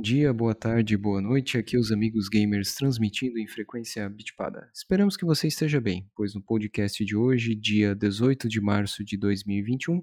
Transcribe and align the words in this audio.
Bom 0.00 0.02
dia, 0.02 0.32
boa 0.32 0.54
tarde, 0.54 0.96
boa 0.96 1.20
noite. 1.20 1.58
Aqui 1.58 1.76
os 1.76 1.92
amigos 1.92 2.26
gamers 2.30 2.74
transmitindo 2.74 3.38
em 3.38 3.46
frequência 3.46 4.08
bitpada. 4.08 4.70
Esperamos 4.72 5.14
que 5.14 5.26
você 5.26 5.46
esteja 5.46 5.78
bem, 5.78 6.10
pois 6.16 6.34
no 6.34 6.42
podcast 6.42 7.04
de 7.04 7.14
hoje, 7.14 7.54
dia 7.54 7.94
18 7.94 8.48
de 8.48 8.62
março 8.62 9.04
de 9.04 9.18
2021, 9.18 10.02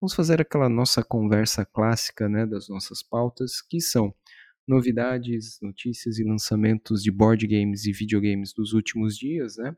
vamos 0.00 0.12
fazer 0.12 0.40
aquela 0.40 0.68
nossa 0.68 1.04
conversa 1.04 1.64
clássica, 1.64 2.28
né, 2.28 2.44
das 2.44 2.68
nossas 2.68 3.00
pautas, 3.00 3.62
que 3.62 3.80
são 3.80 4.12
novidades, 4.66 5.60
notícias 5.62 6.18
e 6.18 6.24
lançamentos 6.24 7.00
de 7.00 7.12
board 7.12 7.46
games 7.46 7.86
e 7.86 7.92
videogames 7.92 8.52
dos 8.52 8.72
últimos 8.72 9.16
dias, 9.16 9.56
né? 9.56 9.76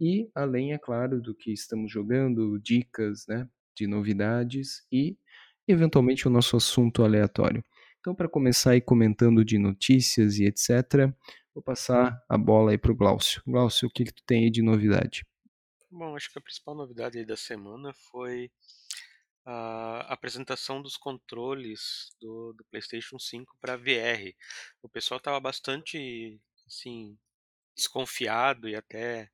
E 0.00 0.30
além, 0.32 0.72
é 0.72 0.78
claro, 0.78 1.20
do 1.20 1.34
que 1.34 1.52
estamos 1.52 1.90
jogando, 1.90 2.60
dicas, 2.60 3.26
né, 3.26 3.48
de 3.76 3.88
novidades 3.88 4.86
e 4.92 5.18
eventualmente 5.66 6.28
o 6.28 6.30
nosso 6.30 6.56
assunto 6.56 7.02
aleatório. 7.02 7.64
Então, 8.04 8.14
para 8.14 8.28
começar 8.28 8.72
aí 8.72 8.82
comentando 8.82 9.42
de 9.42 9.56
notícias 9.56 10.36
e 10.38 10.44
etc., 10.44 11.10
vou 11.54 11.62
passar 11.62 12.22
a 12.28 12.36
bola 12.36 12.72
aí 12.72 12.76
para 12.76 12.92
o 12.92 12.94
Glaucio. 12.94 13.42
Glaucio, 13.46 13.88
o 13.88 13.90
que, 13.90 14.04
que 14.04 14.12
tu 14.12 14.22
tem 14.26 14.44
aí 14.44 14.50
de 14.50 14.60
novidade? 14.60 15.24
Bom, 15.90 16.14
acho 16.14 16.30
que 16.30 16.38
a 16.38 16.42
principal 16.42 16.74
novidade 16.74 17.16
aí 17.16 17.24
da 17.24 17.34
semana 17.34 17.94
foi 17.94 18.50
a 19.42 20.00
apresentação 20.12 20.82
dos 20.82 20.98
controles 20.98 22.10
do, 22.20 22.52
do 22.52 22.62
PlayStation 22.66 23.18
5 23.18 23.56
para 23.58 23.74
VR. 23.74 24.36
O 24.82 24.88
pessoal 24.90 25.16
estava 25.16 25.40
bastante 25.40 26.38
assim 26.66 27.16
desconfiado 27.74 28.68
e 28.68 28.76
até 28.76 29.30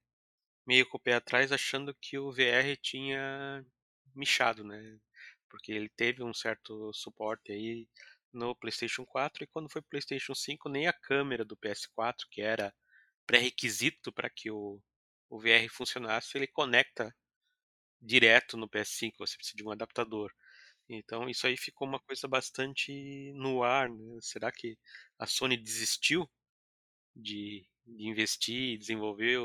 meio 0.65 0.89
com 0.89 0.97
o 0.97 1.01
pé 1.01 1.15
atrás, 1.15 1.51
achando 1.51 1.93
que 1.93 2.21
o 2.21 2.31
VR 2.31 2.77
tinha 2.81 3.67
michado, 4.15 4.63
né? 4.63 4.97
Porque 5.49 5.73
ele 5.73 5.89
teve 5.89 6.23
um 6.23 6.33
certo 6.33 6.93
suporte 6.93 7.51
aí 7.51 7.89
no 8.33 8.55
PlayStation 8.55 9.05
4 9.05 9.45
e 9.45 9.47
quando 9.47 9.71
foi 9.71 9.83
PlayStation 9.83 10.35
5 10.35 10.69
nem 10.69 10.87
a 10.87 10.93
câmera 10.93 11.45
do 11.45 11.57
PS4, 11.57 12.27
que 12.31 12.41
era 12.41 12.75
pré-requisito 13.27 14.13
para 14.13 14.31
que 14.31 14.51
o, 14.51 14.81
o 15.29 15.39
VR 15.41 15.69
funcionasse, 15.71 16.37
ele 16.37 16.47
conecta 16.47 17.15
direto 18.01 18.57
no 18.57 18.69
PS5, 18.69 19.13
você 19.19 19.37
precisa 19.37 19.57
de 19.57 19.65
um 19.65 19.71
adaptador. 19.71 20.33
Então 20.89 21.29
isso 21.29 21.47
aí 21.47 21.57
ficou 21.57 21.87
uma 21.87 22.01
coisa 22.01 22.27
bastante 22.27 23.33
no 23.35 23.63
ar. 23.63 23.89
Né? 23.89 24.19
Será 24.21 24.51
que 24.51 24.77
a 25.19 25.27
Sony 25.27 25.57
desistiu 25.57 26.29
de, 27.15 27.67
de 27.87 28.09
investir 28.09 28.75
e 28.75 28.79
desenvolver 28.79 29.39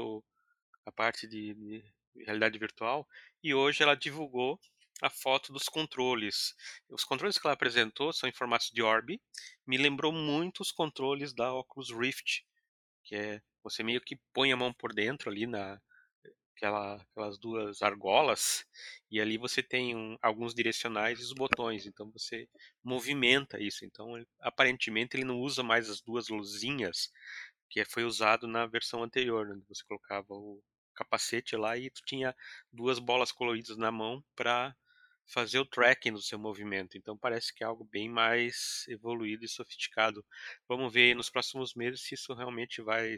a 0.85 0.91
parte 0.91 1.27
de, 1.27 1.53
de 1.53 1.83
realidade 2.25 2.57
virtual? 2.57 3.07
E 3.43 3.53
hoje 3.53 3.83
ela 3.83 3.95
divulgou 3.95 4.59
a 5.01 5.09
foto 5.09 5.51
dos 5.51 5.65
controles. 5.69 6.53
Os 6.89 7.03
controles 7.03 7.37
que 7.37 7.45
ela 7.45 7.53
apresentou 7.53 8.13
são 8.13 8.29
em 8.29 8.33
formato 8.33 8.73
de 8.73 8.81
orb. 8.81 9.19
Me 9.65 9.77
lembrou 9.77 10.11
muito 10.11 10.61
os 10.61 10.71
controles 10.71 11.33
da 11.33 11.53
Oculus 11.53 11.91
Rift, 11.91 12.45
que 13.03 13.15
é 13.15 13.41
você 13.63 13.83
meio 13.83 14.01
que 14.01 14.19
põe 14.33 14.51
a 14.51 14.57
mão 14.57 14.73
por 14.73 14.93
dentro 14.93 15.29
ali 15.29 15.47
na 15.47 15.81
aquela, 16.55 16.95
aquelas 16.95 17.37
duas 17.37 17.81
argolas 17.81 18.65
e 19.11 19.19
ali 19.19 19.37
você 19.37 19.61
tem 19.61 19.95
um, 19.95 20.17
alguns 20.21 20.53
direcionais 20.53 21.19
e 21.19 21.23
os 21.23 21.33
botões. 21.33 21.85
Então 21.85 22.09
você 22.11 22.47
movimenta 22.83 23.61
isso. 23.61 23.85
Então 23.85 24.17
ele, 24.17 24.27
aparentemente 24.39 25.17
ele 25.17 25.25
não 25.25 25.39
usa 25.39 25.61
mais 25.63 25.89
as 25.89 26.01
duas 26.01 26.29
luzinhas 26.29 27.11
que 27.69 27.83
foi 27.85 28.03
usado 28.03 28.47
na 28.47 28.65
versão 28.65 29.03
anterior, 29.03 29.47
onde 29.51 29.65
você 29.67 29.83
colocava 29.85 30.33
o 30.33 30.61
capacete 30.95 31.57
lá 31.57 31.77
e 31.77 31.89
tu 31.89 32.01
tinha 32.05 32.33
duas 32.71 32.99
bolas 32.99 33.31
coloridas 33.31 33.75
na 33.77 33.91
mão 33.91 34.23
para 34.35 34.75
fazer 35.25 35.59
o 35.59 35.65
tracking 35.65 36.13
do 36.13 36.21
seu 36.21 36.37
movimento. 36.39 36.97
Então 36.97 37.17
parece 37.17 37.53
que 37.53 37.63
é 37.63 37.67
algo 37.67 37.83
bem 37.83 38.09
mais 38.09 38.85
evoluído 38.87 39.45
e 39.45 39.49
sofisticado. 39.49 40.25
Vamos 40.67 40.93
ver 40.93 41.15
nos 41.15 41.29
próximos 41.29 41.73
meses 41.75 42.01
se 42.01 42.15
isso 42.15 42.33
realmente 42.33 42.81
vai 42.81 43.17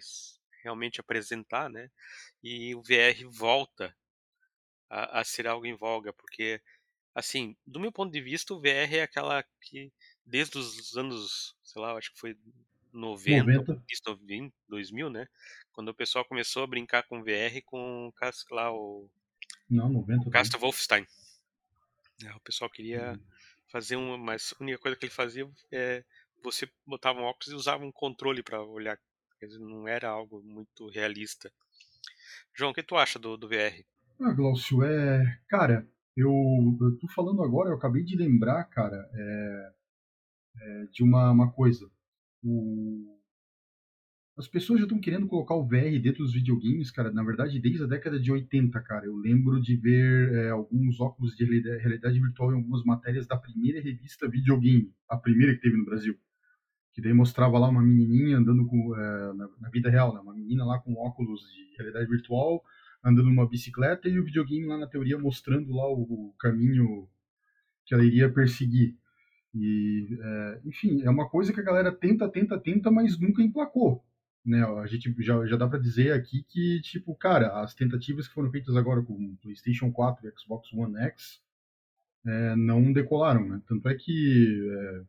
realmente 0.63 0.99
apresentar, 0.99 1.69
né? 1.69 1.89
E 2.43 2.75
o 2.75 2.81
VR 2.81 3.25
volta 3.29 3.95
a, 4.89 5.21
a 5.21 5.23
ser 5.23 5.47
algo 5.47 5.65
em 5.65 5.75
voga, 5.75 6.13
porque 6.13 6.61
assim, 7.15 7.57
do 7.65 7.79
meu 7.79 7.91
ponto 7.91 8.11
de 8.11 8.21
vista, 8.21 8.53
o 8.53 8.61
VR 8.61 8.97
é 8.97 9.03
aquela 9.03 9.43
que 9.61 9.91
desde 10.25 10.57
os 10.57 10.95
anos, 10.97 11.55
sei 11.63 11.81
lá, 11.81 11.93
acho 11.97 12.13
que 12.13 12.19
foi 12.19 12.37
90, 12.93 13.45
90. 13.45 13.83
2000, 14.67 15.09
né? 15.09 15.27
Quando 15.71 15.89
o 15.89 15.95
pessoal 15.95 16.25
começou 16.25 16.63
a 16.63 16.67
brincar 16.67 17.03
com 17.03 17.23
VR 17.23 17.61
com 17.65 18.11
lá 18.51 18.71
o 18.71 19.09
Não, 19.69 19.89
90. 19.89 20.27
O 20.27 20.31
Castle 20.31 20.59
Wolfenstein. 20.59 21.05
É, 22.25 22.33
o 22.35 22.39
pessoal 22.39 22.69
queria 22.69 23.11
uhum. 23.11 23.19
fazer 23.71 23.95
uma, 23.95 24.17
mas 24.17 24.53
a 24.59 24.63
única 24.63 24.79
coisa 24.79 24.97
que 24.97 25.05
ele 25.05 25.13
fazia 25.13 25.49
é 25.71 26.03
você 26.43 26.69
botava 26.85 27.19
um 27.19 27.23
óculos 27.23 27.47
e 27.49 27.55
usava 27.55 27.83
um 27.83 27.91
controle 27.91 28.43
para 28.43 28.61
olhar. 28.61 28.97
Quer 29.39 29.47
dizer, 29.47 29.59
não 29.59 29.87
era 29.87 30.09
algo 30.09 30.41
muito 30.43 30.89
realista. 30.89 31.51
João, 32.55 32.71
o 32.71 32.73
que 32.73 32.83
tu 32.83 32.95
acha 32.95 33.19
do, 33.19 33.37
do 33.37 33.47
VR? 33.47 33.83
Ah, 34.19 34.33
Glaucio, 34.33 34.83
é. 34.83 35.39
Cara, 35.47 35.87
eu, 36.15 36.31
eu 36.81 36.97
tô 36.97 37.07
falando 37.09 37.43
agora, 37.43 37.69
eu 37.69 37.75
acabei 37.75 38.03
de 38.03 38.15
lembrar, 38.15 38.63
cara, 38.65 39.07
é, 39.13 39.73
é, 40.59 40.85
de 40.91 41.03
uma, 41.03 41.31
uma 41.31 41.51
coisa. 41.51 41.89
O, 42.43 43.16
as 44.37 44.47
pessoas 44.47 44.79
já 44.79 44.85
estão 44.85 44.99
querendo 44.99 45.25
colocar 45.25 45.55
o 45.55 45.65
VR 45.65 45.99
dentro 45.99 46.23
dos 46.23 46.31
videogames, 46.31 46.91
cara, 46.91 47.11
na 47.11 47.23
verdade, 47.23 47.59
desde 47.59 47.83
a 47.83 47.87
década 47.87 48.19
de 48.19 48.31
80, 48.31 48.79
cara. 48.81 49.07
Eu 49.07 49.15
lembro 49.15 49.59
de 49.59 49.75
ver 49.75 50.31
é, 50.31 50.49
alguns 50.51 50.99
óculos 50.99 51.35
de 51.35 51.43
realidade 51.43 52.19
virtual 52.19 52.51
em 52.51 52.55
algumas 52.57 52.83
matérias 52.83 53.25
da 53.25 53.35
primeira 53.35 53.81
revista 53.81 54.29
Videogame, 54.29 54.93
a 55.09 55.17
primeira 55.17 55.55
que 55.55 55.61
teve 55.61 55.75
no 55.75 55.85
Brasil. 55.85 56.15
Que 56.93 57.01
daí 57.01 57.13
mostrava 57.13 57.57
lá 57.57 57.67
uma 57.67 57.81
menininha 57.81 58.37
andando 58.37 58.67
com, 58.67 58.95
é, 58.95 59.33
na, 59.33 59.49
na, 59.59 59.69
vida 59.69 59.89
real, 59.89 60.13
né? 60.13 60.19
uma 60.19 60.35
menina 60.35 60.63
lá 60.65 60.77
com 60.79 60.93
óculos 60.93 61.41
de 61.51 61.75
realidade 61.75 62.07
virtual, 62.07 62.63
andando 63.03 63.29
numa 63.29 63.49
bicicleta 63.49 64.07
e 64.07 64.19
o 64.19 64.23
videogame 64.23 64.67
lá 64.67 64.77
na 64.77 64.87
teoria 64.87 65.17
mostrando 65.17 65.73
lá 65.73 65.87
o, 65.87 66.01
o 66.01 66.35
caminho 66.39 67.09
que 67.87 67.93
ela 67.95 68.05
iria 68.05 68.31
perseguir. 68.31 68.95
E, 69.55 70.07
é, 70.21 70.61
enfim, 70.63 71.01
é 71.01 71.09
uma 71.09 71.27
coisa 71.27 71.51
que 71.51 71.59
a 71.59 71.63
galera 71.63 71.91
tenta, 71.91 72.29
tenta, 72.29 72.59
tenta, 72.59 72.91
mas 72.91 73.19
nunca 73.19 73.41
emplacou 73.41 74.05
né? 74.47 74.63
A 74.63 74.87
gente 74.87 75.13
já, 75.19 75.45
já 75.45 75.57
dá 75.57 75.67
para 75.67 75.79
dizer 75.79 76.13
aqui 76.13 76.43
que, 76.43 76.81
tipo, 76.81 77.13
cara, 77.15 77.61
as 77.61 77.73
tentativas 77.75 78.27
que 78.27 78.33
foram 78.33 78.49
feitas 78.49 78.75
agora 78.75 79.03
com 79.03 79.35
PlayStation 79.37 79.91
4 79.91 80.27
e 80.27 80.39
Xbox 80.39 80.71
One 80.73 80.97
X 80.97 81.41
é, 82.25 82.55
não 82.55 82.93
decolaram, 82.93 83.47
né? 83.47 83.61
Tanto 83.67 83.87
é 83.89 83.95
que, 83.95 84.69
é, 84.71 85.05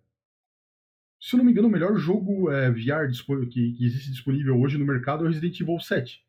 se 1.21 1.35
eu 1.35 1.39
não 1.39 1.45
me 1.45 1.53
engano, 1.53 1.69
o 1.69 1.71
melhor 1.71 1.97
jogo 1.97 2.51
é, 2.51 2.71
VR 2.71 3.09
que, 3.51 3.73
que 3.73 3.85
existe 3.85 4.11
disponível 4.11 4.61
hoje 4.61 4.77
no 4.77 4.85
mercado 4.85 5.25
é 5.25 5.29
o 5.29 5.31
Resident 5.31 5.61
Evil 5.61 5.79
7. 5.79 6.25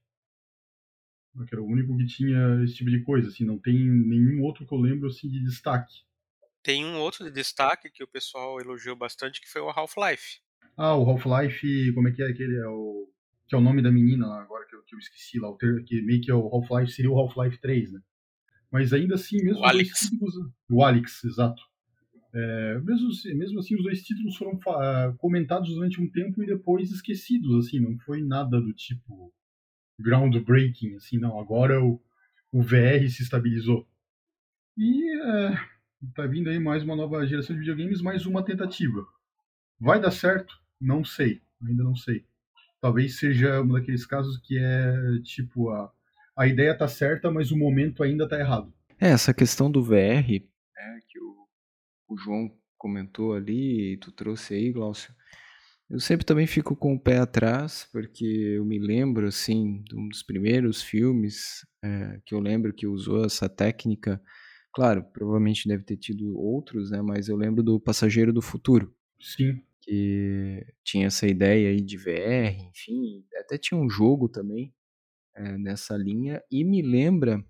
Que 1.48 1.56
era 1.56 1.62
o 1.62 1.68
único 1.68 1.96
que 1.96 2.06
tinha 2.06 2.64
esse 2.64 2.76
tipo 2.76 2.90
de 2.90 3.02
coisa, 3.04 3.30
assim, 3.30 3.46
não 3.46 3.58
tem 3.58 3.74
nenhum 3.76 4.44
outro 4.44 4.68
que 4.68 4.74
eu 4.74 4.80
lembro 4.80 5.08
assim 5.08 5.30
de 5.30 5.44
destaque. 5.44 6.04
Tem 6.62 6.86
um 6.86 7.00
outro 7.00 7.24
de 7.24 7.32
destaque 7.32 7.90
que 7.90 8.04
o 8.04 8.08
pessoal 8.08 8.60
elogiou 8.60 8.96
bastante, 8.96 9.40
que 9.40 9.50
foi 9.50 9.62
o 9.62 9.70
Half-Life. 9.70 10.42
Ah, 10.78 10.96
o 10.96 11.10
Half-Life, 11.10 11.94
como 11.94 12.08
é 12.08 12.12
que 12.12 12.22
é 12.22 12.28
aquele? 12.28 12.56
É 12.56 12.68
o, 12.68 13.10
que 13.48 13.56
é 13.56 13.58
o 13.58 13.62
nome 13.62 13.82
da 13.82 13.92
menina 13.92 14.28
lá, 14.28 14.42
agora 14.42 14.66
que 14.68 14.76
eu, 14.76 14.84
que 14.84 14.96
eu 14.96 15.00
esqueci 15.00 15.40
lá, 15.40 15.50
o 15.50 15.58
ter, 15.58 15.84
que 15.84 16.02
meio 16.02 16.22
que 16.22 16.30
é 16.30 16.34
o 16.34 16.48
Half-Life, 16.48 16.94
seria 16.94 17.12
o 17.12 17.20
Half-Life 17.20 17.60
3, 17.60 17.94
né? 17.94 18.02
Mas 18.72 18.94
ainda 18.94 19.16
assim, 19.16 19.44
mesmo 19.44 19.62
o 19.62 19.66
Alex. 19.66 20.00
Títulos, 20.00 20.36
o 20.70 20.84
Alex, 20.84 21.24
exato. 21.24 21.62
É, 22.32 22.80
mesmo, 22.80 23.10
mesmo 23.36 23.60
assim, 23.60 23.76
os 23.76 23.84
dois 23.84 24.04
títulos 24.04 24.36
foram 24.38 24.60
comentados 25.18 25.74
durante 25.74 26.00
um 26.00 26.10
tempo 26.10 26.44
e 26.44 26.46
depois 26.46 26.92
esquecidos, 26.92 27.66
assim, 27.66 27.80
não 27.80 27.98
foi 28.00 28.22
nada 28.22 28.62
do 28.62 28.72
tipo 28.72 29.34
groundbreaking, 30.00 30.96
assim, 30.96 31.18
não, 31.18 31.40
agora 31.40 31.84
o, 31.84 32.00
o 32.52 32.62
VR 32.62 33.10
se 33.10 33.24
estabilizou. 33.24 33.88
E 34.78 35.20
é, 35.22 35.58
tá 36.16 36.26
vindo 36.28 36.50
aí 36.50 36.60
mais 36.60 36.84
uma 36.84 36.96
nova 36.96 37.26
geração 37.26 37.56
de 37.56 37.62
videogames, 37.62 38.02
mais 38.02 38.26
uma 38.26 38.46
tentativa. 38.46 39.06
Vai 39.80 40.00
dar 40.02 40.12
certo? 40.12 40.60
Não 40.80 41.06
sei, 41.06 41.42
ainda 41.66 41.84
não 41.84 41.96
sei. 41.96 42.26
Talvez 42.82 43.18
seja 43.18 43.62
um 43.62 43.68
daqueles 43.70 44.06
casos 44.06 44.38
que 44.38 44.58
é 44.58 44.94
tipo 45.24 45.70
a, 45.70 45.92
a 46.38 46.48
ideia 46.48 46.78
tá 46.78 46.88
certa, 46.88 47.32
mas 47.32 47.52
o 47.52 47.58
momento 47.58 48.04
ainda 48.04 48.28
tá 48.28 48.38
errado. 48.38 48.74
É, 49.00 49.10
essa 49.10 49.34
questão 49.34 49.72
do 49.72 49.82
VR, 49.82 49.96
é, 49.98 51.00
que 51.08 51.20
o, 51.20 51.48
o 52.10 52.18
João 52.18 52.52
comentou 52.78 53.34
ali, 53.34 53.94
e 53.94 53.98
tu 53.98 54.12
trouxe 54.12 54.54
aí, 54.54 54.72
Glaucio, 54.72 55.14
eu 55.90 56.00
sempre 56.00 56.26
também 56.26 56.46
fico 56.46 56.76
com 56.76 56.94
o 56.94 57.00
pé 57.00 57.18
atrás, 57.18 57.88
porque 57.92 58.26
eu 58.26 58.66
me 58.66 58.80
lembro, 58.80 59.28
assim, 59.28 59.82
de 59.84 59.96
um 59.96 60.08
dos 60.10 60.24
primeiros 60.24 60.82
filmes 60.82 61.66
é, 61.84 62.20
que 62.26 62.36
eu 62.36 62.40
lembro 62.40 62.74
que 62.74 62.86
usou 62.86 63.26
essa 63.26 63.50
técnica. 63.50 64.22
Claro, 64.74 65.04
provavelmente 65.04 65.68
deve 65.68 65.84
ter 65.84 65.98
tido 65.98 66.38
outros, 66.38 66.92
né? 66.92 67.02
Mas 67.02 67.28
eu 67.28 67.36
lembro 67.36 67.64
do 67.64 67.80
Passageiro 67.80 68.32
do 68.32 68.42
Futuro. 68.42 68.94
Sim 69.20 69.62
que 69.82 70.66
tinha 70.84 71.08
essa 71.08 71.28
ideia 71.28 71.70
aí 71.70 71.82
de 71.82 71.98
VR, 71.98 72.60
enfim, 72.70 73.26
até 73.38 73.58
tinha 73.58 73.80
um 73.80 73.90
jogo 73.90 74.28
também 74.28 74.74
é, 75.36 75.58
nessa 75.58 75.96
linha, 75.96 76.42
e 76.52 76.64
me 76.64 76.82
lembra 76.82 77.44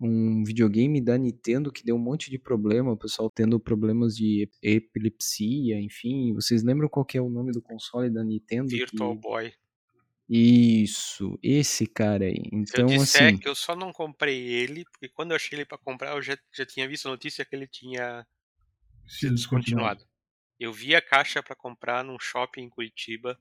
um 0.00 0.42
videogame 0.42 1.00
da 1.00 1.16
Nintendo 1.16 1.70
que 1.70 1.84
deu 1.84 1.94
um 1.94 2.00
monte 2.00 2.28
de 2.28 2.38
problema, 2.38 2.90
o 2.90 2.96
pessoal 2.96 3.30
tendo 3.30 3.60
problemas 3.60 4.16
de 4.16 4.50
epilepsia, 4.60 5.80
enfim. 5.80 6.34
Vocês 6.34 6.64
lembram 6.64 6.88
qual 6.88 7.04
que 7.04 7.16
é 7.16 7.22
o 7.22 7.30
nome 7.30 7.52
do 7.52 7.62
console 7.62 8.10
da 8.10 8.24
Nintendo? 8.24 8.68
Virtual 8.68 9.14
que... 9.14 9.20
Boy. 9.20 9.52
Isso, 10.28 11.38
esse 11.42 11.86
cara 11.86 12.24
aí. 12.24 12.42
Então, 12.52 12.88
Se 12.88 12.94
eu 12.94 12.98
disser 12.98 13.26
assim. 13.28 13.38
que 13.38 13.48
eu 13.48 13.54
só 13.54 13.76
não 13.76 13.92
comprei 13.92 14.40
ele, 14.40 14.84
porque 14.84 15.08
quando 15.08 15.32
eu 15.32 15.36
achei 15.36 15.58
ele 15.58 15.66
para 15.66 15.78
comprar, 15.78 16.16
eu 16.16 16.22
já, 16.22 16.36
já 16.52 16.64
tinha 16.64 16.88
visto 16.88 17.06
a 17.06 17.10
notícia 17.10 17.44
que 17.44 17.54
ele 17.54 17.66
tinha 17.66 18.26
sido 19.06 19.34
descontinuado. 19.34 20.04
Eu 20.62 20.72
vi 20.72 20.94
a 20.94 21.02
caixa 21.02 21.42
para 21.42 21.56
comprar 21.56 22.04
num 22.04 22.20
shopping 22.20 22.62
em 22.62 22.68
Curitiba 22.68 23.36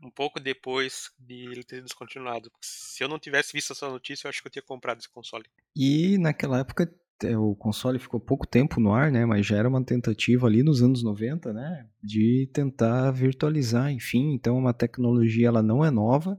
um 0.00 0.08
pouco 0.08 0.38
depois 0.38 1.10
de 1.18 1.46
ele 1.46 1.64
ter 1.64 1.82
descontinuado. 1.82 2.48
Se 2.60 3.02
eu 3.02 3.08
não 3.08 3.18
tivesse 3.18 3.52
visto 3.52 3.72
essa 3.72 3.88
notícia, 3.88 4.26
eu 4.26 4.28
acho 4.28 4.40
que 4.40 4.46
eu 4.46 4.52
teria 4.52 4.66
comprado 4.66 5.00
esse 5.00 5.08
console. 5.08 5.44
E 5.74 6.16
naquela 6.18 6.60
época 6.60 6.88
o 7.36 7.56
console 7.56 7.98
ficou 7.98 8.20
pouco 8.20 8.46
tempo 8.46 8.80
no 8.80 8.92
ar, 8.92 9.10
né? 9.10 9.26
Mas 9.26 9.44
já 9.44 9.56
era 9.56 9.68
uma 9.68 9.84
tentativa 9.84 10.46
ali 10.46 10.62
nos 10.62 10.80
anos 10.80 11.02
90, 11.02 11.52
né? 11.52 11.88
De 12.00 12.48
tentar 12.54 13.10
virtualizar, 13.10 13.90
enfim. 13.90 14.32
Então, 14.32 14.56
uma 14.56 14.72
tecnologia 14.72 15.48
ela 15.48 15.62
não 15.62 15.84
é 15.84 15.90
nova. 15.90 16.38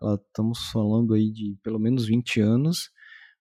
Ela, 0.00 0.14
estamos 0.14 0.70
falando 0.70 1.12
aí 1.12 1.32
de 1.32 1.58
pelo 1.60 1.80
menos 1.80 2.06
20 2.06 2.40
anos. 2.40 2.90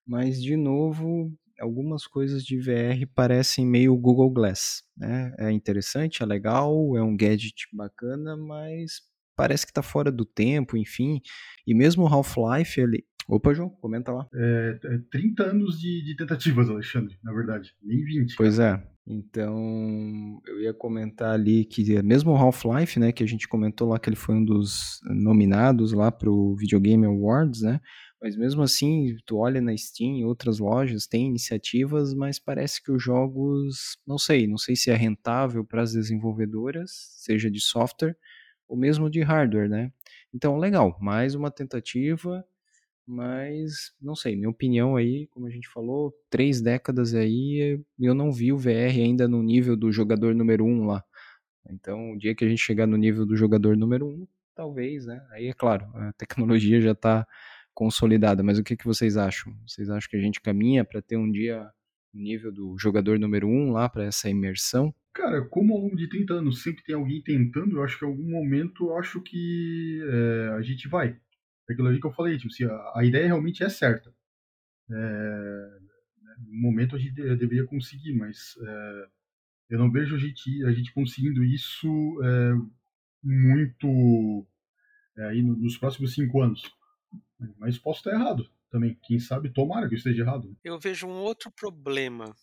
Mas, 0.08 0.42
de 0.42 0.56
novo, 0.56 1.32
algumas 1.64 2.06
coisas 2.06 2.44
de 2.44 2.60
VR 2.60 3.08
parecem 3.16 3.66
meio 3.66 3.98
Google 3.98 4.30
Glass, 4.30 4.84
né? 4.96 5.34
É 5.40 5.52
interessante, 5.52 6.22
é 6.22 6.26
legal, 6.26 6.96
é 6.96 7.02
um 7.02 7.16
gadget 7.16 7.68
bacana, 7.74 8.36
mas 8.38 9.02
parece 9.36 9.66
que 9.66 9.72
está 9.72 9.82
fora 9.82 10.12
do 10.12 10.26
tempo, 10.26 10.78
enfim. 10.78 11.22
E 11.66 11.74
mesmo 11.74 12.04
o 12.04 12.08
Half-Life, 12.08 12.80
ele. 12.80 13.06
Opa, 13.28 13.54
João, 13.54 13.70
comenta 13.70 14.12
lá. 14.12 14.28
É, 14.34 14.80
é 14.84 14.98
30 15.10 15.44
anos 15.44 15.80
de, 15.80 16.04
de, 16.04 16.16
tentativas, 16.16 16.70
Alexandre, 16.70 17.18
na 17.24 17.32
verdade. 17.32 17.74
Nem 17.82 18.04
20. 18.04 18.36
Pois 18.36 18.58
cara. 18.58 18.84
é. 18.88 18.94
Então, 19.06 20.42
eu 20.48 20.62
ia 20.62 20.74
comentar 20.74 21.34
ali 21.34 21.66
que 21.66 22.02
mesmo 22.02 22.32
o 22.32 22.36
Half-Life, 22.36 23.00
né, 23.00 23.12
que 23.12 23.24
a 23.24 23.28
gente 23.28 23.48
comentou 23.50 23.90
lá 23.90 24.00
que 24.00 24.10
ele 24.10 24.16
foi 24.16 24.36
um 24.36 24.44
dos 24.44 25.02
nominados 25.06 25.92
lá 25.92 26.10
para 26.10 26.30
o 26.30 26.56
Video 26.56 26.80
Game 26.80 27.06
Awards, 27.06 27.62
né? 27.62 27.82
Mas 28.24 28.38
mesmo 28.38 28.62
assim, 28.62 29.18
tu 29.26 29.36
olha 29.36 29.60
na 29.60 29.76
Steam 29.76 30.16
e 30.16 30.24
outras 30.24 30.58
lojas, 30.58 31.06
tem 31.06 31.28
iniciativas, 31.28 32.14
mas 32.14 32.40
parece 32.40 32.82
que 32.82 32.90
os 32.90 33.04
jogos, 33.04 33.98
não 34.08 34.18
sei, 34.18 34.48
não 34.48 34.58
sei 34.58 34.78
se 34.78 34.90
é 34.90 34.96
rentável 34.96 35.66
para 35.66 35.82
as 35.82 35.92
desenvolvedoras, 35.92 36.90
seja 37.18 37.52
de 37.52 37.60
software, 37.60 38.16
ou 38.66 38.78
mesmo 38.78 39.10
de 39.10 39.22
hardware, 39.22 39.68
né? 39.70 39.92
Então, 40.34 40.58
legal, 40.58 40.98
mais 41.02 41.36
uma 41.36 41.52
tentativa, 41.52 42.46
mas 43.06 43.94
não 44.02 44.16
sei, 44.16 44.38
minha 44.38 44.50
opinião 44.50 44.96
aí, 44.96 45.28
como 45.28 45.46
a 45.46 45.50
gente 45.50 45.68
falou, 45.68 46.14
três 46.30 46.62
décadas 46.62 47.14
aí, 47.14 47.78
eu 48.00 48.14
não 48.16 48.32
vi 48.32 48.54
o 48.54 48.58
VR 48.58 49.02
ainda 49.04 49.28
no 49.28 49.44
nível 49.44 49.76
do 49.76 49.92
jogador 49.92 50.34
número 50.34 50.66
um 50.66 50.86
lá. 50.86 51.04
Então, 51.70 52.14
o 52.14 52.18
dia 52.18 52.34
que 52.34 52.46
a 52.46 52.48
gente 52.48 52.62
chegar 52.62 52.88
no 52.88 52.96
nível 52.96 53.26
do 53.26 53.36
jogador 53.36 53.76
número 53.76 54.08
um, 54.08 54.26
talvez, 54.56 55.06
né? 55.06 55.22
Aí 55.32 55.48
é 55.48 55.54
claro, 55.54 55.86
a 55.96 56.14
tecnologia 56.14 56.80
já 56.80 56.94
está 56.94 57.28
consolidada, 57.74 58.44
mas 58.44 58.60
o 58.60 58.64
que, 58.64 58.78
que 58.78 58.86
vocês 58.86 59.18
acham? 59.18 59.54
Vocês 59.68 59.90
acham 59.90 60.10
que 60.10 60.18
a 60.18 60.22
gente 60.22 60.42
caminha 60.42 60.86
para 60.86 61.02
ter 61.02 61.18
um 61.18 61.32
dia 61.32 61.70
o 62.14 62.18
nível 62.18 62.52
do 62.52 62.78
jogador 62.78 63.18
número 63.18 63.48
um 63.48 63.72
lá 63.72 63.90
para 63.90 64.06
essa 64.06 64.30
imersão? 64.30 64.94
Cara, 65.14 65.44
como 65.48 65.74
ao 65.74 65.82
longo 65.82 65.96
de 65.96 66.08
30 66.08 66.34
anos 66.36 66.64
sempre 66.64 66.84
tem 66.84 66.96
alguém 66.96 67.22
tentando, 67.22 67.78
eu 67.78 67.84
acho 67.84 67.98
que 67.98 68.06
em 68.06 68.08
algum 68.08 68.30
momento 68.30 68.86
eu 68.86 68.98
acho 68.98 69.22
que 69.22 70.02
é, 70.08 70.50
a 70.58 70.62
gente 70.62 70.88
vai. 70.88 71.18
Aquilo 71.70 71.88
ali 71.88 72.00
que 72.00 72.08
eu 72.08 72.14
falei, 72.14 72.38
tipo, 72.38 72.52
assim, 72.52 72.66
a, 72.66 72.94
a 72.96 73.06
ideia 73.06 73.28
realmente 73.28 73.64
é 73.64 73.70
certa. 73.70 74.14
É, 74.92 75.80
no 76.48 76.62
momento 76.62 76.96
a 76.96 77.00
gente 77.00 77.14
deveria 77.14 77.66
conseguir, 77.66 78.14
mas 78.14 78.56
é, 78.62 79.06
eu 79.70 79.80
não 79.80 79.92
vejo 79.92 80.16
a 80.16 80.20
gente, 80.20 80.64
a 80.66 80.72
gente 80.72 80.94
conseguindo 80.94 81.44
isso 81.44 81.88
é, 82.24 82.54
muito 83.24 84.48
é, 85.18 85.26
aí 85.28 85.42
nos 85.42 85.78
próximos 85.78 86.14
cinco 86.14 86.42
anos. 86.42 86.64
Mas 87.58 87.78
posso 87.78 88.00
estar 88.00 88.12
errado 88.12 88.50
também. 88.70 88.98
Quem 89.04 89.20
sabe, 89.20 89.54
tomara 89.54 89.88
que 89.88 89.94
eu 89.94 89.98
esteja 89.98 90.24
errado. 90.24 90.58
Eu 90.64 90.80
vejo 90.80 91.08
um 91.08 91.18
outro 91.18 91.52
problema. 91.52 92.36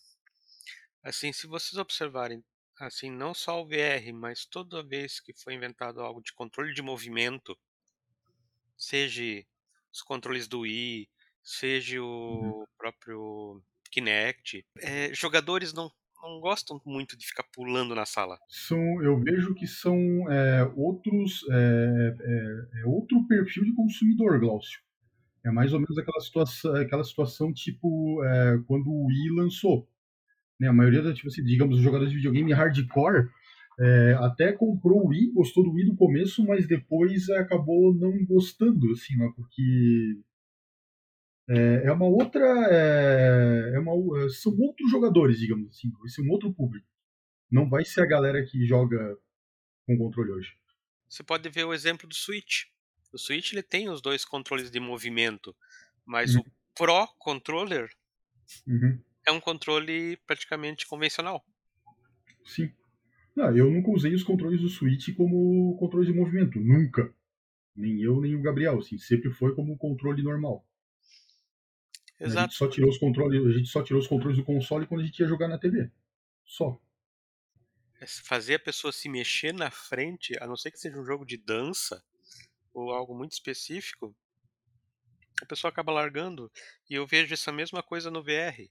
Assim, 1.03 1.33
se 1.33 1.47
vocês 1.47 1.77
observarem, 1.77 2.43
assim, 2.79 3.11
não 3.11 3.33
só 3.33 3.61
o 3.61 3.65
VR, 3.65 4.13
mas 4.13 4.45
toda 4.45 4.83
vez 4.83 5.19
que 5.19 5.33
foi 5.33 5.53
inventado 5.53 5.99
algo 6.01 6.21
de 6.21 6.33
controle 6.33 6.73
de 6.73 6.81
movimento, 6.81 7.57
seja 8.77 9.43
os 9.91 10.01
controles 10.01 10.47
do 10.47 10.61
Wii, 10.61 11.09
seja 11.43 12.01
o 12.01 12.05
uhum. 12.05 12.65
próprio 12.77 13.61
Kinect, 13.91 14.65
é, 14.79 15.13
jogadores 15.13 15.73
não, 15.73 15.91
não 16.21 16.39
gostam 16.39 16.79
muito 16.85 17.17
de 17.17 17.25
ficar 17.25 17.43
pulando 17.53 17.93
na 17.93 18.05
sala. 18.05 18.37
São, 18.47 19.03
eu 19.03 19.19
vejo 19.19 19.53
que 19.53 19.67
são 19.67 19.97
é, 20.31 20.63
outros 20.75 21.43
é, 21.49 22.15
é, 22.21 22.81
é 22.81 22.85
outro 22.85 23.27
perfil 23.27 23.65
de 23.65 23.73
consumidor, 23.73 24.39
Glaucio. 24.39 24.79
É 25.43 25.51
mais 25.51 25.73
ou 25.73 25.79
menos 25.79 25.97
aquela 25.97 26.19
situação, 26.19 26.75
aquela 26.75 27.03
situação 27.03 27.53
tipo 27.53 28.23
é, 28.23 28.59
quando 28.67 28.87
o 28.87 29.07
Wii 29.07 29.35
lançou. 29.35 29.87
Né? 30.59 30.67
A 30.67 30.73
maioria, 30.73 31.01
tipo 31.13 31.27
assim, 31.27 31.43
digamos, 31.43 31.77
os 31.77 31.83
jogadores 31.83 32.11
de 32.11 32.17
videogame 32.17 32.53
hardcore 32.53 33.27
é, 33.79 34.13
até 34.19 34.51
comprou 34.53 35.03
o 35.03 35.07
Wii, 35.07 35.31
gostou 35.33 35.63
do 35.63 35.71
Wii 35.71 35.87
no 35.87 35.95
começo, 35.95 36.45
mas 36.45 36.67
depois 36.67 37.29
acabou 37.31 37.93
não 37.95 38.23
gostando, 38.25 38.91
assim, 38.91 39.15
né? 39.17 39.31
porque 39.35 40.21
é, 41.49 41.87
é 41.87 41.91
uma 41.91 42.05
outra, 42.05 42.45
é, 42.69 43.73
é 43.75 43.79
uma, 43.79 44.23
é, 44.23 44.29
são 44.29 44.55
outros 44.59 44.89
jogadores, 44.91 45.39
digamos 45.39 45.67
assim, 45.69 45.89
vai 45.99 46.09
ser 46.09 46.21
um 46.21 46.29
outro 46.29 46.53
público. 46.53 46.87
Não 47.51 47.67
vai 47.67 47.83
ser 47.83 48.01
a 48.01 48.07
galera 48.07 48.45
que 48.45 48.65
joga 48.65 49.17
com 49.85 49.97
controle 49.97 50.31
hoje. 50.31 50.55
Você 51.09 51.23
pode 51.23 51.49
ver 51.49 51.65
o 51.65 51.73
exemplo 51.73 52.07
do 52.07 52.15
Switch. 52.15 52.70
O 53.11 53.17
Switch 53.17 53.51
ele 53.51 53.63
tem 53.63 53.89
os 53.89 54.01
dois 54.01 54.23
controles 54.23 54.71
de 54.71 54.79
movimento, 54.79 55.55
mas 56.05 56.35
uhum. 56.35 56.41
o 56.41 56.45
Pro 56.73 57.07
Controller 57.19 57.89
uhum. 58.65 58.99
é 59.25 59.31
um 59.31 59.39
controle 59.39 60.17
praticamente 60.25 60.87
convencional. 60.87 61.45
Sim. 62.45 62.71
Não, 63.35 63.55
eu 63.55 63.69
nunca 63.69 63.91
usei 63.91 64.13
os 64.13 64.23
controles 64.23 64.61
do 64.61 64.69
Switch 64.69 65.15
como 65.15 65.75
controles 65.77 66.07
de 66.07 66.13
movimento, 66.13 66.59
nunca. 66.59 67.13
Nem 67.75 68.01
eu, 68.01 68.19
nem 68.19 68.35
o 68.35 68.41
Gabriel, 68.41 68.79
assim, 68.79 68.97
sempre 68.97 69.31
foi 69.31 69.55
como 69.55 69.73
um 69.73 69.77
controle 69.77 70.21
normal. 70.21 70.65
Exato. 72.19 72.39
A 72.39 72.41
gente 72.43 72.55
só 72.55 72.67
tirou 72.67 72.89
os 72.89 72.97
controles, 72.97 73.45
a 73.45 73.57
gente 73.57 73.69
só 73.69 73.81
tirou 73.81 74.01
os 74.01 74.07
controles 74.07 74.37
do 74.37 74.43
console 74.43 74.85
quando 74.85 75.01
a 75.01 75.03
gente 75.05 75.19
ia 75.19 75.27
jogar 75.27 75.47
na 75.47 75.57
TV. 75.57 75.89
Só. 76.45 76.79
É 77.99 78.05
fazer 78.05 78.55
a 78.55 78.59
pessoa 78.59 78.91
se 78.91 79.07
mexer 79.07 79.53
na 79.53 79.71
frente, 79.71 80.35
a 80.39 80.47
não 80.47 80.55
ser 80.55 80.71
que 80.71 80.79
seja 80.79 80.99
um 80.99 81.05
jogo 81.05 81.25
de 81.25 81.37
dança, 81.37 82.03
ou 82.73 82.91
algo 82.91 83.15
muito 83.15 83.33
específico, 83.33 84.15
a 85.41 85.45
pessoa 85.45 85.69
acaba 85.69 85.91
largando. 85.91 86.51
E 86.89 86.95
eu 86.95 87.05
vejo 87.07 87.33
essa 87.33 87.51
mesma 87.51 87.81
coisa 87.81 88.11
no 88.11 88.23
VR. 88.23 88.69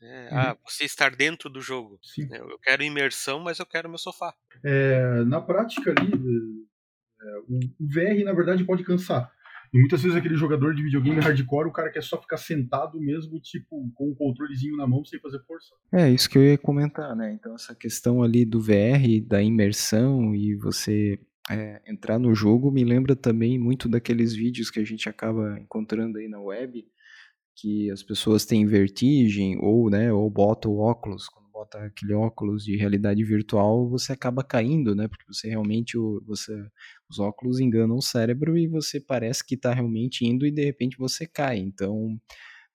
É, 0.00 0.28
uhum. 0.30 0.38
Ah, 0.38 0.56
você 0.64 0.84
estar 0.84 1.14
dentro 1.14 1.50
do 1.50 1.60
jogo. 1.60 1.98
Sim. 2.02 2.28
É, 2.32 2.38
eu 2.38 2.58
quero 2.58 2.82
imersão, 2.82 3.40
mas 3.40 3.58
eu 3.58 3.66
quero 3.66 3.88
meu 3.88 3.98
sofá. 3.98 4.34
É, 4.64 5.24
na 5.24 5.40
prática 5.40 5.90
ali, 5.90 6.12
é, 7.20 7.38
o, 7.48 7.58
o 7.80 7.88
VR 7.88 8.24
na 8.24 8.32
verdade 8.32 8.64
pode 8.64 8.84
cansar. 8.84 9.32
E 9.72 9.78
muitas 9.78 10.02
vezes 10.02 10.16
aquele 10.16 10.36
jogador 10.36 10.74
de 10.74 10.82
videogame 10.82 11.20
hardcore, 11.20 11.68
o 11.68 11.72
cara 11.72 11.90
quer 11.90 12.02
só 12.02 12.18
ficar 12.20 12.38
sentado 12.38 12.98
mesmo, 12.98 13.38
tipo, 13.38 13.90
com 13.94 14.10
o 14.10 14.16
controlezinho 14.16 14.76
na 14.76 14.86
mão 14.86 15.04
sem 15.04 15.20
fazer 15.20 15.40
força. 15.40 15.74
É, 15.92 16.08
isso 16.08 16.28
que 16.30 16.38
eu 16.38 16.42
ia 16.42 16.56
comentar, 16.56 17.14
né? 17.14 17.32
Então 17.32 17.54
essa 17.54 17.74
questão 17.74 18.22
ali 18.22 18.44
do 18.44 18.60
VR, 18.60 19.20
da 19.26 19.42
imersão 19.42 20.34
e 20.34 20.54
você 20.54 21.20
é, 21.50 21.80
entrar 21.86 22.18
no 22.18 22.34
jogo 22.34 22.70
me 22.70 22.84
lembra 22.84 23.16
também 23.16 23.58
muito 23.58 23.88
daqueles 23.88 24.34
vídeos 24.34 24.70
que 24.70 24.80
a 24.80 24.84
gente 24.84 25.08
acaba 25.08 25.58
encontrando 25.58 26.18
aí 26.18 26.28
na 26.28 26.40
web, 26.40 26.86
que 27.56 27.90
as 27.90 28.02
pessoas 28.02 28.46
têm 28.46 28.66
vertigem 28.66 29.58
ou, 29.60 29.90
né, 29.90 30.12
ou 30.12 30.30
botam 30.30 30.70
o 30.72 30.78
óculos, 30.78 31.28
quando 31.28 31.48
bota 31.50 31.78
aquele 31.78 32.14
óculos 32.14 32.64
de 32.64 32.76
realidade 32.76 33.24
virtual, 33.24 33.88
você 33.88 34.12
acaba 34.12 34.44
caindo, 34.44 34.94
né, 34.94 35.08
porque 35.08 35.24
você 35.26 35.48
realmente, 35.48 35.96
você, 36.24 36.54
os 37.10 37.18
óculos 37.18 37.58
enganam 37.58 37.96
o 37.96 38.02
cérebro 38.02 38.56
e 38.56 38.68
você 38.68 39.00
parece 39.00 39.44
que 39.44 39.54
está 39.56 39.74
realmente 39.74 40.24
indo 40.24 40.46
e 40.46 40.52
de 40.52 40.64
repente 40.64 40.96
você 40.98 41.26
cai, 41.26 41.58
então 41.58 42.20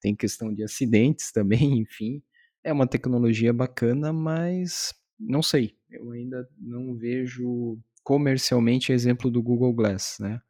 tem 0.00 0.14
questão 0.14 0.52
de 0.52 0.62
acidentes 0.62 1.32
também, 1.32 1.78
enfim, 1.78 2.22
é 2.62 2.72
uma 2.72 2.86
tecnologia 2.86 3.52
bacana, 3.52 4.12
mas 4.12 4.92
não 5.18 5.42
sei, 5.42 5.76
eu 5.90 6.10
ainda 6.10 6.46
não 6.58 6.94
vejo 6.94 7.78
comercialmente 8.04 8.92
exemplo 8.92 9.30
do 9.30 9.42
Google 9.42 9.72
Glass, 9.72 10.18
né? 10.20 10.40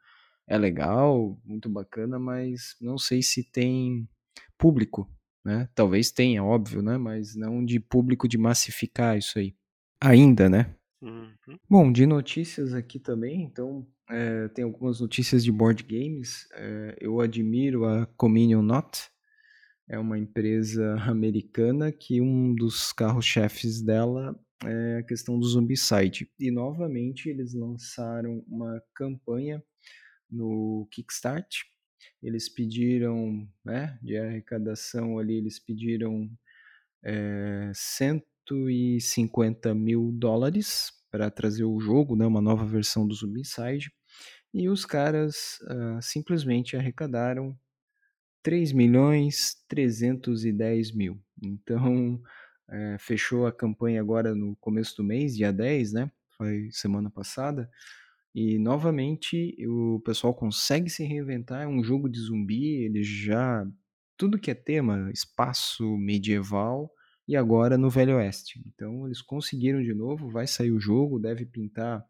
É 0.47 0.59
legal, 0.59 1.41
muito 1.45 1.71
bacana, 1.71 2.19
mas 2.19 2.77
não 2.81 2.99
sei 2.99 3.23
se 3.23 3.43
tem 3.43 4.07
público, 4.59 5.09
né? 5.43 5.69
Talvez 5.75 6.11
tenha, 6.11 6.45
óbvio, 6.45 6.83
né? 6.83 6.99
Mas 6.99 7.35
não 7.35 7.65
de 7.65 7.81
público 7.81 8.29
de 8.29 8.37
massificar 8.37 9.17
isso 9.17 9.39
aí. 9.39 9.55
Ainda, 10.01 10.51
né? 10.51 10.75
Uhum. 11.01 11.59
Bom, 11.69 11.93
de 11.93 12.05
notícias 12.07 12.75
aqui 12.75 12.99
também, 12.99 13.43
então 13.43 13.87
é, 14.11 14.49
tem 14.49 14.65
algumas 14.65 15.01
notícias 15.01 15.45
de 15.45 15.53
board 15.53 15.83
games. 15.83 16.47
É, 16.53 16.97
eu 17.01 17.21
admiro 17.21 17.85
a 17.87 18.07
Communion 18.17 18.63
Not, 18.63 19.11
é 19.89 19.99
uma 19.99 20.19
empresa 20.19 20.95
americana 21.09 21.93
que 21.93 22.21
um 22.21 22.55
dos 22.55 22.93
carros-chefes 22.93 23.81
dela 23.81 24.39
é 24.63 24.99
a 24.99 25.03
questão 25.03 25.39
do 25.39 25.47
Zombicide. 25.47 26.31
E 26.39 26.51
novamente 26.51 27.29
eles 27.29 27.55
lançaram 27.55 28.45
uma 28.47 28.81
campanha 28.95 29.63
no 30.31 30.87
Kickstart. 30.91 31.63
Eles 32.23 32.49
pediram, 32.49 33.49
né, 33.65 33.99
de 34.03 34.17
arrecadação 34.17 35.19
ali, 35.19 35.39
eles 35.39 35.59
pediram 35.59 36.31
é, 37.05 37.71
150 37.75 39.75
mil 39.75 40.13
dólares 40.13 40.93
para 41.11 41.31
trazer 41.31 41.65
o 41.65 41.81
jogo, 41.81 42.17
né, 42.17 42.27
uma 42.27 42.41
nova 42.41 42.65
versão 42.67 43.07
do 43.07 43.15
Zombicide. 43.15 43.93
E 44.53 44.69
os 44.69 44.87
caras 44.87 45.59
uh, 45.63 46.01
simplesmente 46.01 46.77
arrecadaram 46.77 47.59
3 48.43 48.73
milhões 48.73 49.57
310 49.69 50.95
mil. 50.95 51.21
Então, 51.43 52.23
é, 52.69 52.97
fechou 52.99 53.47
a 53.47 53.53
campanha 53.53 54.01
agora 54.01 54.35
no 54.35 54.57
começo 54.57 54.97
do 54.97 55.05
mês, 55.05 55.37
dia 55.37 55.53
10, 55.53 55.93
né? 55.93 56.11
Foi 56.37 56.69
semana 56.73 57.11
passada. 57.11 57.71
E 58.35 58.59
novamente 58.59 59.57
o 59.67 60.01
pessoal 60.01 60.35
consegue 60.35 60.91
se 60.91 61.05
reinventar. 61.05 61.63
É 61.63 61.67
um 61.69 61.85
jogo 61.85 62.09
de 62.09 62.21
zumbi, 62.21 62.85
ele 62.85 63.03
já. 63.03 63.67
Tudo 64.17 64.39
que 64.39 64.51
é 64.51 64.55
tema, 64.55 65.11
espaço 65.13 65.97
medieval 65.97 66.91
e 67.27 67.37
agora 67.37 67.77
no 67.79 67.91
Velho 67.91 68.17
Oeste. 68.17 68.63
Então 68.67 69.07
eles 69.07 69.21
conseguiram 69.21 69.83
de 69.83 69.95
novo, 69.95 70.31
vai 70.31 70.47
sair 70.47 70.71
o 70.71 70.81
jogo, 70.81 71.19
deve 71.19 71.45
pintar 71.45 72.05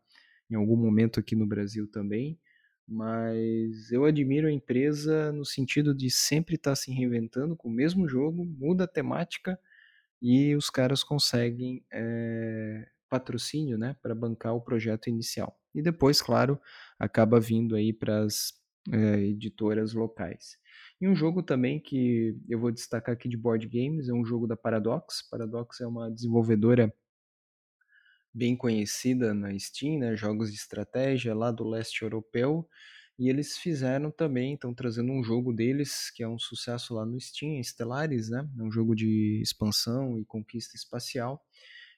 em 0.51 0.55
algum 0.55 0.77
momento 0.77 1.21
aqui 1.21 1.35
no 1.35 1.47
Brasil 1.47 1.87
também. 1.91 2.39
Mas 2.87 3.91
eu 3.91 4.05
admiro 4.05 4.47
a 4.47 4.53
empresa 4.53 5.33
no 5.33 5.45
sentido 5.45 5.95
de 5.95 6.11
sempre 6.11 6.57
estar 6.57 6.73
tá 6.73 6.77
se 6.77 6.93
reinventando 6.93 7.57
com 7.57 7.69
o 7.69 7.73
mesmo 7.73 8.07
jogo, 8.07 8.45
muda 8.45 8.85
a 8.85 8.89
temática 8.89 9.59
e 10.27 10.57
os 10.57 10.71
caras 10.71 11.05
conseguem 11.05 11.85
é, 11.93 12.89
patrocínio 13.11 13.77
né, 13.77 13.95
para 14.01 14.15
bancar 14.15 14.55
o 14.55 14.61
projeto 14.61 15.09
inicial. 15.09 15.55
E 15.75 15.83
depois, 15.83 16.23
claro, 16.23 16.59
acaba 16.99 17.39
vindo 17.39 17.77
aí 17.77 17.93
para 17.93 18.21
as 18.21 18.55
é, 18.91 19.19
editoras 19.19 19.93
locais. 19.93 20.57
E 20.99 21.07
um 21.07 21.15
jogo 21.15 21.43
também 21.43 21.79
que 21.79 22.35
eu 22.49 22.59
vou 22.59 22.73
destacar 22.73 23.15
aqui 23.15 23.29
de 23.29 23.37
board 23.37 23.69
games 23.69 24.09
é 24.09 24.15
um 24.15 24.25
jogo 24.25 24.47
da 24.47 24.57
Paradox. 24.57 25.29
Paradox 25.29 25.83
é 25.83 25.87
uma 25.87 26.11
desenvolvedora 26.11 26.91
bem 28.33 28.57
conhecida 28.57 29.35
na 29.35 29.57
Steam, 29.59 29.99
né, 29.99 30.17
jogos 30.17 30.51
de 30.51 30.57
estratégia 30.57 31.35
lá 31.35 31.53
do 31.53 31.69
leste 31.69 32.01
europeu. 32.01 32.67
E 33.19 33.29
eles 33.29 33.57
fizeram 33.57 34.11
também, 34.11 34.55
estão 34.55 34.75
trazendo 34.75 35.13
um 35.13 35.23
jogo 35.23 35.53
deles 35.53 36.11
que 36.11 36.23
é 36.23 36.29
um 36.29 36.39
sucesso 36.39 36.95
lá 36.95 37.07
no 37.07 37.21
Steam, 37.21 37.63
Stellaris, 37.63 38.29
né? 38.29 38.49
É 38.59 38.63
um 38.63 38.73
jogo 38.73 38.95
de 38.95 39.41
expansão 39.41 40.19
e 40.19 40.25
conquista 40.25 40.77
espacial. 40.77 41.41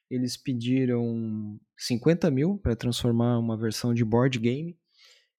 Eles 0.09 0.37
pediram 0.37 1.59
50 1.77 2.29
mil 2.31 2.57
para 2.59 2.75
transformar 2.75 3.39
uma 3.39 3.57
versão 3.57 3.93
de 3.93 4.05
board 4.05 4.37
game 4.39 4.77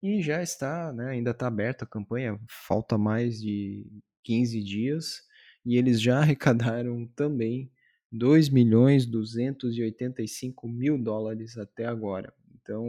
e 0.02 0.20
já 0.22 0.42
está, 0.42 0.92
né? 0.92 1.10
Ainda 1.10 1.30
está 1.30 1.46
aberta 1.46 1.84
a 1.84 1.88
campanha, 1.88 2.38
falta 2.48 2.98
mais 2.98 3.40
de 3.40 3.86
15 4.24 4.62
dias 4.62 5.22
e 5.64 5.76
eles 5.76 6.00
já 6.00 6.18
arrecadaram 6.20 7.06
também 7.14 7.70
2 8.10 8.48
milhões 8.48 9.06
285 9.06 10.68
mil 10.68 10.98
dólares 10.98 11.56
até 11.56 11.86
agora. 11.86 12.32
Então, 12.60 12.84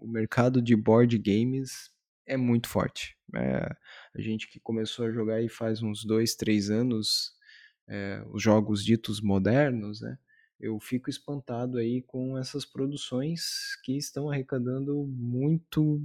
o 0.00 0.06
mercado 0.06 0.62
de 0.62 0.76
board 0.76 1.16
games 1.18 1.90
é 2.26 2.36
muito 2.36 2.68
forte. 2.68 3.16
É, 3.34 3.76
a 4.14 4.20
gente 4.20 4.48
que 4.48 4.60
começou 4.60 5.06
a 5.06 5.10
jogar 5.10 5.36
aí 5.36 5.48
faz 5.48 5.82
uns 5.82 6.04
dois, 6.04 6.34
três 6.34 6.70
anos, 6.70 7.32
é, 7.88 8.24
os 8.32 8.42
jogos 8.42 8.84
ditos 8.84 9.20
modernos, 9.20 10.00
né? 10.00 10.18
Eu 10.58 10.78
fico 10.80 11.10
espantado 11.10 11.78
aí 11.78 12.02
com 12.02 12.38
essas 12.38 12.64
produções 12.64 13.76
que 13.84 13.96
estão 13.96 14.30
arrecadando 14.30 15.04
muito 15.06 16.00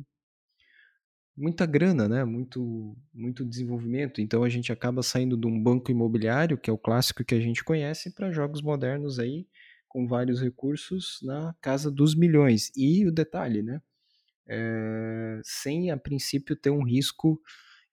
muita 1.37 1.65
grana, 1.65 2.09
né? 2.09 2.25
Muito, 2.25 2.97
muito 3.13 3.45
desenvolvimento. 3.45 4.19
Então 4.19 4.43
a 4.43 4.49
gente 4.49 4.71
acaba 4.73 5.01
saindo 5.01 5.37
de 5.37 5.47
um 5.47 5.61
banco 5.61 5.89
imobiliário, 5.89 6.57
que 6.57 6.69
é 6.69 6.73
o 6.73 6.77
clássico 6.77 7.23
que 7.23 7.33
a 7.35 7.39
gente 7.39 7.63
conhece, 7.63 8.13
para 8.13 8.31
jogos 8.31 8.61
modernos 8.61 9.19
aí 9.19 9.47
com 9.87 10.07
vários 10.07 10.41
recursos 10.41 11.19
na 11.23 11.55
casa 11.61 11.89
dos 11.89 12.13
milhões. 12.15 12.71
E 12.75 13.07
o 13.07 13.11
detalhe, 13.11 13.63
né? 13.63 13.81
É, 14.49 15.39
sem 15.43 15.91
a 15.91 15.97
princípio 15.97 16.55
ter 16.55 16.69
um 16.71 16.83
risco 16.83 17.41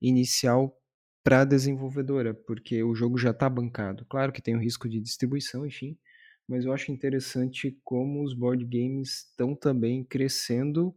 inicial 0.01 0.75
para 1.23 1.41
a 1.41 1.45
desenvolvedora, 1.45 2.33
porque 2.33 2.83
o 2.83 2.95
jogo 2.95 3.17
já 3.17 3.31
está 3.31 3.49
bancado. 3.49 4.05
Claro 4.05 4.31
que 4.31 4.41
tem 4.41 4.55
o 4.55 4.59
risco 4.61 4.87
de 4.89 4.99
distribuição, 5.01 5.65
enfim, 5.65 5.97
mas 6.47 6.65
eu 6.65 6.73
acho 6.73 6.91
interessante 6.91 7.77
como 7.83 8.23
os 8.23 8.33
board 8.33 8.63
games 8.65 9.27
estão 9.29 9.55
também 9.55 10.03
crescendo 10.03 10.95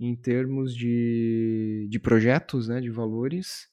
em 0.00 0.16
termos 0.16 0.74
de, 0.76 1.86
de 1.90 1.98
projetos, 2.00 2.68
né, 2.68 2.80
de 2.80 2.90
valores 2.90 3.68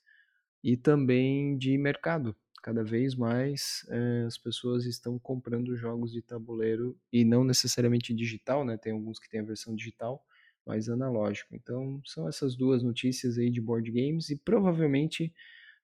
e 0.64 0.76
também 0.78 1.58
de 1.58 1.78
mercado. 1.78 2.36
Cada 2.62 2.84
vez 2.84 3.16
mais 3.16 3.86
é, 3.90 4.24
as 4.28 4.38
pessoas 4.38 4.86
estão 4.86 5.18
comprando 5.18 5.76
jogos 5.78 6.12
de 6.12 6.22
tabuleiro 6.22 6.98
e 7.12 7.24
não 7.24 7.44
necessariamente 7.44 8.14
digital, 8.14 8.66
né? 8.66 8.78
Tem 8.78 8.92
alguns 8.92 9.18
que 9.18 9.30
têm 9.30 9.40
a 9.40 9.44
versão 9.46 9.74
digital, 9.74 10.26
mas 10.70 10.88
analógico. 10.88 11.56
Então 11.56 12.00
são 12.06 12.30
essas 12.30 12.56
duas 12.56 12.84
notícias 12.84 13.40
aí 13.40 13.50
de 13.50 13.60
board 13.60 13.90
games 13.90 14.30
e 14.30 14.36
provavelmente 14.36 15.34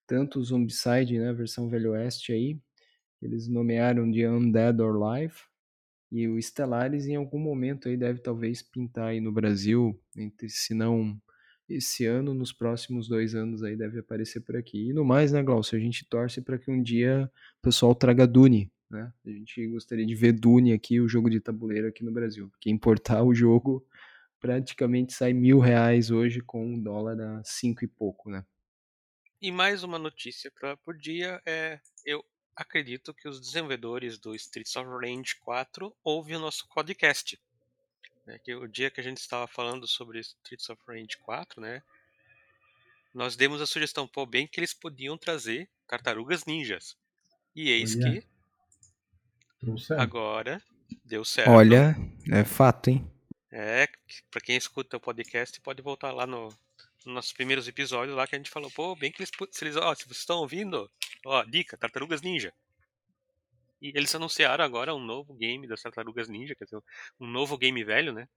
tanto 0.05 0.39
o 0.39 0.43
Zombicide, 0.43 1.17
né, 1.17 1.33
versão 1.33 1.67
Velho 1.67 1.93
Oeste 1.93 2.31
aí, 2.31 2.59
eles 3.19 3.47
nomearam 3.47 4.09
de 4.11 4.27
Undead 4.27 4.79
or 4.79 4.95
Live, 4.99 5.33
e 6.11 6.27
o 6.27 6.39
Stellaris 6.39 7.07
em 7.07 7.15
algum 7.15 7.39
momento 7.39 7.89
aí 7.89 7.97
deve 7.97 8.19
talvez 8.19 8.61
pintar 8.61 9.07
aí 9.07 9.19
no 9.19 9.31
Brasil, 9.31 9.99
entre, 10.15 10.47
se 10.47 10.75
não 10.75 11.19
esse 11.67 12.05
ano, 12.05 12.35
nos 12.35 12.53
próximos 12.53 13.07
dois 13.07 13.33
anos 13.33 13.63
aí 13.63 13.75
deve 13.75 13.97
aparecer 13.97 14.41
por 14.41 14.55
aqui. 14.55 14.89
E 14.89 14.93
no 14.93 15.03
mais, 15.03 15.31
né, 15.31 15.41
Glaucio, 15.41 15.75
a 15.75 15.81
gente 15.81 16.07
torce 16.07 16.39
para 16.39 16.59
que 16.59 16.69
um 16.69 16.79
dia 16.79 17.27
o 17.57 17.61
pessoal 17.63 17.95
traga 17.95 18.27
Dune, 18.27 18.71
né? 18.87 19.11
A 19.25 19.29
gente 19.31 19.65
gostaria 19.69 20.05
de 20.05 20.13
ver 20.13 20.33
Dune 20.33 20.73
aqui, 20.73 21.01
o 21.01 21.07
jogo 21.07 21.27
de 21.27 21.39
tabuleiro 21.39 21.87
aqui 21.87 22.03
no 22.03 22.11
Brasil, 22.11 22.47
porque 22.49 22.69
importar 22.69 23.23
o 23.23 23.33
jogo 23.33 23.83
praticamente 24.45 25.11
sai 25.11 25.33
mil 25.33 25.57
reais 25.57 26.11
hoje 26.11 26.39
com 26.39 26.63
um 26.63 26.79
dólar 26.79 27.19
a 27.19 27.43
cinco 27.43 27.83
e 27.83 27.87
pouco, 27.87 28.29
né? 28.29 28.45
E 29.41 29.51
mais 29.51 29.83
uma 29.83 29.97
notícia 29.97 30.51
para 30.51 30.77
por 30.77 30.95
dia 30.95 31.41
é 31.47 31.79
eu 32.05 32.23
acredito 32.55 33.11
que 33.11 33.27
os 33.27 33.41
desenvolvedores 33.41 34.19
do 34.19 34.35
Streets 34.35 34.75
of 34.75 34.87
Rage 34.87 35.35
4 35.39 35.91
ouvem 36.03 36.35
o 36.35 36.39
nosso 36.39 36.67
podcast. 36.69 37.39
Né, 38.27 38.39
que 38.43 38.53
o 38.53 38.67
dia 38.67 38.91
que 38.91 39.01
a 39.01 39.03
gente 39.03 39.17
estava 39.17 39.47
falando 39.47 39.87
sobre 39.87 40.19
Streets 40.19 40.69
of 40.69 40.79
Rage 40.87 41.17
4, 41.23 41.59
né, 41.59 41.81
nós 43.13 43.35
demos 43.35 43.61
a 43.61 43.65
sugestão, 43.65 44.07
pô, 44.07 44.27
bem 44.27 44.47
que 44.47 44.59
eles 44.59 44.75
podiam 44.75 45.17
trazer 45.17 45.67
tartarugas 45.87 46.45
ninjas. 46.45 46.95
E 47.55 47.71
eis 47.71 47.95
Olha. 47.95 48.21
que 48.21 49.93
agora 49.97 50.61
deu 51.03 51.25
certo. 51.25 51.49
Olha, 51.49 51.95
é 52.31 52.43
fato, 52.43 52.91
hein? 52.91 53.14
É, 53.57 53.87
para 54.29 54.41
quem 54.41 54.57
escuta 54.57 54.97
o 54.97 54.99
podcast 54.99 55.61
pode 55.61 55.81
voltar 55.81 56.11
lá 56.11 56.27
no, 56.27 56.49
nos 57.05 57.15
nossos 57.15 57.31
primeiros 57.31 57.65
episódios 57.69 58.13
lá 58.13 58.27
que 58.27 58.35
a 58.35 58.37
gente 58.37 58.49
falou, 58.49 58.69
pô, 58.69 58.93
bem 58.97 59.09
que 59.09 59.21
eles, 59.21 59.31
se 59.49 59.63
eles, 59.63 59.77
ó, 59.77 59.95
se 59.95 60.03
vocês 60.03 60.17
estão 60.17 60.39
ouvindo, 60.39 60.91
ó, 61.25 61.41
dica, 61.45 61.77
Tartarugas 61.77 62.21
Ninja. 62.21 62.53
E 63.81 63.93
eles 63.95 64.13
anunciaram 64.13 64.61
agora 64.61 64.93
um 64.93 64.99
novo 64.99 65.33
game 65.33 65.65
das 65.67 65.81
Tartarugas 65.81 66.27
Ninja, 66.27 66.53
quer 66.53 66.65
dizer, 66.65 66.83
um 67.17 67.25
novo 67.25 67.57
game 67.57 67.81
velho, 67.81 68.11
né? 68.11 68.27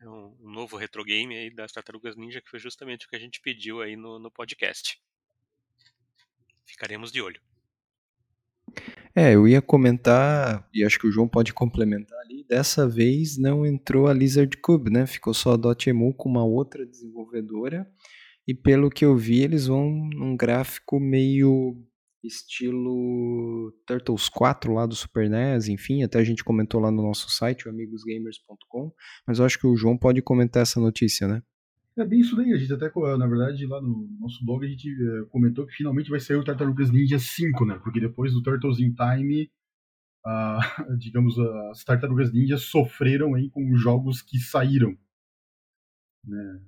É 0.00 0.08
um, 0.08 0.34
um 0.40 0.50
novo 0.50 0.78
retro 0.78 1.04
game 1.04 1.36
aí 1.36 1.50
das 1.50 1.70
Tartarugas 1.70 2.16
Ninja, 2.16 2.40
que 2.40 2.48
foi 2.48 2.58
justamente 2.58 3.04
o 3.04 3.08
que 3.10 3.16
a 3.16 3.20
gente 3.20 3.38
pediu 3.42 3.82
aí 3.82 3.96
no, 3.96 4.18
no 4.18 4.30
podcast. 4.30 4.98
Ficaremos 6.64 7.12
de 7.12 7.20
olho. 7.20 7.42
É, 9.14 9.34
eu 9.34 9.46
ia 9.46 9.60
comentar, 9.60 10.66
e 10.72 10.84
acho 10.84 10.98
que 10.98 11.06
o 11.06 11.12
João 11.12 11.28
pode 11.28 11.52
complementar 11.52 12.19
dessa 12.50 12.88
vez 12.88 13.38
não 13.38 13.64
entrou 13.64 14.08
a 14.08 14.12
Lizard 14.12 14.56
Cube, 14.56 14.90
né? 14.90 15.06
Ficou 15.06 15.32
só 15.32 15.52
a 15.52 15.56
Dotemu 15.56 16.12
com 16.12 16.28
uma 16.28 16.44
outra 16.44 16.84
desenvolvedora, 16.84 17.88
e 18.46 18.52
pelo 18.52 18.90
que 18.90 19.04
eu 19.04 19.16
vi, 19.16 19.40
eles 19.40 19.68
vão 19.68 19.88
num 20.12 20.36
gráfico 20.36 20.98
meio 20.98 21.76
estilo 22.24 23.72
Turtles 23.86 24.28
4 24.28 24.74
lá 24.74 24.84
do 24.84 24.96
Super 24.96 25.30
NES, 25.30 25.68
enfim, 25.68 26.02
até 26.02 26.18
a 26.18 26.24
gente 26.24 26.42
comentou 26.42 26.80
lá 26.80 26.90
no 26.90 27.02
nosso 27.02 27.30
site, 27.30 27.68
amigosgamers.com, 27.68 28.92
mas 29.26 29.38
eu 29.38 29.44
acho 29.44 29.58
que 29.58 29.66
o 29.66 29.76
João 29.76 29.96
pode 29.96 30.20
comentar 30.20 30.62
essa 30.62 30.80
notícia, 30.80 31.28
né? 31.28 31.42
É 31.96 32.04
bem 32.04 32.20
isso 32.20 32.34
daí, 32.34 32.52
a 32.52 32.56
gente 32.56 32.72
até, 32.72 32.90
na 33.16 33.26
verdade, 33.26 33.64
lá 33.66 33.80
no 33.80 34.08
nosso 34.18 34.44
blog 34.44 34.66
a 34.66 34.68
gente 34.68 34.88
é, 34.88 35.24
comentou 35.30 35.66
que 35.66 35.74
finalmente 35.74 36.10
vai 36.10 36.18
sair 36.18 36.36
o 36.36 36.44
Tartarugas 36.44 36.90
Ninja 36.90 37.18
5, 37.18 37.64
né? 37.64 37.80
Porque 37.82 38.00
depois 38.00 38.32
do 38.32 38.42
Turtles 38.42 38.80
in 38.80 38.92
Time, 38.92 39.50
digamos, 40.98 41.38
as 41.70 41.84
Tartarugas 41.84 42.32
Ninja 42.32 42.58
sofreram 42.58 43.34
aí 43.34 43.50
com 43.50 43.70
os 43.72 43.80
jogos 43.80 44.22
que 44.22 44.38
saíram. 44.38 44.96
Né? 46.26 46.60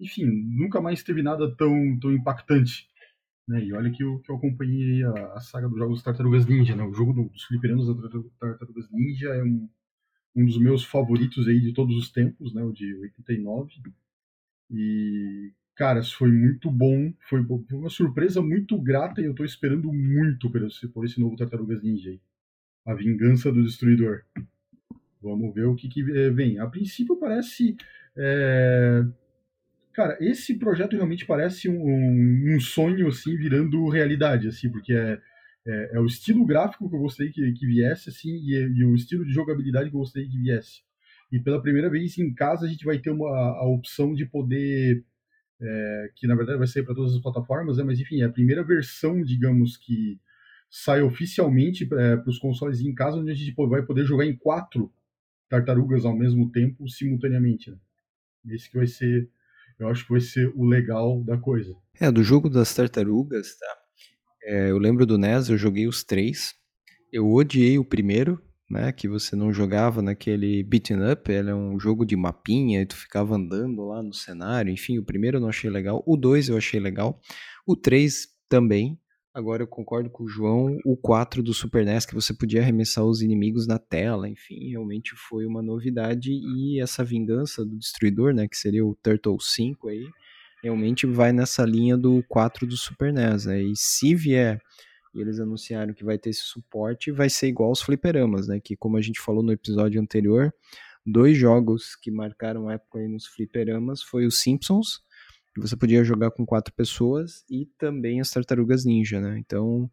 Enfim, 0.00 0.26
nunca 0.26 0.80
mais 0.80 1.02
teve 1.02 1.22
nada 1.22 1.54
tão, 1.56 1.98
tão 2.00 2.12
impactante 2.12 2.88
Né? 3.48 3.64
E 3.66 3.72
olha 3.74 3.90
que 3.92 4.02
eu, 4.02 4.20
que 4.20 4.30
eu 4.30 4.36
acompanhei 4.36 5.04
a, 5.04 5.34
a 5.34 5.40
saga 5.40 5.68
dos 5.68 5.78
jogos 5.78 6.02
Tartarugas 6.02 6.46
Ninja, 6.46 6.76
né? 6.76 6.84
O 6.84 6.94
jogo 6.94 7.12
do, 7.12 7.28
dos 7.30 7.44
fliperanos 7.44 7.86
da 7.88 8.08
Tartarugas 8.40 8.90
Ninja 8.90 9.30
é 9.30 9.42
um, 9.44 9.68
um 10.36 10.46
dos 10.46 10.58
meus 10.58 10.84
favoritos 10.84 11.48
aí 11.48 11.60
de 11.60 11.74
todos 11.74 11.96
os 11.96 12.10
tempos, 12.12 12.54
né? 12.54 12.62
O 12.62 12.72
de 12.72 12.94
89. 12.96 13.72
E, 14.70 15.52
cara, 15.76 16.02
foi 16.02 16.30
muito 16.32 16.70
bom. 16.70 17.12
Foi, 17.28 17.44
foi 17.44 17.78
uma 17.78 17.90
surpresa 17.90 18.40
muito 18.42 18.80
grata 18.80 19.20
e 19.20 19.26
eu 19.26 19.34
tô 19.34 19.44
esperando 19.44 19.92
muito 19.92 20.50
por 20.50 20.62
esse, 20.66 20.88
por 20.88 21.04
esse 21.04 21.20
novo 21.20 21.36
Tartarugas 21.36 21.82
Ninja 21.82 22.10
aí. 22.10 22.20
A 22.90 22.94
Vingança 22.94 23.52
do 23.52 23.62
Destruidor. 23.62 24.22
Vamos 25.22 25.54
ver 25.54 25.64
o 25.66 25.76
que, 25.76 25.88
que 25.88 26.00
eh, 26.00 26.30
vem. 26.30 26.58
A 26.58 26.66
princípio 26.66 27.16
parece. 27.16 27.76
É... 28.16 29.04
Cara, 29.92 30.18
esse 30.20 30.58
projeto 30.58 30.96
realmente 30.96 31.24
parece 31.24 31.68
um, 31.68 32.54
um, 32.54 32.58
sonho 32.58 33.06
assim 33.06 33.36
virando 33.36 33.88
realidade, 33.88 34.48
assim, 34.48 34.70
porque 34.70 34.92
é, 34.92 35.20
é, 35.66 35.90
é, 35.94 36.00
o 36.00 36.06
estilo 36.06 36.44
gráfico 36.44 36.88
que 36.88 36.96
eu 36.96 37.00
gostaria 37.00 37.32
que, 37.32 37.52
que 37.52 37.66
viesse, 37.66 38.08
assim, 38.08 38.30
e, 38.30 38.54
e, 38.54 38.84
o 38.84 38.94
estilo 38.94 39.24
de 39.24 39.32
jogabilidade 39.32 39.90
que 39.90 39.96
eu 39.96 40.00
gostaria 40.00 40.28
que 40.28 40.38
viesse. 40.38 40.82
E 41.30 41.38
pela 41.38 41.62
primeira 41.62 41.90
vez 41.90 42.18
em 42.18 42.32
casa 42.32 42.66
a 42.66 42.68
gente 42.68 42.84
vai 42.84 42.98
ter 42.98 43.10
uma, 43.10 43.28
a 43.28 43.68
opção 43.68 44.14
de 44.14 44.24
poder, 44.26 45.04
é, 45.60 46.10
que 46.16 46.26
na 46.26 46.34
verdade 46.34 46.58
vai 46.58 46.66
sair 46.66 46.84
para 46.84 46.94
todas 46.94 47.14
as 47.14 47.20
plataformas, 47.20 47.76
né, 47.76 47.84
mas 47.84 48.00
enfim, 48.00 48.22
é 48.22 48.24
a 48.24 48.32
primeira 48.32 48.64
versão, 48.64 49.22
digamos, 49.22 49.76
que 49.76 50.18
sai 50.70 51.02
oficialmente 51.02 51.84
é, 51.84 52.16
para 52.16 52.30
os 52.30 52.38
consoles 52.38 52.80
em 52.80 52.94
casa, 52.94 53.18
onde 53.18 53.32
a 53.32 53.34
gente 53.34 53.52
vai 53.68 53.82
poder 53.82 54.04
jogar 54.04 54.24
em 54.24 54.36
quatro 54.36 54.92
tartarugas 55.48 56.04
ao 56.04 56.16
mesmo 56.16 56.50
tempo, 56.52 56.88
simultaneamente. 56.88 57.70
Né? 57.70 57.76
Esse 58.50 58.70
que 58.70 58.76
vai 58.76 58.86
ser, 58.86 59.28
eu 59.78 59.88
acho 59.88 60.04
que 60.04 60.12
vai 60.12 60.20
ser 60.20 60.52
o 60.54 60.64
legal 60.64 61.22
da 61.24 61.36
coisa. 61.36 61.74
É, 62.00 62.10
do 62.10 62.22
jogo 62.22 62.48
das 62.48 62.72
tartarugas, 62.72 63.58
tá? 63.58 63.76
É, 64.44 64.70
eu 64.70 64.78
lembro 64.78 65.04
do 65.04 65.18
NES, 65.18 65.48
eu 65.48 65.58
joguei 65.58 65.88
os 65.88 66.04
três. 66.04 66.54
Eu 67.12 67.28
odiei 67.28 67.78
o 67.78 67.84
primeiro, 67.84 68.40
né? 68.70 68.92
Que 68.92 69.08
você 69.08 69.34
não 69.34 69.52
jogava 69.52 70.00
naquele 70.00 70.62
beaten 70.62 71.12
up, 71.12 71.30
ele 71.30 71.50
é 71.50 71.54
um 71.54 71.78
jogo 71.78 72.06
de 72.06 72.16
mapinha, 72.16 72.80
e 72.80 72.86
tu 72.86 72.96
ficava 72.96 73.34
andando 73.34 73.84
lá 73.84 74.02
no 74.02 74.14
cenário. 74.14 74.72
Enfim, 74.72 74.98
o 74.98 75.04
primeiro 75.04 75.38
eu 75.38 75.40
não 75.40 75.48
achei 75.48 75.68
legal. 75.68 76.02
O 76.06 76.16
dois 76.16 76.48
eu 76.48 76.56
achei 76.56 76.78
legal. 76.78 77.20
O 77.66 77.74
três 77.74 78.28
também. 78.48 78.99
Agora 79.32 79.62
eu 79.62 79.66
concordo 79.66 80.10
com 80.10 80.24
o 80.24 80.28
João, 80.28 80.76
o 80.84 80.96
4 80.96 81.40
do 81.40 81.54
Super 81.54 81.84
NES, 81.84 82.04
que 82.04 82.14
você 82.14 82.34
podia 82.34 82.60
arremessar 82.60 83.04
os 83.04 83.22
inimigos 83.22 83.64
na 83.64 83.78
tela, 83.78 84.28
enfim, 84.28 84.70
realmente 84.70 85.14
foi 85.14 85.46
uma 85.46 85.62
novidade. 85.62 86.32
E 86.32 86.80
essa 86.80 87.04
vingança 87.04 87.64
do 87.64 87.78
Destruidor, 87.78 88.34
né, 88.34 88.48
que 88.48 88.56
seria 88.56 88.84
o 88.84 88.96
Turtle 89.00 89.38
5 89.40 89.86
aí, 89.88 90.04
realmente 90.60 91.06
vai 91.06 91.32
nessa 91.32 91.64
linha 91.64 91.96
do 91.96 92.24
4 92.28 92.66
do 92.66 92.76
Super 92.76 93.12
NES, 93.12 93.44
né? 93.44 93.62
E 93.62 93.76
se 93.76 94.16
vier, 94.16 94.60
e 95.14 95.20
eles 95.20 95.38
anunciaram 95.38 95.94
que 95.94 96.04
vai 96.04 96.18
ter 96.18 96.30
esse 96.30 96.42
suporte, 96.42 97.12
vai 97.12 97.30
ser 97.30 97.46
igual 97.46 97.68
aos 97.68 97.82
fliperamas, 97.82 98.48
né? 98.48 98.58
Que 98.58 98.76
como 98.76 98.96
a 98.96 99.00
gente 99.00 99.20
falou 99.20 99.44
no 99.44 99.52
episódio 99.52 100.00
anterior, 100.00 100.52
dois 101.06 101.38
jogos 101.38 101.94
que 101.94 102.10
marcaram 102.10 102.68
época 102.68 102.98
aí 102.98 103.06
nos 103.06 103.26
fliperamas 103.28 104.02
foi 104.02 104.26
os 104.26 104.40
Simpsons 104.40 105.00
você 105.56 105.76
podia 105.76 106.04
jogar 106.04 106.30
com 106.30 106.46
quatro 106.46 106.72
pessoas 106.72 107.44
e 107.50 107.66
também 107.78 108.20
as 108.20 108.30
Tartarugas 108.30 108.84
Ninja, 108.84 109.20
né? 109.20 109.38
Então 109.38 109.90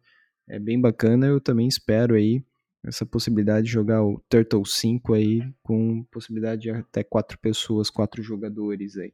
é 0.48 0.58
bem 0.58 0.80
bacana. 0.80 1.26
Eu 1.26 1.40
também 1.40 1.66
espero 1.66 2.14
aí 2.14 2.42
essa 2.84 3.04
possibilidade 3.04 3.66
de 3.66 3.72
jogar 3.72 4.02
o 4.02 4.22
Turtle 4.28 4.64
5 4.64 5.14
aí 5.14 5.42
com 5.62 6.04
possibilidade 6.04 6.62
de 6.62 6.70
até 6.70 7.02
quatro 7.02 7.38
pessoas, 7.38 7.90
quatro 7.90 8.22
jogadores 8.22 8.96
aí. 8.96 9.12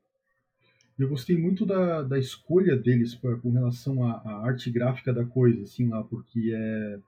Eu 0.99 1.09
gostei 1.09 1.37
muito 1.37 1.67
da, 1.67 2.03
da 2.03 2.19
escolha 2.19 2.77
deles 2.77 3.15
pra, 3.15 3.37
com 3.37 3.51
relação 3.51 4.05
à, 4.07 4.47
arte 4.47 4.71
gráfica 4.71 5.13
da 5.13 5.25
coisa, 5.25 5.63
assim 5.63 5.89
lá, 5.89 6.05
porque 6.05 6.53
é, 6.55 6.99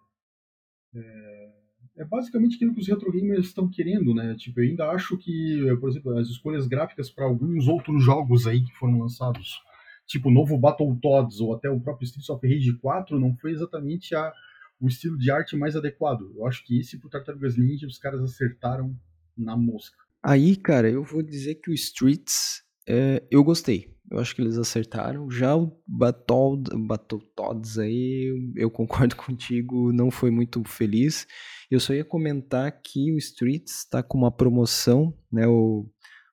é 0.97 1.53
é 1.97 2.05
basicamente 2.05 2.57
aquilo 2.57 2.75
que 2.75 2.81
os 2.81 2.89
retro 2.89 3.11
gamers 3.11 3.47
estão 3.47 3.69
querendo, 3.69 4.15
né? 4.15 4.35
Tipo, 4.37 4.61
eu 4.61 4.69
ainda 4.69 4.91
acho 4.91 5.17
que, 5.17 5.59
por 5.81 5.89
exemplo, 5.89 6.19
as 6.19 6.29
escolhas 6.29 6.67
gráficas 6.67 7.11
para 7.11 7.25
alguns 7.25 7.67
outros 7.67 8.05
jogos 8.05 8.47
aí 8.47 8.63
que 8.63 8.73
foram 8.75 8.99
lançados, 8.99 9.61
tipo 10.07 10.29
o 10.29 10.33
novo 10.33 10.59
Battletoads 10.59 11.41
ou 11.41 11.55
até 11.55 11.71
o 11.71 11.81
próprio 11.81 12.05
Streets 12.05 12.29
of 12.29 12.47
Rage 12.47 12.75
4, 12.75 13.19
não 13.19 13.35
foi 13.37 13.53
exatamente 13.53 14.15
a, 14.15 14.33
o 14.79 14.87
estilo 14.87 15.17
de 15.17 15.31
arte 15.31 15.57
mais 15.57 15.75
adequado. 15.75 16.31
Eu 16.37 16.47
acho 16.47 16.65
que 16.65 16.79
esse 16.79 16.99
pro 16.99 17.09
Tartarugas 17.09 17.57
Ninja 17.57 17.87
os 17.87 17.99
caras 17.99 18.23
acertaram 18.23 18.95
na 19.37 19.57
mosca. 19.57 19.97
Aí, 20.23 20.57
cara, 20.57 20.91
eu 20.91 21.03
vou 21.03 21.23
dizer 21.23 21.57
que 21.57 21.71
o 21.71 21.75
Streets 21.75 22.66
é, 22.89 23.23
eu 23.31 23.43
gostei. 23.43 23.95
Eu 24.11 24.19
acho 24.21 24.35
que 24.35 24.41
eles 24.41 24.57
acertaram. 24.57 25.29
Já 25.31 25.57
o 25.57 25.77
Battletoads 25.87 27.79
aí, 27.79 28.53
eu 28.55 28.71
concordo 28.71 29.17
contigo, 29.17 29.93
não 29.93 30.11
foi 30.11 30.31
muito 30.31 30.63
feliz. 30.65 31.27
Eu 31.71 31.81
só 31.81 31.93
ia 31.93 32.05
comentar 32.05 32.71
que 32.83 33.13
o 33.13 33.19
Streets 33.19 33.79
está 33.79 34.03
com 34.03 34.17
uma 34.17 34.31
promoção, 34.31 35.13
né? 35.33 35.47
O 35.49 35.91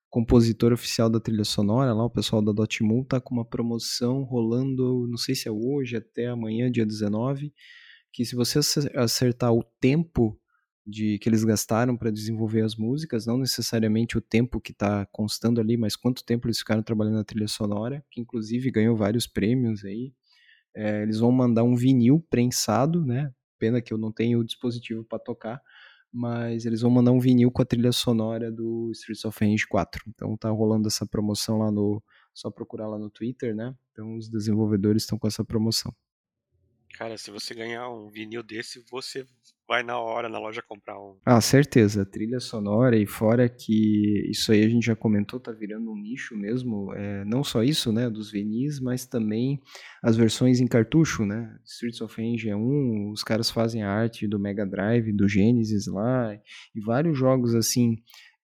compositor 0.10 0.72
oficial 0.72 1.10
da 1.10 1.20
trilha 1.20 1.44
sonora, 1.44 1.92
lá 1.92 2.06
o 2.06 2.10
pessoal 2.10 2.40
da 2.40 2.52
Dotemu, 2.52 3.02
está 3.02 3.20
com 3.20 3.34
uma 3.34 3.44
promoção 3.44 4.22
rolando, 4.22 5.08
não 5.10 5.18
sei 5.18 5.34
se 5.34 5.48
é 5.48 5.52
hoje, 5.52 5.98
até 5.98 6.28
amanhã, 6.28 6.72
dia 6.72 6.86
19, 6.86 7.52
que 8.12 8.24
se 8.24 8.36
você 8.36 8.60
acertar 8.94 9.52
o 9.52 9.64
tempo 9.82 10.40
de 10.86 11.18
que 11.20 11.30
eles 11.30 11.44
gastaram 11.44 11.96
para 11.96 12.12
desenvolver 12.12 12.62
as 12.62 12.76
músicas, 12.76 13.26
não 13.26 13.38
necessariamente 13.38 14.18
o 14.18 14.22
tempo 14.22 14.60
que 14.60 14.72
está 14.72 15.06
constando 15.08 15.62
ali, 15.62 15.78
mas 15.78 15.96
quanto 15.96 16.26
tempo 16.26 16.48
eles 16.48 16.60
ficaram 16.60 16.84
trabalhando 16.84 17.16
na 17.16 17.24
trilha 17.24 17.48
sonora, 17.48 18.04
que 18.12 18.20
inclusive 18.20 18.70
ganhou 18.70 18.96
vários 18.96 19.26
prêmios 19.26 19.86
aí. 19.86 20.14
É, 20.76 21.04
eles 21.04 21.20
vão 21.20 21.32
mandar 21.32 21.64
um 21.64 21.76
vinil 21.76 22.20
prensado, 22.30 23.06
né? 23.06 23.32
Pena 23.58 23.82
que 23.82 23.94
eu 23.94 23.98
não 23.98 24.12
tenho 24.12 24.40
o 24.40 24.44
dispositivo 24.44 25.06
para 25.06 25.20
tocar, 25.20 25.62
mas 26.12 26.66
eles 26.66 26.82
vão 26.82 26.92
mandar 26.92 27.12
um 27.12 27.20
vinil 27.20 27.50
com 27.50 27.62
a 27.62 27.66
trilha 27.66 27.92
sonora 27.92 28.52
do 28.52 28.92
Streets 28.92 29.24
of 29.24 29.38
Rage 29.40 29.66
4. 29.68 30.04
Então 30.10 30.36
tá 30.36 30.50
rolando 30.50 30.88
essa 30.88 31.06
promoção 31.06 31.60
lá 31.60 31.72
no, 31.72 32.04
só 32.34 32.52
procurar 32.52 32.88
lá 32.88 32.98
no 33.00 33.10
Twitter, 33.10 33.56
né? 33.56 33.74
Então 33.92 34.18
os 34.18 34.28
desenvolvedores 34.28 35.04
estão 35.04 35.18
com 35.18 35.28
essa 35.28 35.46
promoção. 35.46 35.96
Cara, 36.98 37.18
se 37.18 37.32
você 37.32 37.56
ganhar 37.56 37.90
um 37.90 38.08
vinil 38.10 38.44
desse, 38.44 38.84
você 38.92 39.26
vai 39.68 39.82
na 39.82 40.00
hora 40.00 40.30
na 40.30 40.38
loja 40.38 40.62
comprar 40.62 41.00
um. 41.00 41.18
Ah, 41.26 41.42
certeza. 41.42 42.06
Trilha 42.06 42.40
sonora 42.40 42.96
e 42.96 43.08
fora 43.08 43.50
que 43.50 44.30
isso 44.30 44.52
aí 44.52 44.64
a 44.64 44.70
gente 44.70 44.86
já 44.86 44.96
comentou, 44.96 45.40
tá 45.40 45.52
virando 45.52 45.92
um 45.92 45.98
nicho 45.98 46.36
mesmo. 46.36 46.94
É, 46.94 47.26
não 47.26 47.44
só 47.44 47.64
isso, 47.64 47.92
né, 47.92 48.10
dos 48.10 48.30
vinis, 48.30 48.80
mas 48.80 49.08
também 49.08 49.60
as 50.04 50.16
versões 50.16 50.60
em 50.60 50.68
cartucho, 50.68 51.26
né? 51.26 51.58
Streets 51.66 52.02
of 52.02 52.16
Rage 52.22 52.50
é 52.50 52.56
um, 52.56 53.10
os 53.12 53.24
caras 53.24 53.50
fazem 53.50 53.82
a 53.82 53.90
arte 53.90 54.28
do 54.28 54.40
Mega 54.40 54.66
Drive, 54.66 55.12
do 55.14 55.28
Genesis 55.28 55.88
lá, 55.88 56.34
e 56.76 56.80
vários 56.80 57.18
jogos 57.18 57.56
assim 57.56 57.96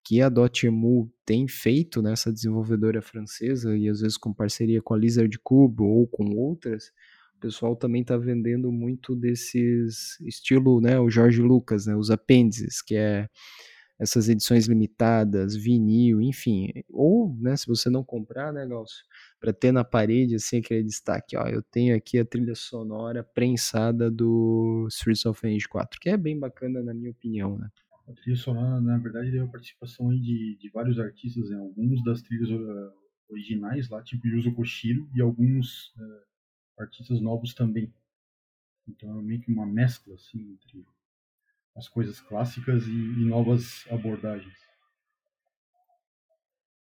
que 0.04 0.20
a 0.20 0.28
Dotemu 0.28 1.12
tem 1.24 1.46
feito 1.46 2.02
nessa 2.02 2.32
desenvolvedora 2.32 3.00
francesa 3.00 3.76
e 3.76 3.88
às 3.88 4.00
vezes 4.00 4.16
com 4.16 4.34
parceria 4.34 4.82
com 4.82 4.94
a 4.94 4.98
Lizard 4.98 5.38
Cube 5.44 5.82
ou 5.82 6.08
com 6.08 6.24
outras 6.36 6.90
o 7.40 7.48
pessoal 7.48 7.74
também 7.74 8.02
está 8.02 8.18
vendendo 8.18 8.70
muito 8.70 9.16
desses 9.16 10.20
estilo, 10.20 10.78
né, 10.78 11.00
o 11.00 11.08
Jorge 11.08 11.40
Lucas, 11.40 11.86
né, 11.86 11.96
os 11.96 12.10
apêndices, 12.10 12.82
que 12.82 12.94
é 12.94 13.28
essas 13.98 14.28
edições 14.28 14.66
limitadas, 14.66 15.56
vinil, 15.56 16.20
enfim, 16.20 16.70
ou, 16.90 17.34
né, 17.40 17.56
se 17.56 17.66
você 17.66 17.88
não 17.88 18.04
comprar, 18.04 18.52
né, 18.52 18.66
Galcio, 18.66 19.04
para 19.40 19.54
ter 19.54 19.72
na 19.72 19.82
parede 19.82 20.34
assim 20.34 20.58
aquele 20.58 20.82
destaque, 20.82 21.34
ó, 21.34 21.46
eu 21.48 21.62
tenho 21.62 21.96
aqui 21.96 22.18
a 22.18 22.24
trilha 22.26 22.54
sonora 22.54 23.24
prensada 23.24 24.10
do 24.10 24.86
Streets 24.90 25.24
of 25.24 25.40
Rage 25.42 25.66
4, 25.66 25.98
que 25.98 26.10
é 26.10 26.18
bem 26.18 26.38
bacana 26.38 26.82
na 26.82 26.92
minha 26.92 27.10
opinião, 27.10 27.56
né? 27.58 27.68
A 28.06 28.12
trilha 28.12 28.36
sonora, 28.36 28.80
na 28.80 28.98
verdade, 28.98 29.30
deu 29.30 29.48
participação 29.48 30.10
aí 30.10 30.18
de, 30.18 30.58
de 30.60 30.70
vários 30.70 30.98
artistas, 30.98 31.48
né? 31.48 31.56
alguns 31.56 32.02
das 32.02 32.20
trilhas 32.20 32.50
uh, 32.50 32.92
originais 33.30 33.88
lá, 33.88 34.02
tipo 34.02 34.26
Yuzo 34.26 34.52
Koshiro, 34.52 35.08
e 35.14 35.22
alguns 35.22 35.94
uh, 35.96 36.29
artistas 36.80 37.20
novos 37.20 37.54
também. 37.54 37.92
Então 38.88 39.18
é 39.18 39.22
meio 39.22 39.40
que 39.40 39.52
uma 39.52 39.66
mescla 39.66 40.14
assim 40.14 40.52
entre 40.52 40.84
as 41.76 41.88
coisas 41.88 42.20
clássicas 42.20 42.86
e, 42.86 42.90
e 42.90 43.24
novas 43.24 43.86
abordagens. 43.90 44.58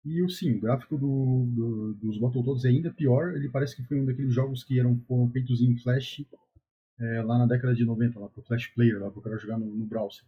E 0.04 0.22
o 0.22 0.28
sim, 0.28 0.54
o 0.54 0.60
gráfico 0.60 0.96
do, 0.96 1.46
do, 1.48 1.94
dos 1.94 2.18
Battletoads 2.18 2.64
é 2.64 2.68
ainda 2.68 2.92
pior. 2.92 3.34
Ele 3.34 3.48
parece 3.48 3.74
que 3.74 3.82
foi 3.82 4.00
um 4.00 4.04
daqueles 4.04 4.32
jogos 4.32 4.62
que 4.62 4.78
eram, 4.78 5.00
foram 5.00 5.28
feitos 5.30 5.60
em 5.60 5.76
Flash 5.78 6.24
é, 6.98 7.22
lá 7.22 7.38
na 7.38 7.46
década 7.46 7.74
de 7.74 7.84
90, 7.84 8.20
lá 8.20 8.28
pro 8.28 8.42
Flash 8.42 8.68
Player, 8.68 9.00
lá 9.00 9.10
pro 9.10 9.20
cara 9.20 9.36
jogar 9.36 9.58
no, 9.58 9.66
no 9.66 9.84
browser. 9.84 10.24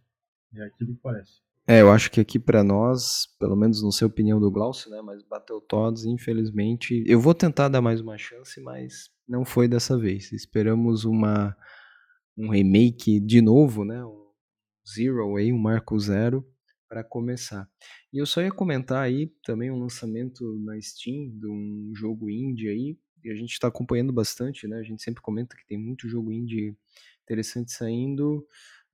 É 0.53 0.63
aquilo 0.63 0.93
que 0.93 1.01
parece. 1.01 1.41
É, 1.71 1.81
eu 1.81 1.91
acho 1.91 2.09
que 2.09 2.19
aqui 2.19 2.39
para 2.39 2.63
nós, 2.63 3.27
pelo 3.39 3.55
menos 3.55 3.83
não 3.83 3.91
sei 3.91 4.03
a 4.03 4.07
opinião 4.07 4.39
do 4.39 4.49
Glaucio, 4.49 4.89
né, 4.89 5.03
mas 5.03 5.21
Battletoads, 5.21 6.03
infelizmente, 6.03 7.03
eu 7.05 7.19
vou 7.19 7.35
tentar 7.35 7.67
dar 7.67 7.79
mais 7.79 8.01
uma 8.01 8.17
chance, 8.17 8.59
mas 8.59 9.11
não 9.27 9.45
foi 9.45 9.67
dessa 9.67 9.95
vez. 9.95 10.31
Esperamos 10.31 11.05
uma 11.05 11.55
um 12.35 12.49
remake 12.49 13.19
de 13.19 13.39
novo, 13.39 13.85
né, 13.85 14.03
um 14.03 14.31
Zero 14.91 15.35
aí, 15.35 15.53
um 15.53 15.59
Marco 15.59 15.99
Zero 15.99 16.43
para 16.89 17.03
começar. 17.03 17.69
E 18.11 18.17
eu 18.17 18.25
só 18.25 18.41
ia 18.41 18.51
comentar 18.51 19.03
aí 19.03 19.31
também 19.43 19.69
um 19.69 19.77
lançamento 19.77 20.43
na 20.65 20.81
Steam 20.81 21.29
de 21.37 21.47
um 21.47 21.91
jogo 21.93 22.31
indie 22.31 22.67
aí, 22.67 22.97
e 23.23 23.29
a 23.29 23.35
gente 23.35 23.51
está 23.51 23.67
acompanhando 23.67 24.11
bastante, 24.11 24.67
né? 24.67 24.79
A 24.79 24.83
gente 24.83 25.03
sempre 25.03 25.21
comenta 25.21 25.55
que 25.55 25.67
tem 25.67 25.77
muito 25.77 26.09
jogo 26.09 26.31
indie 26.31 26.75
interessante 27.21 27.71
saindo. 27.71 28.43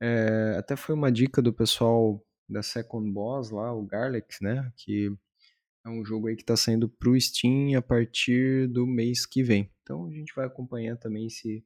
É, 0.02 0.58
até 0.60 0.76
foi 0.76 0.94
uma 0.94 1.10
dica 1.10 1.42
do 1.42 1.54
pessoal 1.54 2.22
da 2.48 2.62
Second 2.62 3.12
Boss 3.12 3.50
lá, 3.50 3.74
o 3.74 3.84
Garlex, 3.86 4.38
né? 4.42 4.72
Que 4.78 5.12
é 5.86 5.90
um 5.90 6.04
jogo 6.04 6.28
aí 6.28 6.36
que 6.36 6.42
está 6.42 6.56
saindo 6.58 6.90
para 6.90 7.10
o 7.10 7.20
Steam 7.20 7.78
a 7.78 7.82
partir 7.82 8.68
do 8.68 8.88
mês 8.88 9.26
que 9.26 9.44
vem. 9.44 9.70
Então 9.84 10.08
a 10.08 10.12
gente 10.12 10.34
vai 10.36 10.46
acompanhar 10.46 10.98
também 10.98 11.28
esse, 11.28 11.64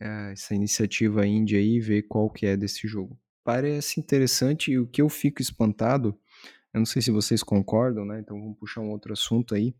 é, 0.00 0.32
essa 0.32 0.54
iniciativa 0.54 1.26
indie 1.26 1.56
aí 1.56 1.76
e 1.76 1.80
ver 1.80 2.02
qual 2.02 2.30
que 2.30 2.46
é 2.46 2.56
desse 2.56 2.86
jogo. 2.86 3.18
Parece 3.42 3.98
interessante 3.98 4.72
e 4.72 4.78
o 4.78 4.86
que 4.86 5.00
eu 5.00 5.08
fico 5.08 5.40
espantado, 5.40 6.18
eu 6.74 6.78
não 6.78 6.86
sei 6.86 7.00
se 7.00 7.10
vocês 7.10 7.42
concordam, 7.42 8.04
né? 8.04 8.20
Então 8.20 8.38
vamos 8.38 8.58
puxar 8.58 8.82
um 8.82 8.90
outro 8.90 9.12
assunto 9.14 9.54
aí. 9.54 9.74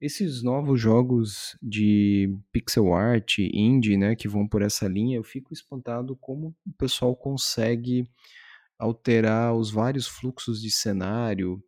Esses 0.00 0.42
novos 0.42 0.80
jogos 0.80 1.56
de 1.62 2.36
pixel 2.52 2.92
art, 2.92 3.38
indie, 3.38 3.96
né, 3.96 4.16
que 4.16 4.28
vão 4.28 4.46
por 4.46 4.60
essa 4.60 4.88
linha, 4.88 5.16
eu 5.16 5.24
fico 5.24 5.54
espantado 5.54 6.16
como 6.16 6.54
o 6.66 6.72
pessoal 6.76 7.14
consegue 7.16 8.06
alterar 8.78 9.54
os 9.54 9.70
vários 9.70 10.06
fluxos 10.06 10.60
de 10.60 10.70
cenário, 10.70 11.62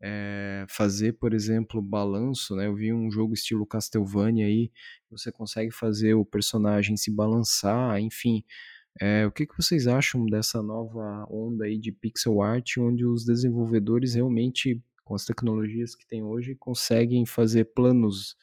é, 0.00 0.64
fazer, 0.68 1.12
por 1.12 1.32
exemplo, 1.32 1.80
balanço, 1.80 2.56
né? 2.56 2.66
Eu 2.66 2.74
vi 2.74 2.92
um 2.92 3.10
jogo 3.10 3.34
estilo 3.34 3.66
Castlevania 3.66 4.46
aí, 4.46 4.70
você 5.10 5.30
consegue 5.30 5.70
fazer 5.70 6.14
o 6.14 6.24
personagem 6.24 6.96
se 6.96 7.10
balançar, 7.10 8.00
enfim. 8.00 8.44
É, 9.00 9.26
o 9.26 9.32
que, 9.32 9.46
que 9.46 9.56
vocês 9.56 9.86
acham 9.86 10.26
dessa 10.26 10.62
nova 10.62 11.26
onda 11.30 11.64
aí 11.64 11.78
de 11.78 11.92
pixel 11.92 12.42
art, 12.42 12.76
onde 12.78 13.06
os 13.06 13.24
desenvolvedores 13.24 14.14
realmente 14.14 14.82
com 15.04 15.14
as 15.14 15.24
tecnologias 15.24 15.94
que 15.94 16.06
tem 16.06 16.22
hoje, 16.22 16.54
conseguem 16.54 17.24
fazer 17.26 17.66
planos 17.66 18.36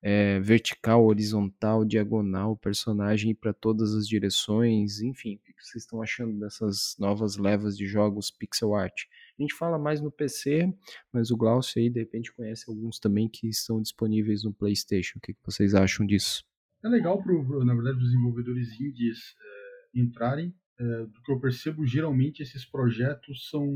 é, 0.00 0.38
vertical, 0.40 1.04
horizontal, 1.04 1.84
diagonal, 1.84 2.56
personagem 2.56 3.34
para 3.34 3.52
todas 3.52 3.94
as 3.94 4.06
direções, 4.06 5.00
enfim, 5.00 5.34
o 5.36 5.38
que 5.38 5.52
vocês 5.58 5.82
estão 5.82 6.00
achando 6.00 6.38
dessas 6.38 6.94
novas 6.98 7.36
levas 7.36 7.76
de 7.76 7.86
jogos 7.86 8.30
pixel 8.30 8.74
art? 8.74 9.04
A 9.38 9.42
gente 9.42 9.54
fala 9.54 9.78
mais 9.78 10.00
no 10.00 10.10
PC, 10.10 10.72
mas 11.12 11.30
o 11.30 11.36
Glaucio 11.36 11.80
aí 11.80 11.90
de 11.90 12.00
repente 12.00 12.32
conhece 12.32 12.64
alguns 12.68 12.98
também 12.98 13.28
que 13.28 13.48
estão 13.48 13.80
disponíveis 13.82 14.44
no 14.44 14.52
PlayStation. 14.52 15.18
O 15.18 15.20
que 15.20 15.36
vocês 15.44 15.74
acham 15.74 16.06
disso? 16.06 16.44
É 16.84 16.88
legal, 16.88 17.20
pro, 17.20 17.64
na 17.64 17.74
verdade, 17.74 17.98
os 17.98 18.04
desenvolvedores 18.04 18.80
indies 18.80 19.34
é, 19.40 20.00
entrarem. 20.00 20.54
É, 20.80 21.06
do 21.06 21.22
que 21.24 21.32
eu 21.32 21.40
percebo, 21.40 21.84
geralmente 21.84 22.40
esses 22.40 22.64
projetos 22.64 23.48
são 23.50 23.66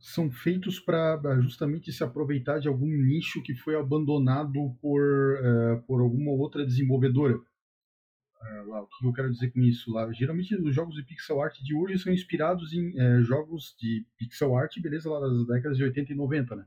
são 0.00 0.30
feitos 0.30 0.80
para 0.80 1.38
justamente 1.42 1.92
se 1.92 2.02
aproveitar 2.02 2.58
de 2.58 2.66
algum 2.66 2.88
nicho 2.88 3.42
que 3.42 3.54
foi 3.54 3.76
abandonado 3.76 4.74
por, 4.80 5.02
uh, 5.02 5.82
por 5.86 6.00
alguma 6.00 6.32
outra 6.32 6.64
desenvolvedora. 6.64 7.36
Uh, 7.36 8.68
lá, 8.68 8.82
o 8.82 8.86
que 8.86 9.06
eu 9.06 9.12
quero 9.12 9.30
dizer 9.30 9.52
com 9.52 9.60
isso? 9.60 9.92
Lá, 9.92 10.10
geralmente 10.10 10.54
os 10.54 10.74
jogos 10.74 10.94
de 10.94 11.02
pixel 11.02 11.42
art 11.42 11.60
de 11.60 11.74
hoje 11.74 11.98
são 11.98 12.10
inspirados 12.10 12.72
em 12.72 12.88
uh, 12.98 13.22
jogos 13.22 13.76
de 13.78 14.06
pixel 14.16 14.56
art, 14.56 14.74
beleza, 14.80 15.10
lá 15.10 15.20
das 15.20 15.46
décadas 15.46 15.76
de 15.76 15.84
80 15.84 16.12
e 16.12 16.16
90, 16.16 16.56
né? 16.56 16.64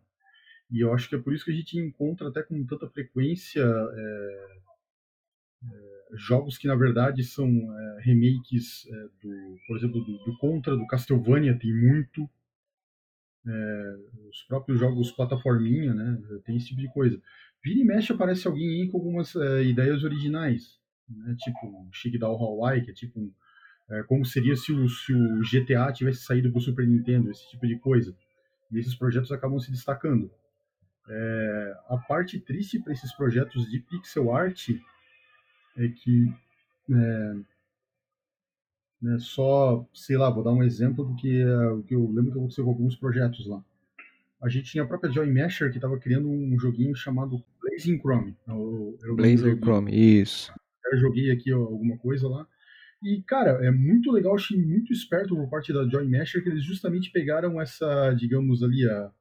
E 0.70 0.80
eu 0.80 0.94
acho 0.94 1.10
que 1.10 1.16
é 1.16 1.20
por 1.20 1.34
isso 1.34 1.44
que 1.44 1.52
a 1.52 1.56
gente 1.56 1.78
encontra 1.78 2.30
até 2.30 2.44
com 2.44 2.64
tanta 2.66 2.88
frequência 2.88 3.64
jogos 6.16 6.58
que 6.58 6.68
na 6.68 6.76
verdade 6.76 7.24
são 7.24 7.48
remakes 8.00 8.84
do, 9.22 9.58
por 9.68 9.78
exemplo, 9.78 10.04
do, 10.04 10.18
do 10.26 10.38
Contra, 10.38 10.76
do 10.76 10.88
Castlevania 10.88 11.58
tem 11.58 11.74
muito, 11.74 12.28
é, 13.46 13.96
os 14.30 14.44
próprios 14.44 14.80
jogos 14.80 15.12
plataforminha, 15.12 15.94
né? 15.94 16.18
Tem 16.46 16.56
esse 16.56 16.68
tipo 16.68 16.82
de 16.82 16.92
coisa. 16.92 17.20
Vira 17.64 17.80
e 17.80 17.84
mexe 17.84 18.14
aparece 18.14 18.48
alguém 18.48 18.70
aí 18.70 18.90
com 18.90 18.98
algumas 18.98 19.36
é, 19.36 19.64
ideias 19.64 20.04
originais, 20.04 20.80
né? 21.10 21.36
Tipo 21.40 21.88
Shigdao 21.92 22.36
Hawaii, 22.36 22.84
que 22.84 22.92
é 22.92 22.94
tipo 22.94 23.20
um, 23.20 23.32
é, 23.90 24.04
como 24.04 24.26
seria 24.26 24.56
se 24.56 24.72
o, 24.72 24.88
se 24.88 25.14
o 25.14 25.42
GTA 25.42 25.92
tivesse 25.92 26.24
saído 26.24 26.50
para 26.52 26.60
o 26.60 26.62
Super 26.62 26.88
Nintendo, 26.88 27.30
esse 27.30 27.50
tipo 27.50 27.68
de 27.68 27.78
coisa. 27.78 28.16
E 28.72 28.80
esses 28.80 28.96
projetos 28.96 29.32
acabam 29.32 29.60
se 29.60 29.72
destacando. 29.72 30.32
É, 31.08 31.74
a 31.90 31.98
parte 31.98 32.40
triste 32.40 32.80
para 32.80 32.94
esses 32.94 33.14
projetos 33.14 33.70
de 33.70 33.80
pixel 33.80 34.34
art 34.34 34.70
é 35.78 35.88
que 35.90 36.34
é, 36.90 37.34
né, 39.04 39.18
só, 39.20 39.86
sei 39.94 40.18
lá, 40.18 40.30
vou 40.30 40.44
dar 40.44 40.54
um 40.54 40.64
exemplo 40.64 41.04
do 41.04 41.14
que, 41.16 41.44
uh, 41.44 41.84
que 41.84 41.94
eu 41.94 42.10
lembro 42.10 42.32
que 42.32 42.38
aconteceu 42.38 42.64
com 42.64 42.72
alguns 42.72 42.96
projetos 42.96 43.46
lá. 43.46 43.62
A 44.42 44.48
gente 44.48 44.72
tinha 44.72 44.84
a 44.84 44.88
própria 44.88 45.12
Joy 45.12 45.32
Masher 45.32 45.70
que 45.70 45.78
estava 45.78 46.00
criando 46.00 46.30
um 46.30 46.58
joguinho 46.58 46.96
chamado 46.96 47.44
Blazing 47.62 48.00
Chrome. 48.00 48.36
Eu 48.48 49.16
Blazing 49.16 49.58
Chrome, 49.58 50.22
isso. 50.22 50.54
Eu 50.92 51.00
joguei 51.00 51.32
aqui 51.32 51.52
alguma 51.52 51.98
coisa 51.98 52.30
lá. 52.30 52.48
E, 53.04 53.22
cara, 53.24 53.66
é 53.66 53.72
muito 53.72 54.10
legal, 54.12 54.36
achei 54.36 54.58
muito 54.58 54.94
esperto 54.94 55.36
por 55.36 55.50
parte 55.50 55.74
da 55.74 55.88
Joy 55.88 56.08
Masher 56.08 56.42
que 56.42 56.50
eles 56.50 56.64
justamente 56.64 57.12
pegaram 57.12 57.60
essa, 57.60 58.14
digamos 58.14 58.64
ali, 58.64 58.90
a, 58.90 59.12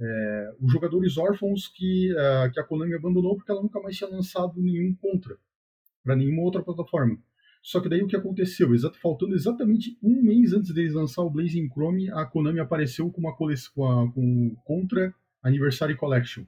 é, 0.00 0.54
os 0.60 0.72
jogadores 0.72 1.16
órfãos 1.16 1.68
que, 1.68 2.16
a, 2.16 2.50
que 2.50 2.58
a 2.58 2.64
Konami 2.64 2.94
abandonou 2.94 3.36
porque 3.36 3.52
ela 3.52 3.62
nunca 3.62 3.80
mais 3.80 3.96
tinha 3.96 4.10
lançado 4.10 4.60
nenhum 4.60 4.92
contra 4.96 5.36
para 6.02 6.16
nenhuma 6.16 6.42
outra 6.42 6.62
plataforma. 6.62 7.16
Só 7.62 7.80
que 7.80 7.88
daí 7.88 8.02
o 8.02 8.08
que 8.08 8.16
aconteceu? 8.16 8.74
Exato, 8.74 8.98
faltando 8.98 9.36
exatamente 9.36 9.96
um 10.02 10.20
mês 10.20 10.52
antes 10.52 10.74
deles 10.74 10.94
lançar 10.94 11.22
o 11.22 11.30
Blazing 11.30 11.68
Chrome, 11.68 12.10
a 12.10 12.24
Konami 12.26 12.58
apareceu 12.58 13.08
com 13.08 13.20
uma 13.20 13.36
coleção 13.36 14.10
com, 14.10 14.56
Contra 14.64 15.14
Anniversary 15.44 15.96
Collection. 15.96 16.44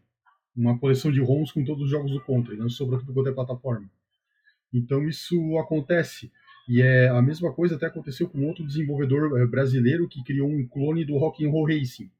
Uma 0.56 0.76
coleção 0.76 1.12
de 1.12 1.20
ROMs 1.20 1.52
com 1.52 1.64
todos 1.64 1.84
os 1.84 1.90
jogos 1.90 2.10
do 2.10 2.20
Contra, 2.20 2.56
lançou 2.56 2.88
para 2.88 2.98
tudo 2.98 3.14
quanto 3.14 3.28
é 3.28 3.32
plataforma. 3.32 3.88
Então 4.72 5.08
isso 5.08 5.36
acontece. 5.58 6.32
E 6.68 6.82
é 6.82 7.08
a 7.08 7.22
mesma 7.22 7.52
coisa 7.52 7.76
até 7.76 7.86
aconteceu 7.86 8.28
com 8.28 8.44
outro 8.46 8.66
desenvolvedor 8.66 9.38
eh, 9.38 9.46
brasileiro 9.46 10.08
que 10.08 10.24
criou 10.24 10.48
um 10.48 10.66
clone 10.66 11.04
do 11.04 11.16
Rock'n'Roll 11.16 11.66
Racing. 11.66 12.10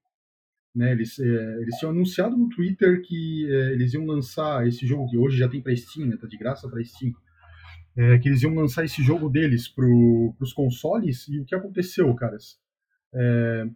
Né, 0.75 0.91
eles, 0.91 1.19
é, 1.21 1.63
eles 1.63 1.77
tinham 1.77 1.93
anunciado 1.93 2.37
no 2.37 2.49
Twitter 2.49 3.01
que 3.03 3.47
é, 3.49 3.73
eles 3.75 3.95
iam 3.95 4.05
lançar 4.05 4.67
esse 4.67 4.85
jogo 4.85 5.09
que 5.09 5.17
hoje 5.17 5.39
já 5.39 5.49
tem 5.49 5.61
para 5.61 5.75
Steam, 5.77 6.09
né, 6.09 6.17
tá 6.17 6.27
de 6.27 6.37
graça 6.37 6.69
para 6.69 6.83
Steam 6.83 7.13
é, 7.97 8.19
que 8.19 8.29
eles 8.29 8.43
iam 8.43 8.55
lançar 8.55 8.85
esse 8.85 9.03
jogo 9.03 9.29
deles 9.29 9.69
para 9.69 9.87
os 9.87 10.53
consoles, 10.53 11.29
e 11.29 11.41
o 11.41 11.45
que 11.45 11.55
aconteceu, 11.55 12.13
caras? 12.15 12.59
É, 13.13 13.67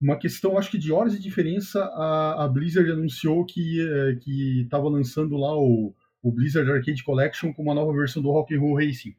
uma 0.00 0.18
questão, 0.18 0.56
acho 0.56 0.70
que 0.70 0.78
de 0.78 0.90
horas 0.90 1.12
de 1.12 1.20
diferença, 1.20 1.84
a, 1.84 2.44
a 2.44 2.48
Blizzard 2.48 2.90
anunciou 2.90 3.44
que 3.44 3.80
é, 3.80 4.18
estava 4.62 4.88
lançando 4.88 5.36
lá 5.36 5.54
o, 5.56 5.94
o 6.22 6.32
Blizzard 6.32 6.70
Arcade 6.70 7.04
Collection 7.04 7.52
com 7.52 7.62
uma 7.62 7.74
nova 7.74 7.92
versão 7.92 8.22
do 8.22 8.30
Rock'n'Roll 8.30 8.78
Racing. 8.78 9.14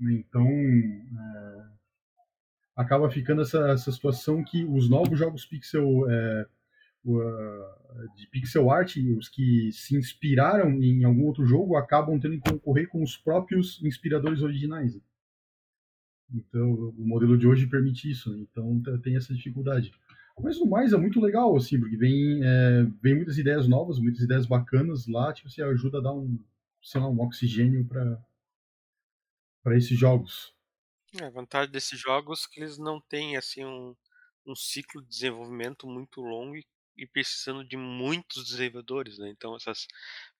Então, 0.00 0.46
é, 0.46 1.64
acaba 2.76 3.10
ficando 3.10 3.42
essa, 3.42 3.70
essa 3.70 3.92
situação 3.92 4.42
que 4.42 4.64
os 4.64 4.88
novos 4.88 5.18
jogos 5.18 5.44
pixel 5.44 6.08
é, 6.08 6.46
de 7.04 8.26
pixel 8.30 8.70
art, 8.70 8.96
os 9.16 9.28
que 9.28 9.70
se 9.72 9.96
inspiraram 9.96 10.70
em 10.82 11.04
algum 11.04 11.26
outro 11.26 11.46
jogo, 11.46 11.76
acabam 11.76 12.18
tendo 12.20 12.40
que 12.40 12.50
concorrer 12.50 12.88
com 12.88 13.02
os 13.02 13.16
próprios 13.16 13.82
inspiradores 13.82 14.42
originais. 14.42 15.00
Então, 16.32 16.70
o 16.72 17.06
modelo 17.06 17.38
de 17.38 17.46
hoje 17.46 17.66
permite 17.66 18.10
isso, 18.10 18.30
né? 18.30 18.40
então 18.40 18.82
tem 19.02 19.16
essa 19.16 19.34
dificuldade. 19.34 19.92
Mas 20.40 20.58
no 20.58 20.66
mais 20.66 20.92
é 20.92 20.96
muito 20.96 21.20
legal, 21.20 21.56
assim, 21.56 21.80
porque 21.80 21.96
vem, 21.96 22.40
é, 22.44 22.84
vem 23.02 23.16
muitas 23.16 23.38
ideias 23.38 23.66
novas, 23.66 23.98
muitas 23.98 24.22
ideias 24.22 24.46
bacanas 24.46 25.06
lá, 25.06 25.32
tipo, 25.32 25.50
você 25.50 25.62
ajuda 25.62 25.98
a 25.98 26.02
dar 26.02 26.12
um, 26.12 26.38
sei 26.82 27.00
lá, 27.00 27.08
um 27.08 27.20
oxigênio 27.20 27.84
para 27.84 28.22
para 29.62 29.76
esses 29.76 29.98
jogos. 29.98 30.54
É, 31.20 31.24
a 31.24 31.30
vantagem 31.30 31.70
desses 31.70 31.98
jogos 31.98 32.44
é 32.44 32.54
que 32.54 32.60
eles 32.60 32.78
não 32.78 33.00
têm 33.00 33.36
assim 33.36 33.64
um, 33.64 33.94
um 34.46 34.54
ciclo 34.54 35.02
de 35.02 35.08
desenvolvimento 35.08 35.86
muito 35.86 36.20
longo 36.20 36.56
e 36.56 36.64
e 36.98 37.06
precisando 37.06 37.64
de 37.64 37.76
muitos 37.76 38.44
desenvolvedores, 38.44 39.18
né? 39.18 39.28
Então 39.30 39.54
essas 39.56 39.86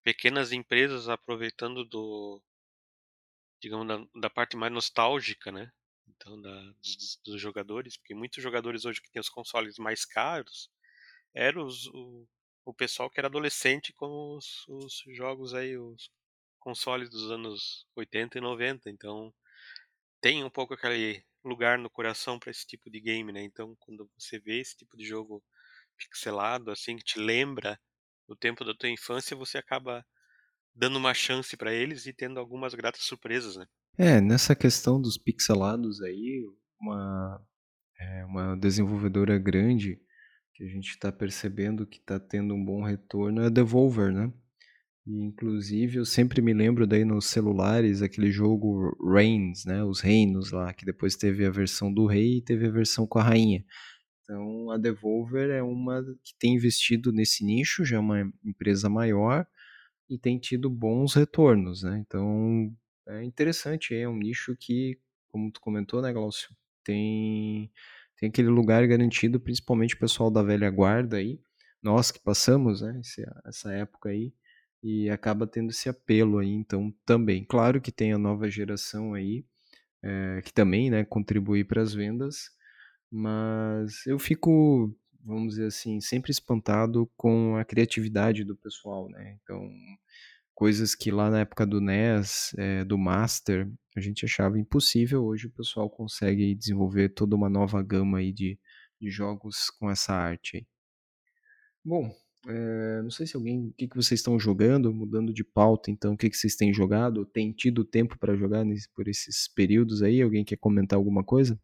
pequenas 0.03 0.53
empresas 0.53 1.09
aproveitando 1.09 1.85
do 1.85 2.43
digamos 3.61 3.87
da, 3.87 4.21
da 4.21 4.31
parte 4.31 4.57
mais 4.57 4.73
nostálgica, 4.73 5.53
né? 5.53 5.73
Então 6.09 6.41
da, 6.41 6.63
dos, 6.83 7.21
dos, 7.25 7.41
jogadores, 7.41 7.97
porque 7.97 8.15
muitos 8.15 8.43
jogadores 8.43 8.85
hoje 8.85 9.01
que 9.01 9.11
têm 9.11 9.21
os 9.21 9.29
consoles 9.29 9.79
mais 9.79 10.05
caros 10.05 10.71
eram 11.35 11.65
os, 11.65 11.87
o, 11.89 12.27
o 12.65 12.75
pessoal 12.75 13.11
que 13.11 13.21
era 13.21 13.29
adolescente 13.29 13.93
com 13.93 14.37
os, 14.37 14.67
os 14.69 15.05
jogos 15.09 15.55
aí, 15.55 15.77
os 15.77 16.11
consoles 16.59 17.09
dos 17.09 17.31
anos 17.31 17.87
80 17.95 18.39
e 18.39 18.41
90, 18.41 18.91
então 18.91 19.33
tem 20.21 20.45
um 20.45 20.51
pouco 20.51 20.75
aquele 20.75 21.25
lugar 21.45 21.79
no 21.79 21.91
coração 21.91 22.39
para 22.39 22.51
esse 22.51 22.67
tipo 22.67 22.91
de 22.91 23.01
game, 23.01 23.33
né? 23.33 23.43
Então, 23.43 23.77
quando 23.81 24.11
você 24.19 24.39
vê 24.39 24.61
esse 24.61 24.77
tipo 24.77 24.97
de 24.97 25.05
jogo 25.05 25.43
pixelado, 25.99 26.71
assim, 26.71 26.97
que 26.97 27.05
te 27.05 27.19
lembra 27.19 27.79
o 28.29 28.37
tempo 28.37 28.65
da 28.65 28.75
tua 28.75 28.89
infância, 28.89 29.37
você 29.37 29.59
acaba 29.59 30.05
dando 30.75 30.97
uma 30.97 31.13
chance 31.13 31.57
para 31.57 31.73
eles 31.73 32.07
e 32.07 32.13
tendo 32.13 32.39
algumas 32.39 32.75
gratas 32.75 33.03
surpresas, 33.03 33.57
né? 33.57 33.67
É, 33.99 34.21
nessa 34.21 34.55
questão 34.55 35.01
dos 35.01 35.19
pixelados 35.19 36.01
aí, 36.01 36.45
uma, 36.81 37.45
é, 37.99 38.25
uma 38.25 38.57
desenvolvedora 38.57 39.37
grande 39.39 39.99
que 40.55 40.65
a 40.65 40.69
gente 40.69 40.91
está 40.91 41.11
percebendo 41.11 41.87
que 41.87 41.99
está 41.99 42.19
tendo 42.19 42.55
um 42.55 42.65
bom 42.65 42.83
retorno 42.83 43.43
é 43.43 43.47
a 43.47 43.49
Devolver, 43.49 44.13
né? 44.13 44.33
E, 45.07 45.25
inclusive, 45.25 45.97
eu 45.97 46.05
sempre 46.05 46.43
me 46.43 46.53
lembro 46.53 46.87
daí 46.87 47.05
nos 47.05 47.27
celulares 47.27 48.03
aquele 48.03 48.31
jogo 48.31 48.95
Reigns, 49.11 49.65
né? 49.65 49.83
Os 49.83 50.01
Reinos 50.01 50.51
lá, 50.53 50.73
que 50.75 50.85
depois 50.85 51.17
teve 51.17 51.47
a 51.47 51.51
versão 51.51 51.93
do 51.93 52.07
rei 52.07 52.39
e 52.39 52.43
teve 52.43 52.67
a 52.67 52.71
versão 52.71 53.07
com 53.07 53.19
a 53.19 53.23
rainha. 53.23 53.65
Então, 54.29 54.71
a 54.71 54.77
Devolver 54.77 55.49
é 55.51 55.63
uma 55.63 56.03
que 56.23 56.35
tem 56.39 56.55
investido 56.55 57.11
nesse 57.13 57.43
nicho, 57.43 57.83
já 57.83 57.97
é 57.97 58.01
uma 58.01 58.31
empresa 58.45 58.87
maior 58.91 59.47
e 60.09 60.19
tem 60.19 60.39
tido 60.39 60.69
bons 60.69 61.15
retornos, 61.15 61.83
né? 61.83 61.99
Então, 62.07 62.71
é 63.09 63.25
interessante, 63.25 63.95
é 63.95 64.07
um 64.09 64.17
nicho 64.17 64.55
que, 64.57 64.99
como 65.29 65.51
tu 65.51 65.61
comentou, 65.63 66.03
né, 66.03 66.13
Glaucio, 66.13 66.51
tem 66.85 67.71
tem 68.19 68.29
aquele 68.31 68.49
lugar 68.49 68.87
garantido, 68.87 69.41
principalmente 69.41 69.95
o 69.95 69.99
pessoal 69.99 70.31
da 70.31 70.43
velha 70.43 70.69
guarda 70.71 71.19
aí, 71.19 71.41
nós 71.83 72.11
que 72.11 72.19
passamos, 72.21 72.83
né, 72.83 73.01
essa 73.47 73.73
época 73.73 74.11
aí, 74.11 74.35
e 74.83 75.09
acaba 75.11 75.47
tendo 75.47 75.71
esse 75.71 75.89
apelo 75.89 76.39
aí, 76.39 76.51
então 76.51 76.93
também. 77.07 77.45
Claro 77.45 77.81
que 77.81 77.93
tem 77.93 78.13
a 78.13 78.19
nova 78.19 78.51
geração 78.51 79.15
aí, 79.15 79.45
é, 80.03 80.43
que 80.45 80.53
também, 80.53 80.91
né, 80.91 81.05
contribui 81.05 81.65
para 81.65 81.83
as 81.83 81.95
vendas, 81.95 82.51
mas 83.11 84.07
eu 84.07 84.19
fico, 84.19 84.95
vamos 85.25 85.55
dizer 85.55 85.67
assim, 85.67 86.01
sempre 86.01 86.31
espantado 86.31 87.11
com 87.17 87.57
a 87.57 87.65
criatividade 87.65 88.45
do 88.45 88.57
pessoal, 88.57 89.09
né? 89.09 89.39
Então, 89.43 89.71
coisas 90.55 90.95
que 90.95 91.11
lá 91.11 91.31
na 91.31 91.41
época 91.41 91.65
do 91.67 91.81
NES, 91.81 92.53
é, 92.59 92.85
do 92.85 92.99
Master, 92.99 93.71
a 93.97 94.01
gente 94.01 94.25
achava 94.25 94.59
impossível, 94.59 95.25
hoje 95.25 95.47
o 95.47 95.53
pessoal 95.53 95.89
consegue 95.89 96.55
desenvolver 96.55 97.11
toda 97.11 97.37
uma 97.37 97.49
nova 97.49 97.83
gama 97.83 98.19
aí 98.19 98.33
de, 98.33 98.59
de 99.01 99.11
jogos 99.11 99.71
com 99.71 99.91
essa 99.91 100.15
arte. 100.15 100.67
Bom, 101.85 102.13
é, 102.47 103.03
não 103.03 103.11
sei 103.11 103.27
se 103.27 103.37
alguém, 103.37 103.69
o 103.69 103.73
que, 103.73 103.89
que 103.89 103.97
vocês 103.97 104.21
estão 104.21 104.39
jogando, 104.39 104.93
mudando 104.93 105.33
de 105.33 105.45
pauta, 105.45 105.91
então, 105.91 106.15
o 106.15 106.17
que, 106.17 106.29
que 106.29 106.37
vocês 106.37 106.57
têm 106.57 106.73
jogado? 106.73 107.25
Tem 107.25 107.53
tido 107.53 107.85
tempo 107.85 108.19
para 108.19 108.37
jogar 108.37 108.65
nesse, 108.65 108.89
por 108.93 109.09
esses 109.09 109.49
períodos 109.55 110.03
aí? 110.03 110.21
Alguém 110.21 110.45
quer 110.45 110.57
comentar 110.57 110.97
alguma 110.97 111.25
coisa? 111.25 111.59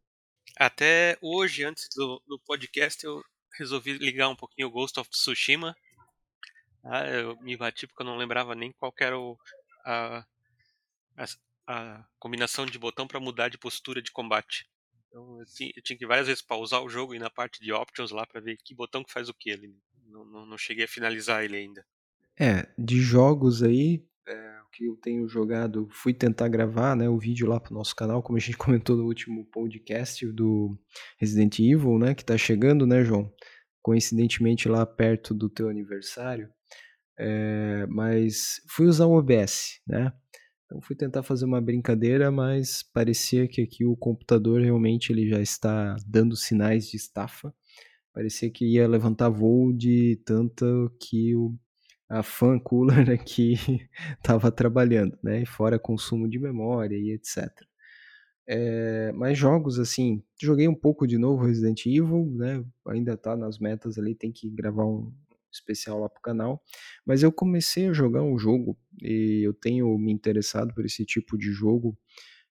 Até 0.56 1.18
hoje, 1.20 1.64
antes 1.64 1.88
do, 1.94 2.22
do 2.26 2.38
podcast, 2.40 3.04
eu 3.04 3.22
resolvi 3.58 3.94
ligar 3.94 4.28
um 4.28 4.36
pouquinho 4.36 4.68
o 4.68 4.70
Ghost 4.70 4.98
of 4.98 5.10
Tsushima. 5.10 5.76
Ah, 6.82 7.06
eu 7.06 7.36
me 7.40 7.56
bati 7.56 7.86
porque 7.86 8.02
eu 8.02 8.06
não 8.06 8.16
lembrava 8.16 8.54
nem 8.54 8.72
qual 8.72 8.92
era 9.00 9.18
o, 9.18 9.38
a, 9.84 10.24
a, 11.16 11.24
a 11.66 12.04
combinação 12.18 12.66
de 12.66 12.78
botão 12.78 13.06
para 13.06 13.20
mudar 13.20 13.48
de 13.48 13.58
postura 13.58 14.02
de 14.02 14.12
combate. 14.12 14.68
Então 15.08 15.40
eu 15.40 15.46
tinha, 15.46 15.72
eu 15.76 15.82
tinha, 15.82 15.98
que 15.98 16.06
várias 16.06 16.26
vezes 16.26 16.42
pausar 16.42 16.82
o 16.82 16.88
jogo 16.88 17.14
e 17.14 17.16
ir 17.16 17.20
na 17.20 17.30
parte 17.30 17.60
de 17.60 17.72
options 17.72 18.10
lá 18.10 18.26
para 18.26 18.40
ver 18.40 18.58
que 18.62 18.74
botão 18.74 19.04
que 19.04 19.12
faz 19.12 19.28
o 19.28 19.34
que. 19.34 19.50
Ele 19.50 19.74
não, 20.06 20.24
não, 20.24 20.46
não, 20.46 20.58
cheguei 20.58 20.84
a 20.84 20.88
finalizar 20.88 21.44
ele 21.44 21.56
ainda. 21.56 21.86
É, 22.38 22.68
de 22.76 23.00
jogos 23.00 23.62
aí, 23.62 24.04
é, 24.26 24.53
que 24.74 24.86
eu 24.86 24.96
tenho 24.96 25.28
jogado, 25.28 25.88
fui 25.90 26.12
tentar 26.12 26.48
gravar 26.48 26.96
né, 26.96 27.08
o 27.08 27.18
vídeo 27.18 27.46
lá 27.46 27.60
pro 27.60 27.74
nosso 27.74 27.94
canal, 27.94 28.22
como 28.22 28.36
a 28.36 28.40
gente 28.40 28.56
comentou 28.58 28.96
no 28.96 29.04
último 29.04 29.44
podcast 29.46 30.26
do 30.32 30.76
Resident 31.18 31.58
Evil, 31.60 31.98
né? 31.98 32.14
Que 32.14 32.24
tá 32.24 32.36
chegando, 32.36 32.86
né, 32.86 33.04
João? 33.04 33.32
Coincidentemente 33.80 34.68
lá 34.68 34.84
perto 34.84 35.32
do 35.32 35.48
teu 35.48 35.68
aniversário. 35.68 36.48
É, 37.16 37.86
mas 37.88 38.60
fui 38.68 38.86
usar 38.86 39.06
o 39.06 39.16
OBS, 39.16 39.80
né? 39.86 40.12
Então 40.64 40.80
fui 40.80 40.96
tentar 40.96 41.22
fazer 41.22 41.44
uma 41.44 41.60
brincadeira, 41.60 42.30
mas 42.30 42.82
parecia 42.82 43.46
que 43.46 43.60
aqui 43.60 43.84
o 43.84 43.96
computador 43.96 44.60
realmente 44.60 45.12
ele 45.12 45.28
já 45.28 45.40
está 45.40 45.94
dando 46.06 46.34
sinais 46.34 46.88
de 46.88 46.96
estafa. 46.96 47.54
Parecia 48.12 48.50
que 48.50 48.64
ia 48.64 48.88
levantar 48.88 49.28
voo 49.28 49.72
de 49.72 50.20
tanto 50.24 50.90
que 50.98 51.36
o, 51.36 51.56
a 52.08 52.22
fan 52.22 52.58
cooler 52.58 53.10
aqui 53.10 53.54
estava 54.16 54.50
trabalhando, 54.52 55.18
né? 55.22 55.42
E 55.42 55.46
fora 55.46 55.78
consumo 55.78 56.28
de 56.28 56.38
memória 56.38 56.96
e 56.96 57.12
etc. 57.12 57.50
É, 58.46 59.10
mas 59.12 59.38
jogos 59.38 59.78
assim, 59.78 60.22
joguei 60.40 60.68
um 60.68 60.74
pouco 60.74 61.06
de 61.06 61.16
novo 61.16 61.46
Resident 61.46 61.86
Evil, 61.86 62.26
né? 62.36 62.64
Ainda 62.88 63.16
tá 63.16 63.36
nas 63.36 63.58
metas 63.58 63.98
ali, 63.98 64.14
tem 64.14 64.30
que 64.30 64.50
gravar 64.50 64.84
um, 64.84 65.12
especial 65.54 66.00
lá 66.00 66.08
pro 66.08 66.20
canal. 66.20 66.62
Mas 67.06 67.22
eu 67.22 67.32
comecei 67.32 67.88
a 67.88 67.92
jogar 67.92 68.22
um 68.22 68.38
jogo 68.38 68.76
e 69.02 69.42
eu 69.46 69.54
tenho 69.54 69.96
me 69.98 70.12
interessado 70.12 70.74
por 70.74 70.84
esse 70.84 71.04
tipo 71.04 71.38
de 71.38 71.52
jogo, 71.52 71.96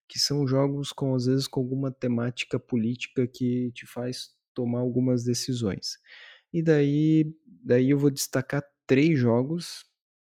que 0.08 0.20
são 0.20 0.48
jogos 0.48 0.92
com 0.92 1.14
às 1.16 1.26
vezes 1.26 1.48
com 1.48 1.60
alguma 1.60 1.92
temática 1.92 2.60
política 2.60 3.28
que 3.28 3.72
te 3.74 3.86
faz 3.86 4.32
tomar 4.54 4.80
algumas 4.80 5.24
decisões. 5.24 5.98
E 6.52 6.62
daí, 6.62 7.34
daí 7.64 7.90
eu 7.90 7.98
vou 7.98 8.12
destacar 8.12 8.64
três 8.88 9.18
jogos 9.20 9.86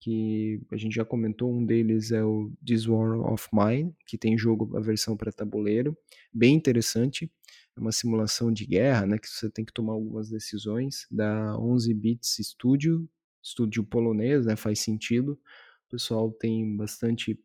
que 0.01 0.61
a 0.71 0.77
gente 0.77 0.95
já 0.95 1.05
comentou, 1.05 1.53
um 1.53 1.65
deles 1.65 2.13
é 2.13 2.23
o 2.25 2.53
This 2.65 2.87
War 2.87 3.19
of 3.33 3.49
Mine, 3.53 3.95
que 4.07 4.17
tem 4.17 4.39
jogo 4.39 4.77
a 4.77 4.81
versão 4.81 5.17
para 5.17 5.33
tabuleiro, 5.33 5.97
bem 6.33 6.55
interessante 6.55 7.31
é 7.77 7.81
uma 7.81 7.93
simulação 7.93 8.51
de 8.51 8.65
guerra, 8.65 9.07
né, 9.07 9.19
que 9.19 9.29
você 9.29 9.51
tem 9.51 9.65
que 9.65 9.73
tomar 9.73 9.93
algumas 9.93 10.31
decisões, 10.31 11.07
da 11.11 11.59
11 11.59 11.93
Bits 11.93 12.37
Studio, 12.41 13.09
estúdio 13.43 13.85
polonês, 13.85 14.47
né, 14.47 14.57
faz 14.57 14.81
sentido. 14.81 15.39
O 15.87 15.91
pessoal 15.91 16.33
tem 16.33 16.75
bastante 16.77 17.39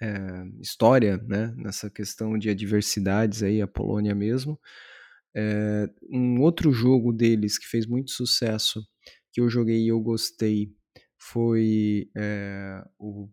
é, 0.00 0.44
história, 0.60 1.18
né, 1.18 1.54
nessa 1.56 1.90
questão 1.90 2.38
de 2.38 2.48
adversidades 2.48 3.42
aí, 3.42 3.60
a 3.60 3.66
Polônia 3.66 4.14
mesmo. 4.14 4.58
É, 5.36 5.88
um 6.10 6.40
outro 6.40 6.72
jogo 6.72 7.12
deles 7.12 7.58
que 7.58 7.66
fez 7.66 7.86
muito 7.86 8.10
sucesso, 8.10 8.82
que 9.38 9.40
eu 9.40 9.48
joguei 9.48 9.84
e 9.84 9.88
eu 9.88 10.00
gostei, 10.00 10.74
foi 11.16 12.10
é, 12.16 12.84
o 12.98 13.28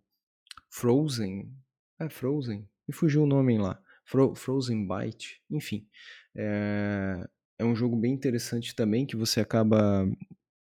Frozen. 0.69 1.51
É 1.99 2.07
Frozen? 2.07 2.69
Me 2.87 2.93
fugiu 2.93 3.23
o 3.23 3.25
nome 3.25 3.57
lá. 3.57 3.81
Fro 4.05 4.35
Frozen 4.35 4.85
Byte, 4.85 5.41
enfim. 5.49 5.87
É, 6.35 7.27
é 7.57 7.65
um 7.65 7.75
jogo 7.75 7.95
bem 7.95 8.13
interessante 8.13 8.75
também, 8.75 9.03
que 9.03 9.15
você 9.15 9.39
acaba 9.39 10.07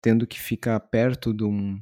tendo 0.01 0.27
que 0.27 0.41
ficar 0.41 0.81
perto 0.81 1.35
de 1.35 1.45
um, 1.45 1.79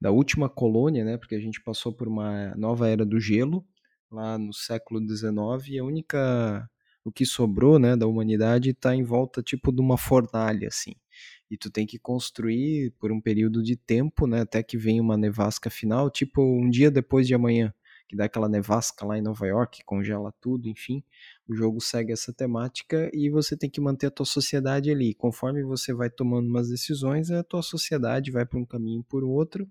da 0.00 0.10
última 0.10 0.48
colônia, 0.48 1.04
né? 1.04 1.16
Porque 1.16 1.36
a 1.36 1.40
gente 1.40 1.60
passou 1.62 1.92
por 1.92 2.08
uma 2.08 2.52
nova 2.56 2.88
era 2.88 3.06
do 3.06 3.20
gelo, 3.20 3.64
lá 4.10 4.36
no 4.36 4.52
século 4.52 5.00
XIX, 5.00 5.68
e 5.68 5.78
a 5.78 5.84
única... 5.84 6.68
O 7.04 7.12
que 7.12 7.26
sobrou, 7.26 7.78
né, 7.78 7.94
da 7.94 8.06
humanidade 8.06 8.70
está 8.70 8.96
em 8.96 9.04
volta, 9.04 9.42
tipo, 9.42 9.70
de 9.70 9.80
uma 9.80 9.98
fornalha, 9.98 10.68
assim. 10.68 10.94
E 11.50 11.56
tu 11.56 11.70
tem 11.70 11.86
que 11.86 11.98
construir 11.98 12.92
por 12.98 13.12
um 13.12 13.20
período 13.20 13.62
de 13.62 13.76
tempo, 13.76 14.26
né, 14.26 14.40
até 14.40 14.62
que 14.62 14.76
venha 14.76 15.02
uma 15.02 15.16
nevasca 15.16 15.70
final, 15.70 16.10
tipo, 16.10 16.42
um 16.42 16.68
dia 16.70 16.90
depois 16.90 17.26
de 17.26 17.34
amanhã 17.34 17.72
que 18.08 18.16
dá 18.16 18.26
aquela 18.26 18.48
nevasca 18.48 19.04
lá 19.04 19.18
em 19.18 19.22
Nova 19.22 19.46
York, 19.46 19.82
congela 19.84 20.32
tudo, 20.40 20.68
enfim. 20.68 21.02
O 21.48 21.54
jogo 21.54 21.80
segue 21.80 22.12
essa 22.12 22.32
temática 22.32 23.10
e 23.12 23.30
você 23.30 23.56
tem 23.56 23.70
que 23.70 23.80
manter 23.80 24.06
a 24.06 24.10
tua 24.10 24.26
sociedade 24.26 24.90
ali. 24.90 25.14
Conforme 25.14 25.62
você 25.62 25.92
vai 25.92 26.10
tomando 26.10 26.48
umas 26.48 26.68
decisões, 26.68 27.30
a 27.30 27.42
tua 27.42 27.62
sociedade 27.62 28.30
vai 28.30 28.44
para 28.44 28.58
um 28.58 28.64
caminho 28.64 29.02
por 29.04 29.24
outro. 29.24 29.68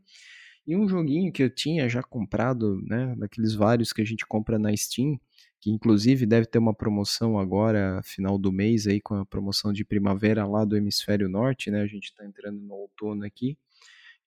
E 0.66 0.76
um 0.76 0.88
joguinho 0.88 1.32
que 1.32 1.44
eu 1.44 1.50
tinha 1.50 1.90
já 1.90 2.02
comprado, 2.02 2.82
né, 2.84 3.16
daqueles 3.18 3.54
vários 3.54 3.92
que 3.92 4.02
a 4.02 4.06
gente 4.06 4.26
compra 4.26 4.58
na 4.58 4.76
Steam, 4.76 5.20
que 5.64 5.72
inclusive 5.72 6.26
deve 6.26 6.46
ter 6.46 6.60
uma 6.60 6.74
promoção 6.74 7.40
agora, 7.40 8.02
final 8.04 8.38
do 8.38 8.52
mês, 8.52 8.86
aí 8.86 9.00
com 9.00 9.16
a 9.16 9.26
promoção 9.26 9.72
de 9.72 9.86
primavera 9.86 10.46
lá 10.46 10.66
do 10.66 10.76
hemisfério 10.76 11.30
norte, 11.30 11.72
né? 11.72 11.82
A 11.82 11.88
gente 11.88 12.08
está 12.08 12.26
entrando 12.26 12.60
no 12.60 12.74
outono 12.74 13.24
aqui, 13.24 13.58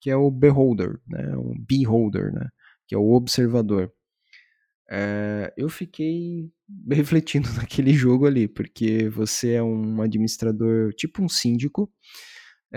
que 0.00 0.08
é 0.08 0.16
o 0.16 0.30
Beholder, 0.30 0.98
né? 1.06 1.36
Um 1.36 1.54
Beholder, 1.58 2.32
né? 2.32 2.48
Que 2.86 2.94
é 2.94 2.98
o 2.98 3.12
observador. 3.12 3.92
É, 4.90 5.52
eu 5.58 5.68
fiquei 5.68 6.50
refletindo 6.90 7.48
naquele 7.52 7.92
jogo 7.92 8.24
ali, 8.24 8.48
porque 8.48 9.10
você 9.10 9.52
é 9.52 9.62
um 9.62 10.00
administrador, 10.00 10.94
tipo 10.94 11.22
um 11.22 11.28
síndico, 11.28 11.92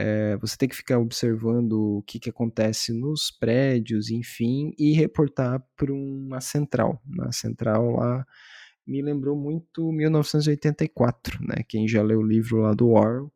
é, 0.01 0.37
você 0.37 0.55
tem 0.57 0.69
que 0.69 0.75
ficar 0.77 0.97
observando 0.97 1.97
o 1.97 2.03
que, 2.03 2.19
que 2.19 2.29
acontece 2.29 2.93
nos 2.93 3.29
prédios, 3.29 4.09
enfim, 4.09 4.73
e 4.77 4.93
reportar 4.93 5.61
para 5.75 5.91
uma 5.91 6.39
central. 6.39 7.01
Na 7.05 7.33
central 7.33 7.97
lá 7.97 8.25
me 8.87 9.01
lembrou 9.01 9.35
muito 9.35 9.91
1984, 9.91 11.39
né? 11.45 11.63
Quem 11.67 11.85
já 11.85 12.01
leu 12.01 12.19
o 12.19 12.25
livro 12.25 12.61
lá 12.61 12.73
do 12.73 12.91
Orwell. 12.91 13.29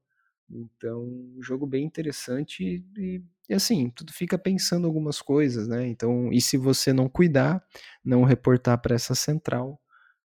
Então, 0.49 1.04
um 1.04 1.43
jogo 1.43 1.67
bem 1.67 1.84
interessante 1.86 2.84
e 2.97 3.21
e 3.49 3.54
assim, 3.54 3.89
tudo 3.89 4.13
fica 4.13 4.38
pensando 4.38 4.88
algumas 4.88 5.21
coisas, 5.21 5.67
né? 5.67 5.86
Então, 5.88 6.32
e 6.32 6.39
se 6.39 6.56
você 6.56 6.93
não 6.93 7.10
cuidar, 7.10 7.62
não 8.04 8.23
reportar 8.23 8.82
para 8.82 8.95
essa 8.95 9.13
central, 9.13 9.82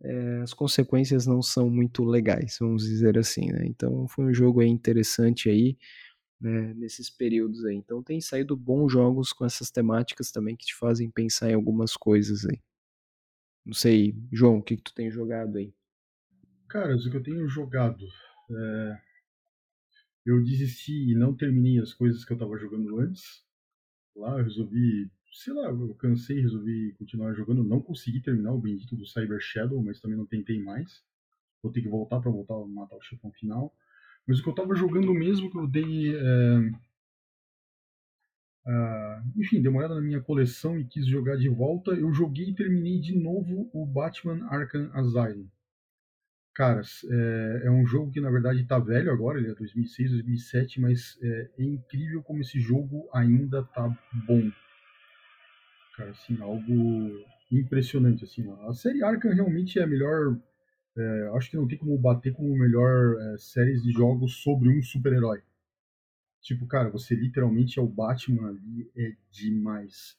é, 0.03 0.41
as 0.43 0.53
consequências 0.53 1.25
não 1.25 1.41
são 1.41 1.69
muito 1.69 2.03
legais, 2.03 2.57
vamos 2.59 2.83
dizer 2.83 3.17
assim, 3.17 3.51
né? 3.51 3.65
Então, 3.65 4.05
foi 4.09 4.25
um 4.25 4.33
jogo 4.33 4.59
aí 4.59 4.67
interessante 4.67 5.49
aí, 5.49 5.77
né, 6.39 6.73
nesses 6.73 7.09
períodos 7.09 7.65
aí. 7.65 7.75
Então, 7.75 8.03
tem 8.03 8.19
saído 8.21 8.55
bons 8.55 8.91
jogos 8.91 9.31
com 9.33 9.45
essas 9.45 9.71
temáticas 9.71 10.31
também 10.31 10.55
que 10.55 10.65
te 10.65 10.75
fazem 10.75 11.09
pensar 11.09 11.49
em 11.49 11.53
algumas 11.53 11.95
coisas 11.95 12.45
aí. 12.45 12.61
Não 13.65 13.73
sei, 13.73 14.15
João, 14.31 14.57
o 14.57 14.63
que, 14.63 14.77
que 14.77 14.83
tu 14.83 14.93
tem 14.93 15.09
jogado 15.09 15.57
aí? 15.57 15.73
Cara, 16.67 16.95
o 16.95 16.99
que 16.99 17.15
eu 17.15 17.23
tenho 17.23 17.47
jogado. 17.47 18.05
É 18.51 19.05
eu 20.25 20.43
desisti 20.43 21.11
e 21.11 21.15
não 21.15 21.35
terminei 21.35 21.79
as 21.79 21.93
coisas 21.93 22.25
que 22.25 22.33
eu 22.33 22.35
estava 22.35 22.57
jogando 22.57 22.99
antes. 22.99 23.45
Lá 24.15 24.39
eu 24.39 24.43
resolvi 24.43 25.11
sei 25.31 25.53
lá, 25.53 25.67
eu 25.67 25.93
cansei, 25.95 26.39
resolvi 26.39 26.93
continuar 26.93 27.33
jogando. 27.33 27.63
Não 27.63 27.81
consegui 27.81 28.21
terminar 28.21 28.53
o 28.53 28.59
bendito 28.59 28.95
do 28.95 29.05
Cyber 29.05 29.39
Shadow, 29.39 29.83
mas 29.83 29.99
também 29.99 30.17
não 30.17 30.25
tentei 30.25 30.63
mais. 30.63 31.03
Vou 31.61 31.71
ter 31.71 31.81
que 31.81 31.89
voltar 31.89 32.21
para 32.21 32.31
voltar 32.31 32.55
matar 32.67 32.95
o 32.95 33.01
chefão 33.01 33.31
final. 33.33 33.75
Mas 34.27 34.39
o 34.39 34.43
que 34.43 34.49
eu 34.49 34.55
tava 34.55 34.75
jogando 34.75 35.13
mesmo, 35.13 35.51
que 35.51 35.57
eu 35.57 35.67
dei. 35.67 36.15
É... 36.15 36.85
Enfim, 39.37 39.61
dei 39.61 39.69
uma 39.69 39.79
olhada 39.79 39.95
na 39.95 40.01
minha 40.01 40.21
coleção 40.21 40.79
e 40.79 40.85
quis 40.85 41.05
jogar 41.05 41.37
de 41.37 41.49
volta. 41.49 41.91
Eu 41.91 42.11
joguei 42.13 42.49
e 42.49 42.55
terminei 42.55 42.99
de 42.99 43.15
novo 43.15 43.69
o 43.73 43.85
Batman 43.85 44.43
Arkham 44.49 44.89
Asylum. 44.93 45.47
Cara, 46.55 46.81
é, 47.11 47.61
é, 47.65 47.69
um 47.69 47.85
jogo 47.85 48.09
que 48.11 48.21
na 48.21 48.31
verdade 48.31 48.61
está 48.61 48.79
velho 48.79 49.11
agora, 49.11 49.37
ele 49.37 49.51
é 49.51 49.55
2006, 49.55 50.11
2007, 50.11 50.79
mas 50.79 51.19
é, 51.21 51.49
é, 51.59 51.63
incrível 51.63 52.23
como 52.23 52.39
esse 52.39 52.61
jogo 52.61 53.09
ainda 53.13 53.61
tá 53.61 53.93
bom. 54.25 54.49
Cara, 55.97 56.11
assim, 56.11 56.41
algo 56.41 57.25
impressionante, 57.51 58.23
assim. 58.23 58.49
A 58.69 58.73
série 58.73 59.03
Arkham 59.03 59.33
realmente 59.33 59.79
é 59.79 59.83
a 59.83 59.87
melhor, 59.87 60.37
é, 60.97 61.31
acho 61.35 61.49
que 61.49 61.57
não 61.57 61.67
tem 61.67 61.77
como 61.77 61.97
bater 61.97 62.33
como 62.33 62.57
melhor 62.57 63.15
é, 63.19 63.37
série 63.37 63.79
de 63.81 63.91
jogos 63.91 64.41
sobre 64.41 64.69
um 64.69 64.81
super-herói. 64.81 65.41
Tipo, 66.41 66.67
cara, 66.67 66.89
você 66.89 67.15
literalmente 67.15 67.79
é 67.79 67.81
o 67.81 67.87
Batman 67.87 68.49
ali, 68.49 68.89
é 68.95 69.15
demais. 69.31 70.15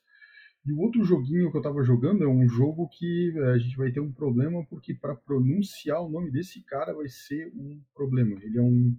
E 0.66 0.72
o 0.72 0.80
outro 0.80 1.04
joguinho 1.04 1.52
que 1.52 1.56
eu 1.56 1.62
tava 1.62 1.84
jogando 1.84 2.24
é 2.24 2.26
um 2.26 2.48
jogo 2.48 2.88
que 2.88 3.32
eh, 3.36 3.52
a 3.52 3.58
gente 3.58 3.76
vai 3.76 3.92
ter 3.92 4.00
um 4.00 4.10
problema, 4.12 4.66
porque 4.66 4.92
para 4.92 5.14
pronunciar 5.14 6.02
o 6.02 6.10
nome 6.10 6.32
desse 6.32 6.60
cara 6.62 6.92
vai 6.92 7.08
ser 7.08 7.52
um 7.54 7.80
problema. 7.94 8.36
Ele 8.42 8.58
é 8.58 8.62
um. 8.62 8.96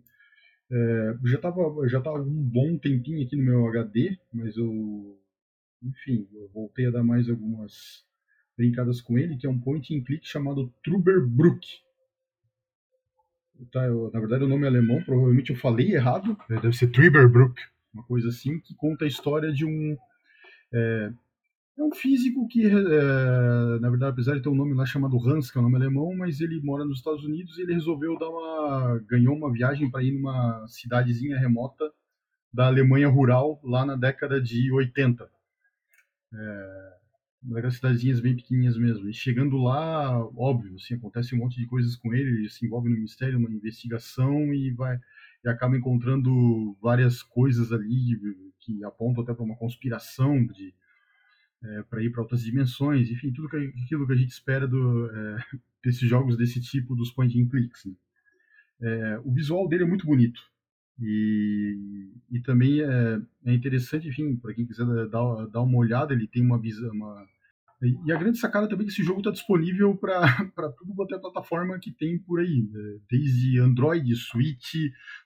É, 0.71 1.17
já 1.25 1.37
tava 1.39 1.87
já 1.87 2.01
tava 2.01 2.21
um 2.21 2.43
bom 2.43 2.77
tempinho 2.77 3.25
aqui 3.25 3.35
no 3.35 3.43
meu 3.43 3.67
HD, 3.67 4.17
mas 4.33 4.55
eu. 4.55 5.19
Enfim, 5.83 6.27
eu 6.33 6.47
voltei 6.53 6.87
a 6.87 6.91
dar 6.91 7.03
mais 7.03 7.29
algumas 7.29 8.06
brincadas 8.57 8.99
com 8.99 9.17
ele, 9.17 9.37
que 9.37 9.45
é 9.45 9.49
um 9.49 9.59
point 9.59 9.95
and 9.95 10.03
click 10.03 10.27
chamado 10.27 10.73
Truberbrook. 10.83 11.65
Tá, 13.71 13.85
eu, 13.85 14.11
na 14.13 14.19
verdade 14.19 14.43
o 14.43 14.47
nome 14.47 14.65
é 14.65 14.67
alemão, 14.67 15.01
provavelmente 15.03 15.51
eu 15.51 15.55
falei 15.55 15.93
errado, 15.93 16.37
deve 16.49 16.73
ser 16.73 16.87
Truberbrook, 16.87 17.59
uma 17.93 18.03
coisa 18.03 18.29
assim, 18.29 18.59
que 18.59 18.75
conta 18.75 19.05
a 19.05 19.07
história 19.07 19.51
de 19.51 19.65
um. 19.65 19.97
É, 20.71 21.11
é 21.77 21.83
um 21.83 21.93
físico 21.93 22.47
que, 22.47 22.65
é, 22.65 23.79
na 23.79 23.89
verdade, 23.89 24.11
apesar 24.11 24.35
de 24.35 24.41
ter 24.41 24.49
um 24.49 24.55
nome 24.55 24.73
lá 24.73 24.85
chamado 24.85 25.17
Hans, 25.19 25.51
que 25.51 25.57
é 25.57 25.61
um 25.61 25.63
nome 25.63 25.75
alemão, 25.75 26.15
mas 26.15 26.41
ele 26.41 26.59
mora 26.61 26.83
nos 26.83 26.97
Estados 26.97 27.23
Unidos 27.23 27.57
e 27.57 27.61
ele 27.61 27.73
resolveu 27.73 28.17
dar 28.17 28.29
uma. 28.29 28.99
ganhou 29.07 29.35
uma 29.35 29.51
viagem 29.51 29.89
para 29.89 30.03
ir 30.03 30.11
numa 30.11 30.67
cidadezinha 30.67 31.37
remota 31.37 31.91
da 32.51 32.67
Alemanha 32.67 33.07
rural 33.07 33.59
lá 33.63 33.85
na 33.85 33.95
década 33.95 34.41
de 34.41 34.71
80. 34.71 35.29
É, 36.33 36.96
daquelas 37.41 37.75
cidadezinhas 37.75 38.19
bem 38.19 38.35
pequenininhas 38.35 38.77
mesmo. 38.77 39.09
E 39.09 39.13
chegando 39.13 39.57
lá, 39.57 40.19
óbvio, 40.35 40.75
assim, 40.75 40.95
acontece 40.95 41.35
um 41.35 41.39
monte 41.39 41.57
de 41.57 41.65
coisas 41.67 41.95
com 41.95 42.13
ele, 42.13 42.29
ele 42.29 42.49
se 42.49 42.65
envolve 42.65 42.89
no 42.89 42.97
mistério, 42.97 43.39
numa 43.39 43.53
investigação 43.53 44.53
e 44.53 44.71
vai 44.71 44.99
e 45.43 45.49
acaba 45.49 45.77
encontrando 45.77 46.75
várias 46.81 47.21
coisas 47.21 47.71
ali 47.71 48.19
que 48.59 48.83
apontam 48.83 49.23
até 49.23 49.33
para 49.33 49.43
uma 49.43 49.55
conspiração 49.55 50.45
de 50.47 50.73
é, 51.63 51.83
para 51.83 52.03
ir 52.03 52.11
para 52.11 52.21
outras 52.21 52.43
dimensões, 52.43 53.09
enfim, 53.09 53.31
tudo 53.31 53.49
que, 53.49 53.57
aquilo 53.57 54.05
que 54.05 54.13
a 54.13 54.15
gente 54.15 54.29
espera 54.29 54.67
do, 54.67 55.09
é, 55.09 55.37
desses 55.83 56.07
jogos 56.07 56.37
desse 56.37 56.61
tipo, 56.61 56.95
dos 56.95 57.11
point 57.11 57.39
and 57.39 57.47
clicks. 57.47 57.85
Né? 57.85 57.93
É, 58.79 59.19
o 59.23 59.31
visual 59.31 59.67
dele 59.67 59.83
é 59.83 59.87
muito 59.87 60.05
bonito 60.05 60.41
e, 60.99 62.11
e 62.31 62.39
também 62.41 62.81
é, 62.81 63.21
é 63.45 63.53
interessante, 63.53 64.07
enfim, 64.07 64.35
para 64.35 64.53
quem 64.53 64.65
quiser 64.65 64.85
dar, 65.09 65.47
dar 65.47 65.61
uma 65.61 65.77
olhada, 65.77 66.13
ele 66.13 66.27
tem 66.27 66.41
uma 66.41 66.59
visão, 66.59 66.89
uma, 66.91 67.25
e 67.81 68.11
a 68.11 68.17
grande 68.17 68.39
sacada 68.39 68.67
também 68.67 68.85
é 68.85 68.87
que 68.87 68.93
esse 68.93 69.03
jogo 69.03 69.19
está 69.19 69.29
disponível 69.29 69.95
para 69.95 70.25
tudo 70.79 70.95
quanto 70.95 71.13
é 71.13 71.19
plataforma 71.19 71.77
que 71.79 71.91
tem 71.91 72.17
por 72.17 72.39
aí, 72.39 72.67
né? 72.71 72.99
desde 73.09 73.59
Android, 73.59 74.15
Switch, 74.15 74.73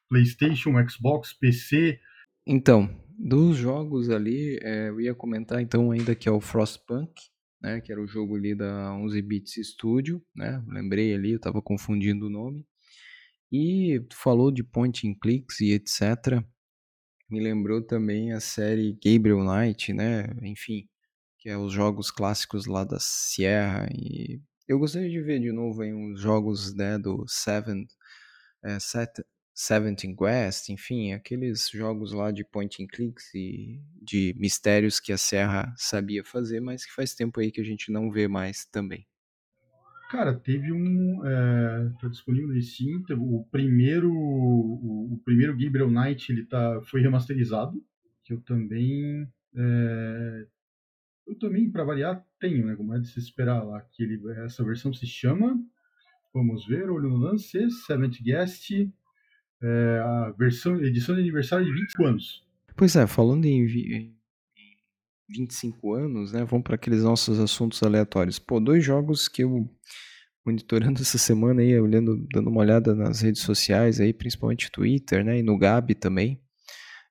PlayStation, 0.10 0.72
Xbox, 0.90 1.32
PC. 1.32 1.98
Então, 2.46 2.90
dos 3.18 3.56
jogos 3.56 4.10
ali, 4.10 4.60
é, 4.62 4.90
eu 4.90 5.00
ia 5.00 5.16
comentar 5.16 5.62
então 5.62 5.92
ainda 5.92 6.14
que 6.14 6.28
é 6.28 6.32
o 6.32 6.42
Frostpunk, 6.42 7.14
né, 7.62 7.80
que 7.80 7.92
era 7.92 8.02
o 8.02 8.08
jogo 8.08 8.36
ali 8.36 8.54
da 8.54 8.94
11 8.96 9.22
Bits 9.22 9.54
Studio, 9.70 10.22
né, 10.36 10.62
lembrei 10.68 11.14
ali, 11.14 11.32
eu 11.32 11.38
estava 11.38 11.62
confundindo 11.62 12.26
o 12.26 12.30
nome. 12.30 12.66
E 13.52 14.00
tu 14.10 14.16
falou 14.16 14.52
de 14.52 14.64
point 14.64 15.08
and 15.08 15.16
clicks 15.22 15.60
e 15.60 15.72
etc. 15.74 16.44
Me 17.30 17.40
lembrou 17.40 17.82
também 17.82 18.34
a 18.34 18.40
série 18.40 18.94
Gabriel 18.94 19.44
Knight, 19.44 19.94
né, 19.94 20.28
enfim, 20.42 20.88
que 21.38 21.50
é 21.50 21.58
os 21.58 21.72
jogos 21.74 22.12
clássicos 22.12 22.66
lá 22.66 22.84
da 22.84 23.00
Sierra 23.00 23.88
e 23.94 24.42
eu 24.72 24.80
gostaria 24.80 25.10
de 25.10 25.22
ver 25.22 25.42
de 25.42 25.52
novo 25.52 25.82
aí 25.82 25.94
uns 25.94 26.22
jogos 26.22 26.74
né, 26.74 26.98
do 26.98 27.26
Seven, 27.28 27.86
é, 28.64 28.80
Set, 28.80 29.22
Seventeen 29.54 30.16
Quest, 30.16 30.70
enfim, 30.70 31.12
aqueles 31.12 31.70
jogos 31.70 32.14
lá 32.14 32.32
de 32.32 32.46
point 32.46 32.82
and 32.82 32.88
clicks 32.88 33.34
e 33.36 33.82
de 34.02 34.34
mistérios 34.38 35.00
que 35.00 35.12
a 35.12 35.18
Serra 35.18 35.74
sabia 35.76 36.24
fazer, 36.24 36.62
mas 36.62 36.86
que 36.86 36.94
faz 36.94 37.14
tempo 37.14 37.42
aí 37.42 37.52
que 37.52 37.60
a 37.60 37.66
gente 37.66 37.92
não 37.92 38.10
vê 38.10 38.30
mais 38.30 38.66
também. 38.66 39.06
Cara, 40.12 40.34
teve 40.34 40.74
um. 40.74 41.26
É, 41.26 41.89
tá 42.02 42.10
disponível 42.10 42.50
no 42.50 42.62
Steam. 42.62 43.02
O 43.17 43.45
primeiro. 43.50 44.12
O, 44.12 45.13
o, 45.13 45.21
primeiro 45.24 45.58
Gabriel 45.58 45.89
Knight 45.89 46.30
ele 46.30 46.45
tá, 46.45 46.82
foi 46.82 47.00
remasterizado. 47.00 47.82
Que 48.26 48.34
eu 48.34 48.41
também. 48.41 49.26
É, 49.56 50.45
eu 51.26 51.39
também, 51.39 51.71
para 51.71 51.86
variar, 51.86 52.21
tenho, 52.41 52.65
né? 52.65 52.76
Como 52.76 52.93
é 52.93 53.00
de 53.00 53.08
se 53.08 53.19
esperar 53.19 53.63
lá. 53.63 53.80
Que 53.80 54.04
ele, 54.04 54.19
essa 54.43 54.65
versão 54.65 54.93
se 54.93 55.08
chama. 55.08 55.58
Vamos 56.34 56.67
ver, 56.67 56.89
olho 56.89 57.08
no 57.08 57.15
lance. 57.15 57.71
Seventh 57.71 58.21
Guest 58.21 58.69
é, 59.62 60.02
a 60.04 60.34
versão, 60.38 60.76
edição 60.84 61.15
de 61.15 61.21
aniversário 61.21 61.65
de 61.65 61.71
25 61.71 62.06
anos. 62.06 62.45
Pois 62.76 62.97
é, 62.97 63.08
falando 63.08 63.45
em, 63.45 64.13
25 65.32 65.94
anos, 65.94 66.32
né? 66.34 66.44
Vamos 66.46 66.63
para 66.63 66.76
aqueles 66.76 67.04
nossos 67.04 67.39
assuntos 67.39 67.82
aleatórios. 67.84 68.38
Pô, 68.39 68.60
dois 68.60 68.84
jogos 68.84 69.28
que 69.28 69.44
eu 69.44 69.70
monitorando 70.46 71.00
essa 71.02 71.17
semana 71.17 71.62
aí, 71.62 71.80
olhando, 71.80 72.26
dando 72.34 72.50
uma 72.50 72.62
olhada 72.62 72.94
nas 72.94 73.22
redes 73.22 73.41
sociais 73.41 74.00
aí, 74.00 74.13
principalmente 74.13 74.72
Twitter, 74.72 75.24
né? 75.24 75.39
E 75.39 75.44
no 75.44 75.58
Gab 75.58 75.94
também. 75.96 76.41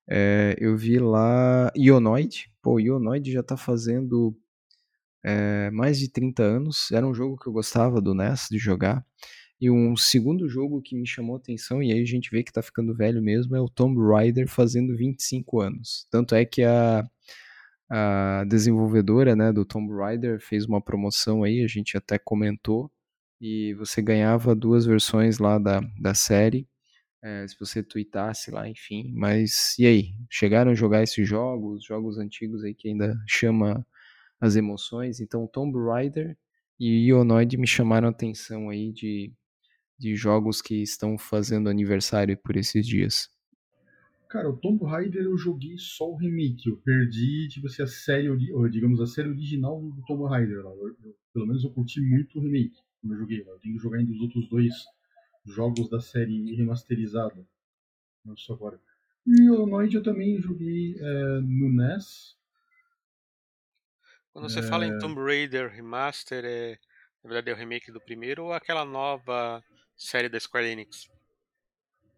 É, 0.09 0.56
eu 0.59 0.76
vi 0.76 0.98
lá 0.98 1.70
Ionoid. 1.76 2.50
Pô, 2.62 2.78
Ionoid 2.78 3.30
já 3.30 3.42
tá 3.42 3.56
fazendo 3.56 4.37
é, 5.24 5.70
mais 5.70 5.98
de 5.98 6.09
30 6.11 6.42
anos. 6.42 6.90
Era 6.92 7.06
um 7.06 7.14
jogo 7.14 7.37
que 7.37 7.48
eu 7.48 7.52
gostava 7.52 8.00
do 8.00 8.14
NES 8.14 8.48
de 8.50 8.59
jogar. 8.59 9.04
E 9.61 9.70
um 9.70 9.94
segundo 9.94 10.48
jogo 10.48 10.80
que 10.80 10.96
me 10.96 11.06
chamou 11.06 11.37
atenção, 11.37 11.83
e 11.83 11.92
aí 11.92 12.00
a 12.00 12.06
gente 12.06 12.30
vê 12.30 12.42
que 12.42 12.50
tá 12.50 12.62
ficando 12.62 12.96
velho 12.96 13.22
mesmo, 13.22 13.54
é 13.54 13.61
o 13.61 13.68
Tomb 13.68 14.00
Raider 14.00 14.48
fazendo 14.48 14.96
25 14.96 15.61
anos. 15.61 16.06
Tanto 16.11 16.35
é 16.35 16.46
que 16.46 16.62
a, 16.62 17.06
a 17.90 18.44
desenvolvedora 18.48 19.37
né, 19.37 19.53
do 19.53 19.64
Tomb 19.64 19.92
Raider 19.94 20.40
fez 20.40 20.64
uma 20.66 20.81
promoção 20.81 21.42
aí, 21.42 21.64
a 21.64 21.68
gente 21.68 21.96
até 21.96 22.18
comentou, 22.18 22.90
e 23.40 23.74
você 23.74 24.03
ganhava 24.03 24.55
duas 24.55 24.87
versões 24.87 25.38
lá 25.38 25.59
da, 25.59 25.81
da 26.00 26.14
série, 26.14 26.68
é, 27.22 27.46
se 27.48 27.59
você 27.59 27.83
tweetasse 27.83 28.50
lá, 28.50 28.68
enfim. 28.68 29.12
Mas 29.14 29.79
e 29.79 29.87
aí? 29.87 30.14
Chegaram 30.31 30.72
a 30.72 30.74
jogar 30.74 31.03
esses 31.03 31.29
jogos, 31.29 31.85
jogos 31.85 32.18
antigos 32.18 32.64
aí 32.64 32.74
que 32.74 32.88
ainda 32.88 33.14
chama 33.26 33.87
as 34.40 34.57
emoções? 34.57 35.20
Então 35.20 35.46
Tomb 35.46 35.79
Raider 35.87 36.37
e 36.79 37.09
Ionoid 37.09 37.57
me 37.59 37.66
chamaram 37.66 38.09
a 38.09 38.11
atenção 38.11 38.70
aí 38.70 38.92
de 38.92 39.33
de 39.98 40.16
jogos 40.16 40.62
que 40.62 40.76
estão 40.83 41.18
fazendo 41.18 41.68
aniversário 41.68 42.37
por 42.38 42.57
esses 42.57 42.87
dias? 42.87 43.29
Cara, 44.30 44.48
o 44.48 44.56
Tomb 44.56 44.84
Raider 44.84 45.24
eu 45.24 45.36
joguei 45.36 45.76
só 45.76 46.08
o 46.08 46.14
remake. 46.14 46.68
Eu 46.68 46.76
perdi, 46.76 47.48
tipo 47.48 47.66
assim, 47.66 47.82
a 47.82 47.86
série, 47.88 48.30
ou, 48.30 48.68
digamos, 48.68 49.00
a 49.00 49.06
série 49.06 49.28
original 49.28 49.83
do 49.83 50.02
Tomb 50.06 50.28
Raider. 50.28 50.64
Lá. 50.64 50.70
Eu, 50.70 50.96
eu, 51.04 51.16
pelo 51.35 51.48
menos 51.48 51.64
eu 51.64 51.70
curti 51.72 52.00
muito 52.00 52.38
o 52.38 52.42
remake, 52.42 52.78
como 53.00 53.12
eu 53.12 53.18
joguei. 53.18 53.42
Lá. 53.42 53.50
Eu 53.50 53.58
tenho 53.58 53.74
que 53.74 53.83
jogar 53.83 53.98
ainda 53.98 54.12
os 54.12 54.20
outros 54.20 54.48
dois 54.48 54.72
jogos 55.44 55.90
da 55.90 56.00
série 56.00 56.54
remasterizada. 56.54 57.44
Não 58.24 58.37
só 58.37 58.52
agora. 58.54 58.81
E 59.26 59.50
o 59.50 59.66
Noid 59.66 59.96
eu 59.96 60.02
também 60.02 60.40
joguei 60.40 60.94
é, 60.96 61.40
no 61.40 61.68
NES. 61.68 62.38
Quando 64.33 64.48
você 64.48 64.60
é... 64.60 64.62
fala 64.62 64.87
em 64.87 64.96
Tomb 65.00 65.20
Raider 65.20 65.72
Remaster, 65.72 66.44
é, 66.44 66.78
na 67.24 67.31
verdade 67.31 67.50
é 67.50 67.52
o 67.52 67.56
remake 67.56 67.90
do 67.90 68.00
primeiro 68.00 68.44
ou 68.44 68.52
aquela 68.52 68.85
nova 68.85 69.60
série 69.96 70.28
da 70.28 70.38
Square 70.38 70.68
Enix. 70.68 71.10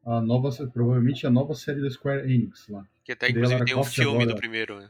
A 0.05 0.21
nova, 0.21 0.51
provavelmente 0.69 1.27
a 1.27 1.31
nova 1.31 1.55
série 1.55 1.81
da 1.81 1.91
Square 1.91 2.33
Enix 2.33 2.69
lá. 2.69 2.85
Que 3.05 3.13
até 3.13 3.31
inclusive 3.31 3.65
tem 3.65 3.77
um 3.77 3.85
filme 3.85 4.23
agora. 4.23 4.35
do 4.35 4.37
primeiro, 4.37 4.81
né? 4.81 4.89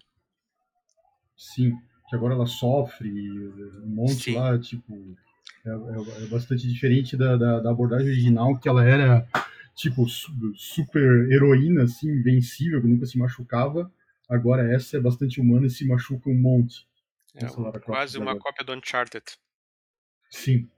Sim, 1.37 1.77
que 2.09 2.17
agora 2.17 2.35
ela 2.35 2.47
sofre 2.47 3.11
um 3.11 3.87
monte 3.87 4.25
Sim. 4.25 4.35
lá, 4.37 4.59
tipo. 4.59 5.17
É, 5.65 5.71
é, 5.71 6.25
é, 6.25 6.27
bastante 6.27 6.67
diferente 6.67 7.17
da, 7.17 7.37
da, 7.37 7.61
da, 7.61 7.71
abordagem 7.71 8.09
original, 8.09 8.59
que 8.59 8.69
ela 8.69 8.85
era, 8.85 9.27
tipo, 9.77 10.07
super 10.57 11.31
heroína, 11.31 11.85
assim, 11.85 12.09
invencível, 12.09 12.81
que 12.81 12.89
nunca 12.89 13.07
se 13.07 13.17
machucava. 13.17 13.91
Agora 14.29 14.75
essa 14.75 14.97
é 14.97 15.01
bastante 15.01 15.41
humana 15.41 15.67
e 15.67 15.71
se 15.71 15.87
machuca 15.87 16.31
um 16.31 16.39
monte. 16.39 16.87
É 17.35 17.47
quase 17.81 18.19
uma 18.19 18.33
agora. 18.33 18.45
cópia 18.45 18.65
do 18.65 18.73
Uncharted. 18.73 19.25
Sim. 20.31 20.69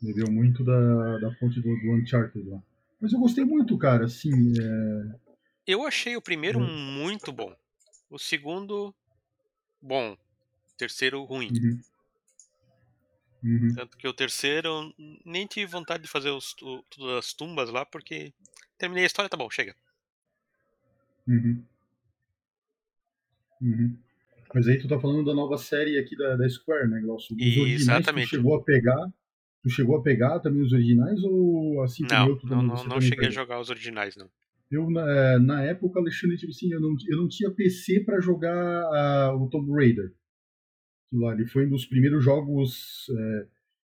Bebeu 0.00 0.30
muito 0.30 0.64
da, 0.64 1.18
da 1.18 1.34
fonte 1.34 1.60
do, 1.60 1.68
do 1.80 1.92
Uncharted 1.92 2.48
lá. 2.48 2.62
Mas 3.02 3.12
eu 3.12 3.18
gostei 3.18 3.44
muito, 3.44 3.76
cara, 3.76 4.04
assim. 4.04 4.30
É... 4.30 5.18
Eu 5.66 5.84
achei 5.84 6.16
o 6.16 6.22
primeiro 6.22 6.60
é. 6.60 6.62
muito 6.62 7.32
bom. 7.32 7.52
O 8.08 8.16
segundo, 8.16 8.94
bom. 9.80 10.12
O 10.12 10.76
terceiro, 10.78 11.24
ruim. 11.24 11.50
Uhum. 11.50 11.80
Uhum. 13.42 13.74
Tanto 13.74 13.98
que 13.98 14.06
o 14.06 14.14
terceiro, 14.14 14.94
nem 15.24 15.48
tive 15.48 15.66
vontade 15.66 16.04
de 16.04 16.08
fazer 16.08 16.30
os, 16.30 16.54
o, 16.62 16.80
todas 16.88 17.18
as 17.18 17.32
tumbas 17.32 17.70
lá, 17.70 17.84
porque 17.84 18.32
terminei 18.78 19.02
a 19.02 19.06
história, 19.06 19.28
tá 19.28 19.36
bom, 19.36 19.50
chega. 19.50 19.74
Uhum. 21.26 21.60
Uhum. 23.60 23.98
Mas 24.54 24.68
aí 24.68 24.78
tu 24.78 24.86
tá 24.86 25.00
falando 25.00 25.24
da 25.24 25.34
nova 25.34 25.58
série 25.58 25.98
aqui 25.98 26.16
da, 26.16 26.36
da 26.36 26.48
Square, 26.48 26.88
né, 26.88 27.00
Glaucio? 27.00 27.34
Os 27.34 27.42
Exatamente. 27.42 28.28
tu 28.28 28.36
chegou 28.36 28.54
a 28.54 28.62
pegar. 28.62 29.12
Tu 29.62 29.70
chegou 29.70 29.96
a 29.96 30.02
pegar 30.02 30.40
também 30.40 30.62
os 30.62 30.72
originais 30.72 31.22
ou 31.22 31.82
assim 31.82 32.04
não, 32.10 32.28
eu, 32.28 32.36
tu 32.36 32.46
não, 32.48 32.62
não, 32.62 32.84
não 32.84 33.00
cheguei 33.00 33.18
pegou? 33.18 33.28
a 33.28 33.30
jogar 33.30 33.60
os 33.60 33.70
originais, 33.70 34.16
não. 34.16 34.28
Eu, 34.72 34.90
na, 34.90 35.38
na 35.38 35.62
época, 35.62 36.00
Alexandre, 36.00 36.38
tipo 36.38 36.50
assim, 36.50 36.72
eu 36.72 36.80
não, 36.80 36.96
eu 37.06 37.18
não 37.18 37.28
tinha 37.28 37.50
PC 37.50 38.00
para 38.00 38.20
jogar 38.20 39.34
uh, 39.34 39.36
o 39.36 39.48
Tomb 39.50 39.70
Raider. 39.70 40.14
Lá, 41.12 41.34
ele 41.34 41.44
foi 41.44 41.66
um 41.66 41.70
dos 41.70 41.84
primeiros 41.84 42.24
jogos 42.24 43.06
é, 43.10 43.46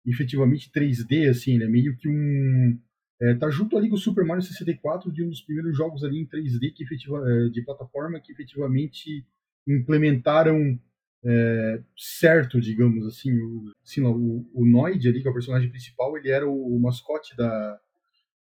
efetivamente 0.07 0.71
3D, 0.71 1.29
assim, 1.29 1.59
né? 1.59 1.67
Meio 1.67 1.95
que 1.95 2.09
um. 2.09 2.79
É, 3.21 3.35
tá 3.35 3.51
junto 3.51 3.77
ali 3.77 3.87
com 3.87 3.95
o 3.95 3.99
Super 3.99 4.25
Mario 4.25 4.41
64 4.41 5.11
de 5.11 5.23
um 5.23 5.29
dos 5.29 5.41
primeiros 5.41 5.77
jogos 5.77 6.03
ali 6.03 6.19
em 6.19 6.25
3D 6.25 6.73
que 6.73 6.83
efetiva, 6.83 7.23
é, 7.29 7.49
de 7.49 7.61
plataforma 7.61 8.19
que 8.19 8.31
efetivamente 8.31 9.23
implementaram 9.67 10.79
é, 11.23 11.83
certo, 11.95 12.59
digamos 12.59 13.05
assim. 13.05 13.31
O, 13.33 13.71
assim 13.83 14.01
o, 14.01 14.45
o 14.53 14.65
Noid 14.65 15.07
ali, 15.07 15.21
que 15.21 15.27
é 15.27 15.31
o 15.31 15.33
personagem 15.33 15.69
principal, 15.69 16.17
ele 16.17 16.29
era 16.29 16.47
o, 16.47 16.75
o, 16.75 16.79
mascote 16.79 17.35
da, 17.35 17.79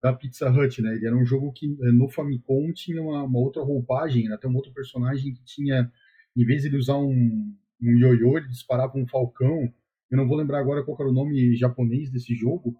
da 0.01 0.13
Pizza 0.13 0.49
Hut, 0.49 0.81
né? 0.81 0.95
Ele 0.95 1.07
era 1.07 1.15
um 1.15 1.25
jogo 1.25 1.51
que 1.51 1.65
é, 1.81 1.91
no 1.91 2.09
Famicom 2.09 2.71
tinha 2.73 3.01
uma, 3.01 3.23
uma 3.23 3.39
outra 3.39 3.61
roupagem, 3.61 4.31
até 4.31 4.47
um 4.47 4.55
outro 4.55 4.73
personagem 4.73 5.33
que 5.33 5.43
tinha, 5.43 5.91
em 6.35 6.45
vez 6.45 6.61
de 6.61 6.69
ele 6.69 6.77
usar 6.77 6.97
um, 6.97 7.53
um 7.81 8.37
ele 8.37 8.47
disparava 8.47 8.97
um 8.97 9.07
falcão. 9.07 9.71
Eu 10.09 10.17
não 10.17 10.27
vou 10.27 10.37
lembrar 10.37 10.59
agora 10.59 10.83
qual 10.83 10.97
era 10.99 11.09
o 11.09 11.13
nome 11.13 11.55
japonês 11.55 12.09
desse 12.09 12.33
jogo, 12.33 12.75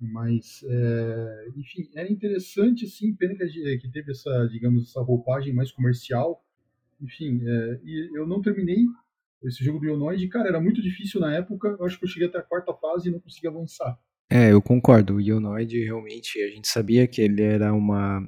mas 0.00 0.62
é, 0.68 1.48
enfim 1.56 1.88
era 1.94 2.10
interessante 2.10 2.84
assim 2.84 3.14
pena 3.14 3.34
que, 3.34 3.78
que 3.78 3.90
teve 3.90 4.10
essa 4.10 4.46
digamos 4.52 4.90
essa 4.90 5.00
roupagem 5.00 5.54
mais 5.54 5.72
comercial 5.72 6.44
enfim, 7.00 7.40
é, 7.42 7.80
e 7.84 8.18
eu 8.18 8.26
não 8.26 8.40
terminei 8.40 8.84
esse 9.44 9.62
jogo 9.64 9.78
do 9.78 9.86
Ionoid, 9.86 10.26
cara, 10.28 10.48
era 10.48 10.60
muito 10.60 10.82
difícil 10.82 11.20
na 11.20 11.34
época, 11.34 11.76
eu 11.78 11.84
acho 11.84 11.98
que 11.98 12.04
eu 12.04 12.08
cheguei 12.08 12.28
até 12.28 12.38
a 12.38 12.42
quarta 12.42 12.72
fase 12.74 13.08
e 13.08 13.12
não 13.12 13.20
consegui 13.20 13.48
avançar. 13.48 13.96
É, 14.30 14.52
eu 14.52 14.60
concordo, 14.60 15.14
o 15.14 15.20
Ionoid 15.20 15.84
realmente, 15.84 16.42
a 16.42 16.48
gente 16.48 16.68
sabia 16.68 17.06
que 17.06 17.20
ele 17.20 17.42
era 17.42 17.72
uma, 17.72 18.26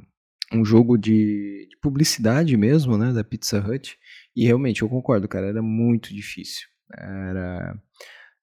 um 0.53 0.65
jogo 0.65 0.97
de, 0.97 1.67
de 1.69 1.77
publicidade 1.81 2.57
mesmo, 2.57 2.97
né, 2.97 3.13
da 3.13 3.25
Pizza 3.25 3.59
Hut, 3.59 3.97
e 4.37 4.45
realmente, 4.45 4.83
eu 4.83 4.89
concordo, 4.89 5.27
cara, 5.27 5.47
era 5.47 5.63
muito 5.63 6.15
difícil, 6.15 6.67
era... 6.97 7.77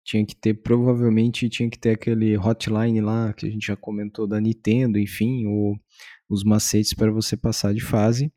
Tinha 0.05 0.27
que 0.27 0.35
ter, 0.35 0.55
provavelmente, 0.55 1.49
tinha 1.49 1.71
que 1.71 1.79
ter 1.79 1.91
aquele 1.91 2.37
hotline 2.37 3.01
lá, 3.01 3.33
que 3.33 3.47
a 3.47 3.49
gente 3.49 3.69
já 3.69 3.77
comentou 3.77 4.27
da 4.27 4.41
Nintendo, 4.41 4.99
enfim, 4.99 5.47
o, 5.47 5.77
os 6.29 6.43
macetes 6.43 6.93
para 6.93 7.13
você 7.13 7.37
passar 7.37 7.73
de 7.73 7.81
fase. 7.81 8.33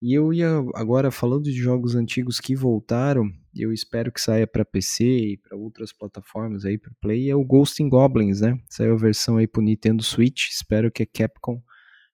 E 0.00 0.14
eu 0.14 0.32
ia 0.32 0.48
agora 0.74 1.10
falando 1.10 1.44
de 1.44 1.52
jogos 1.52 1.96
antigos 1.96 2.38
que 2.38 2.54
voltaram, 2.54 3.28
eu 3.54 3.72
espero 3.72 4.12
que 4.12 4.20
saia 4.20 4.46
para 4.46 4.64
PC 4.64 5.04
e 5.04 5.36
para 5.36 5.56
outras 5.56 5.92
plataformas 5.92 6.64
aí 6.64 6.78
para 6.78 6.92
Play, 7.00 7.28
é 7.28 7.34
o 7.34 7.44
Ghost 7.44 7.82
Goblins, 7.82 8.40
né? 8.40 8.56
Saiu 8.68 8.94
a 8.94 8.96
versão 8.96 9.38
aí 9.38 9.48
pro 9.48 9.60
Nintendo 9.60 10.02
Switch, 10.04 10.50
espero 10.50 10.92
que 10.92 11.02
a 11.02 11.06
Capcom 11.06 11.60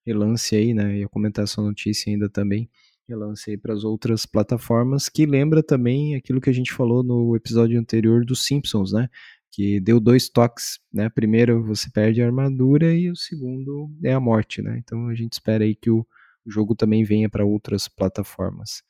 relance 0.07 0.57
aí, 0.57 0.72
né? 0.72 0.99
Ia 0.99 1.09
comentar 1.09 1.45
essa 1.45 1.61
notícia 1.61 2.11
ainda 2.11 2.28
também, 2.28 2.70
relance 3.07 3.51
aí 3.51 3.59
para 3.59 3.74
as 3.74 3.85
outras 3.85 4.24
plataformas, 4.24 5.11
que 5.11 5.26
lembra 5.26 5.62
também 5.62 6.14
aquilo 6.14 6.41
que 6.41 6.49
a 6.49 6.55
gente 6.55 6.72
falou 6.72 7.03
no 7.03 7.37
episódio 7.37 7.78
anterior 7.78 8.24
dos 8.24 8.47
Simpsons, 8.47 8.93
né? 8.93 9.11
Que 9.53 9.78
deu 9.78 10.01
dois 10.01 10.30
toques, 10.30 10.78
né? 10.91 11.11
Primeiro 11.11 11.62
você 11.62 11.91
perde 11.91 12.22
a 12.22 12.26
armadura 12.26 12.95
e 12.95 13.11
o 13.11 13.16
segundo 13.16 13.91
é 14.03 14.14
a 14.14 14.20
morte, 14.20 14.62
né? 14.62 14.78
Então 14.82 15.09
a 15.09 15.14
gente 15.14 15.35
espera 15.35 15.64
aí 15.64 15.74
que 15.74 15.91
o 15.91 16.07
o 16.47 16.51
jogo 16.51 16.74
também 16.74 17.05
venha 17.05 17.28
para 17.28 17.45
outras 17.45 17.88
plataformas. 17.88 18.82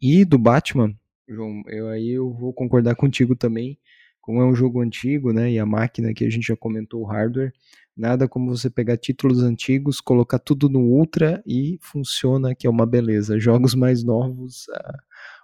E 0.00 0.24
do 0.24 0.38
Batman, 0.38 0.94
João, 1.28 1.62
eu 1.68 1.88
aí 1.88 2.10
eu 2.10 2.32
vou 2.32 2.52
concordar 2.52 2.94
contigo 2.96 3.34
também. 3.34 3.78
Como 4.20 4.40
é 4.40 4.44
um 4.46 4.54
jogo 4.54 4.80
antigo, 4.80 5.32
né, 5.32 5.50
e 5.52 5.58
a 5.58 5.66
máquina 5.66 6.14
que 6.14 6.24
a 6.24 6.30
gente 6.30 6.46
já 6.46 6.56
comentou, 6.56 7.02
o 7.02 7.04
hardware, 7.04 7.52
nada 7.94 8.26
como 8.26 8.56
você 8.56 8.70
pegar 8.70 8.96
títulos 8.96 9.42
antigos, 9.42 10.00
colocar 10.00 10.38
tudo 10.38 10.66
no 10.68 10.80
Ultra 10.80 11.42
e 11.46 11.78
funciona, 11.82 12.54
que 12.54 12.66
é 12.66 12.70
uma 12.70 12.86
beleza. 12.86 13.38
Jogos 13.40 13.74
mais 13.74 14.02
novos, 14.02 14.66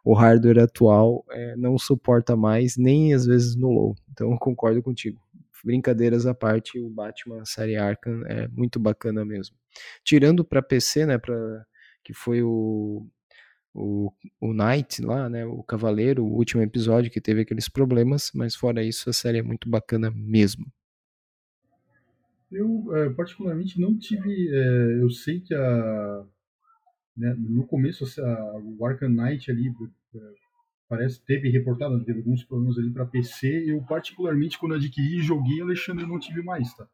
o 0.05 0.15
hardware 0.15 0.61
atual 0.61 1.25
é, 1.31 1.57
não 1.57 1.79
suporta 1.79 2.35
mais, 2.37 2.77
nem 2.77 3.13
às 3.13 3.27
vezes 3.27 3.55
no 3.55 3.71
low. 3.71 3.95
Então 4.11 4.33
eu 4.33 4.39
concordo 4.39 4.83
contigo. 4.83 5.21
Brincadeiras 5.65 6.27
à 6.27 6.35
parte, 6.35 6.79
o 6.79 6.89
Batman 6.89 7.45
série 7.45 7.77
Arkham 7.77 8.25
é 8.27 8.49
muito 8.49 8.79
bacana 8.79 9.25
mesmo. 9.25 9.57
Tirando 10.05 10.45
para 10.45 10.63
PC, 10.63 11.07
né, 11.07 11.19
para 11.19 11.65
que 12.03 12.13
foi 12.13 12.43
o 12.43 13.07
o, 13.73 14.13
o 14.41 14.53
Knight 14.53 15.01
lá, 15.01 15.29
né, 15.29 15.47
o 15.47 15.63
Cavaleiro, 15.63 16.25
o 16.25 16.37
último 16.37 16.63
episódio 16.63 17.11
que 17.11 17.21
teve 17.21 17.43
aqueles 17.43 17.69
problemas, 17.69 18.31
mas 18.35 18.57
fora 18.57 18.83
isso 18.83 19.09
a 19.09 19.13
série 19.13 19.39
é 19.39 19.43
muito 19.43 19.69
bacana 19.69 20.11
mesmo. 20.11 20.67
Eu 22.51 22.97
é, 22.97 23.11
particularmente 23.11 23.81
não 23.81 23.97
tive, 23.97 24.49
é, 24.53 25.03
eu 25.03 25.09
sei 25.11 25.41
que 25.41 25.55
a 25.55 26.25
né, 27.17 27.35
no 27.39 27.67
começo 27.67 28.05
a, 28.21 28.57
o 28.57 28.85
Arkham 28.85 29.11
Knight 29.11 29.51
ali 29.51 29.69
é, 29.69 30.19
parece 30.91 31.25
teve 31.25 31.49
reportado, 31.49 32.05
teve 32.05 32.19
alguns 32.19 32.43
problemas 32.43 32.77
ali 32.77 32.91
para 32.91 33.07
PC. 33.07 33.71
Eu 33.71 33.81
particularmente 33.83 34.59
quando 34.59 34.75
adquiri 34.75 35.19
e 35.19 35.23
joguei, 35.23 35.61
Alexandre, 35.61 36.05
não 36.05 36.19
tive 36.19 36.43
mais, 36.43 36.75
tá? 36.75 36.85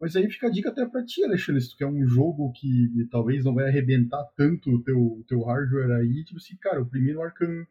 Mas 0.00 0.16
aí 0.16 0.28
fica 0.28 0.48
a 0.48 0.50
dica 0.50 0.70
até 0.70 0.84
pra 0.84 1.04
ti, 1.04 1.24
Alexandre, 1.24 1.60
se 1.60 1.70
tu 1.70 1.76
quer 1.76 1.86
um 1.86 2.04
jogo 2.04 2.52
que 2.52 3.06
talvez 3.10 3.44
não 3.44 3.54
vai 3.54 3.68
arrebentar 3.68 4.24
tanto 4.36 4.70
o 4.70 4.82
teu, 4.82 5.24
teu 5.28 5.44
hardware 5.44 5.92
aí, 5.92 6.24
tipo 6.24 6.38
assim, 6.38 6.56
cara, 6.56 6.80
o 6.80 6.86
primeiro 6.86 7.22
Arkham, 7.22 7.64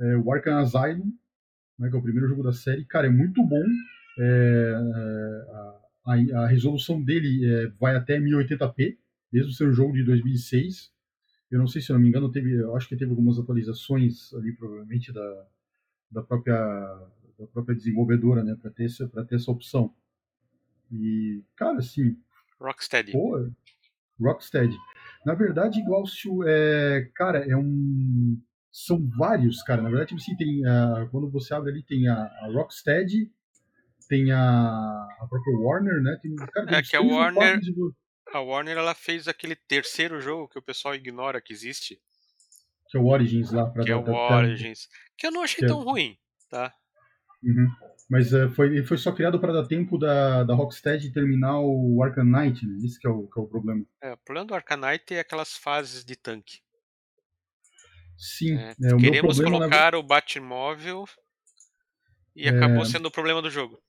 é, 0.00 0.16
o 0.16 0.32
Arkham 0.32 0.58
Asylum, 0.58 1.12
né, 1.78 1.88
que 1.90 1.96
é 1.96 1.98
o 1.98 2.02
primeiro 2.02 2.28
jogo 2.28 2.42
da 2.42 2.52
série, 2.52 2.84
cara, 2.84 3.08
é 3.08 3.10
muito 3.10 3.44
bom. 3.44 3.64
É, 4.18 4.74
a, 6.06 6.42
a, 6.42 6.46
resolução 6.46 7.02
dele 7.02 7.44
é, 7.44 7.66
vai 7.80 7.96
até 7.96 8.18
1080p, 8.18 8.96
mesmo 9.32 9.52
sendo 9.52 9.70
um 9.70 9.74
jogo 9.74 9.92
de 9.92 10.04
2006. 10.04 10.93
Eu 11.54 11.60
não 11.60 11.68
sei 11.68 11.80
se 11.80 11.92
eu 11.92 11.94
não 11.94 12.02
me 12.02 12.08
engano, 12.08 12.32
teve, 12.32 12.52
eu 12.52 12.74
acho 12.74 12.88
que 12.88 12.96
teve 12.96 13.12
algumas 13.12 13.38
atualizações 13.38 14.34
ali, 14.34 14.52
provavelmente, 14.56 15.12
da, 15.12 15.46
da, 16.10 16.20
própria, 16.20 16.56
da 17.38 17.46
própria 17.46 17.76
desenvolvedora, 17.76 18.42
né, 18.42 18.56
para 18.60 18.72
ter, 18.72 18.86
essa, 18.86 19.06
ter 19.06 19.36
essa 19.36 19.52
opção. 19.52 19.94
E, 20.90 21.44
cara, 21.54 21.78
assim. 21.78 22.18
Rocksteady. 22.60 23.12
Pô, 23.12 23.48
Rocksteady. 24.20 24.76
Na 25.24 25.34
verdade, 25.34 25.80
Glaucio, 25.84 26.42
é, 26.44 27.08
cara, 27.14 27.38
é 27.48 27.56
um. 27.56 28.36
São 28.72 29.08
vários, 29.16 29.62
cara. 29.62 29.80
Na 29.80 29.88
verdade, 29.88 30.12
assim, 30.16 30.34
tem. 30.34 30.66
A, 30.66 31.06
quando 31.12 31.30
você 31.30 31.54
abre 31.54 31.70
ali, 31.70 31.84
tem 31.84 32.08
a, 32.08 32.16
a 32.16 32.50
Rocksteady, 32.52 33.30
tem 34.08 34.32
a, 34.32 34.40
a 35.20 35.26
própria 35.28 35.56
Warner, 35.56 36.02
né? 36.02 36.18
Tem, 36.20 36.34
cara, 36.34 36.66
tem 36.66 36.78
é 36.78 36.82
que 36.82 36.96
a 36.96 37.00
Warner. 37.00 37.60
De... 37.60 37.72
A 38.32 38.40
Warner 38.40 38.76
ela 38.76 38.94
fez 38.94 39.28
aquele 39.28 39.54
terceiro 39.54 40.20
jogo 40.20 40.48
que 40.48 40.58
o 40.58 40.62
pessoal 40.62 40.94
ignora 40.94 41.40
que 41.40 41.52
existe. 41.52 42.00
Que 42.88 42.96
é 42.96 43.00
o 43.00 43.06
Origins 43.06 43.50
lá. 43.52 43.66
Pra 43.66 43.84
que 43.84 43.90
é 43.90 43.96
o 43.96 44.04
Origins. 44.08 44.88
Que 45.16 45.26
eu 45.26 45.30
não 45.30 45.42
achei 45.42 45.60
que 45.60 45.66
tão 45.66 45.82
é... 45.82 45.84
ruim, 45.84 46.18
tá? 46.48 46.74
Uhum. 47.42 47.68
Mas 48.08 48.32
uh, 48.32 48.50
foi, 48.50 48.82
foi 48.84 48.98
só 48.98 49.12
criado 49.12 49.40
para 49.40 49.52
dar 49.52 49.66
tempo 49.66 49.98
da, 49.98 50.44
da 50.44 50.54
Rocksteady 50.54 51.12
terminar 51.12 51.60
o 51.60 52.02
Arcanite, 52.02 52.66
né? 52.66 52.78
Esse 52.84 52.98
que 52.98 53.06
é 53.06 53.10
o, 53.10 53.26
que 53.28 53.38
é 53.38 53.42
o 53.42 53.46
problema. 53.46 53.84
É, 54.02 54.12
o 54.12 54.18
problema 54.18 54.46
do 54.46 54.54
Arcanite 54.54 55.14
é 55.14 55.20
aquelas 55.20 55.56
fases 55.56 56.04
de 56.04 56.16
tanque. 56.16 56.60
Sim. 58.16 58.56
É, 58.56 58.70
é, 58.70 58.96
queremos 58.98 59.40
colocar 59.40 59.92
na... 59.92 59.98
o 59.98 60.02
Batmóvel 60.02 61.04
e 62.36 62.48
acabou 62.48 62.82
é. 62.82 62.84
sendo 62.84 63.06
o 63.06 63.10
problema 63.10 63.40
do 63.40 63.50
jogo. 63.50 63.82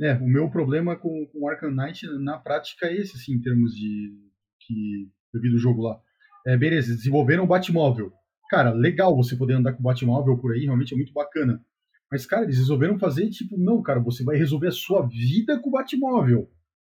É, 0.00 0.14
o 0.14 0.26
meu 0.26 0.50
problema 0.50 0.94
com, 0.96 1.28
o 1.34 1.48
Arcanite 1.48 2.06
na 2.18 2.38
prática 2.38 2.86
é 2.86 2.96
esse, 2.96 3.16
assim, 3.16 3.32
em 3.32 3.40
termos 3.40 3.74
de 3.74 4.12
que 4.60 5.08
eu 5.32 5.40
vi 5.40 5.50
do 5.50 5.58
jogo 5.58 5.82
lá. 5.82 5.98
É, 6.46 6.56
beleza, 6.56 6.94
desenvolveram 6.94 7.44
o 7.44 7.46
Batmóvel. 7.46 8.12
Cara, 8.50 8.72
legal 8.72 9.16
você 9.16 9.34
poder 9.36 9.54
andar 9.54 9.72
com 9.72 9.80
o 9.80 9.82
Batmóvel 9.82 10.38
por 10.38 10.52
aí, 10.52 10.64
realmente 10.64 10.92
é 10.92 10.96
muito 10.96 11.12
bacana. 11.12 11.64
Mas, 12.10 12.24
cara, 12.24 12.44
eles 12.44 12.58
resolveram 12.58 12.98
fazer 12.98 13.28
tipo, 13.30 13.58
não, 13.58 13.82
cara, 13.82 13.98
você 14.00 14.22
vai 14.22 14.36
resolver 14.36 14.68
a 14.68 14.72
sua 14.72 15.06
vida 15.06 15.58
com 15.58 15.70
o 15.70 15.72
Batmóvel. 15.72 16.48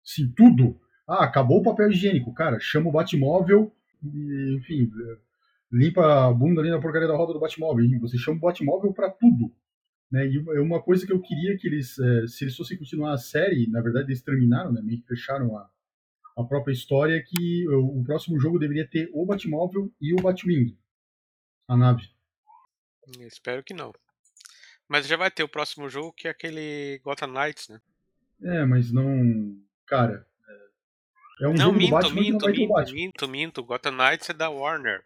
Sim, 0.03 0.32
tudo. 0.36 0.80
Ah, 1.07 1.24
acabou 1.24 1.61
o 1.61 1.62
papel 1.62 1.90
higiênico. 1.90 2.34
Cara, 2.34 2.59
chama 2.59 2.88
o 2.88 2.92
Batmóvel 2.92 3.72
e, 4.03 4.57
enfim, 4.57 4.90
limpa 5.70 6.26
a 6.26 6.32
bunda 6.32 6.61
ali 6.61 6.70
na 6.70 6.80
porcaria 6.80 7.07
da 7.07 7.16
roda 7.16 7.32
do 7.32 7.40
Batmóvel. 7.40 7.86
Você 8.01 8.18
chama 8.18 8.38
o 8.38 8.40
Batmóvel 8.40 8.92
para 8.92 9.11
tudo. 9.11 9.53
Né? 10.11 10.26
E 10.28 10.38
uma 10.61 10.82
coisa 10.82 11.07
que 11.07 11.12
eu 11.12 11.20
queria 11.20 11.57
que 11.59 11.66
eles, 11.66 11.98
é, 11.98 12.26
se 12.26 12.44
eles 12.44 12.57
fossem 12.57 12.78
continuar 12.78 13.12
a 13.12 13.18
série, 13.18 13.68
na 13.68 13.80
verdade 13.80 14.09
eles 14.09 14.22
terminaram, 14.22 14.72
né? 14.72 14.80
meio 14.82 15.00
que 15.00 15.07
fecharam 15.07 15.57
a, 15.57 15.70
a 16.36 16.44
própria 16.44 16.72
história, 16.72 17.22
que 17.22 17.68
o, 17.68 18.00
o 18.00 18.04
próximo 18.04 18.38
jogo 18.38 18.59
deveria 18.59 18.88
ter 18.88 19.11
o 19.12 19.26
Batmóvel 19.26 19.92
e 20.00 20.14
o 20.14 20.22
Batwing, 20.22 20.76
a 21.68 21.76
nave. 21.76 22.09
Espero 23.20 23.62
que 23.62 23.74
não. 23.74 23.92
Mas 24.88 25.07
já 25.07 25.16
vai 25.16 25.30
ter 25.30 25.42
o 25.42 25.48
próximo 25.48 25.88
jogo 25.88 26.12
que 26.12 26.28
é 26.28 26.30
aquele 26.30 27.00
Gotham 27.02 27.28
Knights, 27.28 27.68
né? 27.68 27.80
É, 28.42 28.64
mas 28.64 28.92
não. 28.92 29.59
Cara. 29.86 30.26
É, 31.40 31.44
é 31.44 31.48
um 31.48 31.54
não, 31.54 31.66
jogo 31.66 31.78
minto, 31.78 31.88
do 31.88 31.94
Batman 31.94 32.20
minto, 32.20 32.46
não 32.46 32.52
minto, 32.52 32.72
Batman. 32.72 32.94
minto, 32.94 33.28
minto. 33.28 33.64
Gotham 33.64 33.92
Knights 33.92 34.30
é 34.30 34.32
da 34.32 34.48
Warner. 34.48 35.02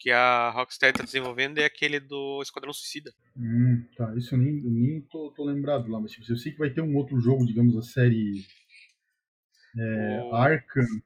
Que 0.00 0.10
a 0.10 0.48
Rocksteady 0.48 0.96
tá 0.96 1.04
desenvolvendo 1.04 1.58
é 1.58 1.64
aquele 1.66 2.00
do 2.00 2.40
Esquadrão 2.42 2.72
Suicida. 2.72 3.12
Hum, 3.36 3.86
tá. 3.94 4.14
Isso 4.16 4.34
eu 4.34 4.38
nem, 4.38 4.56
eu 4.64 4.70
nem 4.70 5.00
tô, 5.02 5.30
tô 5.30 5.44
lembrado 5.44 5.88
lá, 5.90 6.00
mas 6.00 6.10
tipo, 6.12 6.24
eu 6.32 6.38
sei 6.38 6.52
que 6.52 6.58
vai 6.58 6.70
ter 6.70 6.80
um 6.80 6.96
outro 6.96 7.20
jogo, 7.20 7.44
digamos, 7.44 7.76
a 7.76 7.82
série. 7.82 8.42
É, 9.78 10.22
O- 10.24 10.34
Arkham. 10.34 11.02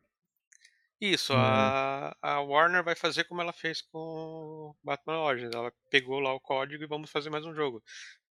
Isso, 1.00 1.32
É. 1.32 1.36
a, 1.36 2.16
a 2.22 2.40
Warner 2.40 2.84
vai 2.84 2.94
fazer 2.94 3.24
como 3.24 3.40
ela 3.42 3.52
fez 3.52 3.82
com 3.82 4.74
Batman 4.82 5.18
Origins. 5.22 5.52
Ela 5.52 5.72
pegou 5.90 6.20
lá 6.20 6.32
o 6.32 6.40
código 6.40 6.84
e 6.84 6.86
vamos 6.86 7.10
fazer 7.10 7.28
mais 7.30 7.44
um 7.44 7.52
jogo. 7.52 7.82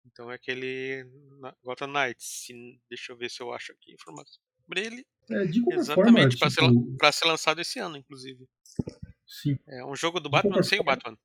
Então 0.06 0.32
é 0.32 0.36
aquele 0.36 1.06
Gotham 1.62 1.88
Knights. 1.88 2.48
Deixa 2.90 3.12
eu 3.12 3.18
ver 3.18 3.30
se 3.30 3.42
eu 3.44 3.54
acho 3.54 3.74
aqui 3.74 3.94
informação 3.94 4.42
sobre 4.66 4.86
ele. 4.86 5.06
É, 5.30 5.44
Exatamente, 5.76 6.38
ser, 6.38 6.50
tipo, 6.50 6.98
pra 6.98 7.12
ser 7.12 7.28
lançado 7.28 7.60
esse 7.62 7.80
ano, 7.80 7.98
inclusive. 7.98 8.48
Sim. 9.26 9.58
É 9.68 9.86
um 9.86 9.96
jogo 9.96 10.20
do 10.20 10.30
Batman 10.30 10.64
sem 10.64 10.80
o 10.80 10.84
Batman. 10.84 11.18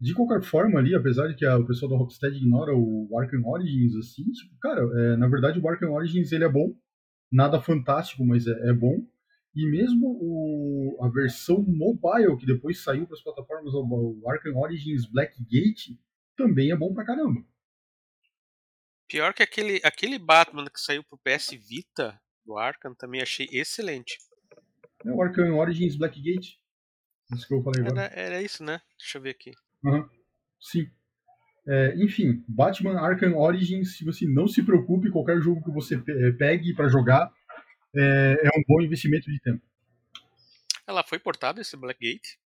De 0.00 0.14
qualquer 0.14 0.42
forma 0.42 0.80
ali, 0.80 0.96
apesar 0.96 1.28
de 1.28 1.36
que 1.36 1.46
a- 1.46 1.56
o 1.56 1.64
pessoal 1.64 1.90
da 1.92 1.96
Rocksteady 1.96 2.38
ignora 2.38 2.74
o 2.74 3.08
Arkham 3.16 3.46
Origins, 3.46 3.94
assim, 3.94 4.24
tipo, 4.32 4.58
cara, 4.60 4.80
é, 4.80 5.16
na 5.16 5.28
verdade 5.28 5.60
o 5.60 5.68
Arkham 5.68 5.92
Origins 5.92 6.32
ele 6.32 6.42
é 6.42 6.48
bom, 6.48 6.74
nada 7.30 7.62
fantástico, 7.62 8.24
mas 8.26 8.46
é, 8.48 8.70
é 8.70 8.72
bom. 8.72 9.06
E 9.54 9.70
mesmo 9.70 10.18
o, 10.20 10.98
a 11.04 11.08
versão 11.08 11.62
mobile 11.62 12.36
que 12.36 12.46
depois 12.46 12.82
saiu 12.82 13.06
para 13.06 13.14
as 13.14 13.22
plataformas, 13.22 13.74
o, 13.74 13.84
o 14.20 14.28
Arkham 14.28 14.56
Origins 14.56 15.06
Blackgate, 15.06 16.00
também 16.36 16.72
é 16.72 16.76
bom 16.76 16.92
pra 16.92 17.04
caramba. 17.04 17.40
Pior 19.06 19.32
que 19.34 19.42
aquele, 19.42 19.80
aquele 19.84 20.18
Batman 20.18 20.64
que 20.64 20.80
saiu 20.80 21.04
pro 21.04 21.18
PS 21.18 21.50
Vita 21.54 22.18
do 22.44 22.58
Arkham 22.58 22.94
também 22.94 23.20
achei 23.20 23.46
excelente. 23.52 24.18
É 25.04 25.10
o 25.10 25.22
Arkham 25.22 25.56
Origins 25.56 25.96
Blackgate. 25.96 26.60
Isso 27.32 27.46
que 27.46 27.54
eu 27.54 27.62
falei 27.62 27.82
agora. 27.82 28.02
Era, 28.02 28.20
era 28.20 28.42
isso, 28.42 28.62
né? 28.62 28.80
Deixa 28.98 29.18
eu 29.18 29.22
ver 29.22 29.30
aqui. 29.30 29.52
Aham. 29.84 30.08
Sim. 30.60 30.88
É, 31.66 31.94
enfim, 31.96 32.44
Batman 32.48 32.98
Arkham 33.00 33.36
Origins, 33.36 33.96
se 33.96 34.04
você 34.04 34.26
não 34.26 34.48
se 34.48 34.62
preocupe, 34.62 35.10
qualquer 35.10 35.40
jogo 35.40 35.62
que 35.62 35.70
você 35.70 35.94
eh, 35.94 36.32
pegue 36.32 36.74
pra 36.74 36.88
jogar 36.88 37.32
é, 37.94 38.36
é 38.42 38.48
um 38.58 38.62
bom 38.66 38.82
investimento 38.82 39.30
de 39.30 39.40
tempo. 39.40 39.62
Ela 40.86 41.04
foi 41.04 41.18
portada 41.18 41.60
esse 41.60 41.76
Blackgate. 41.76 42.38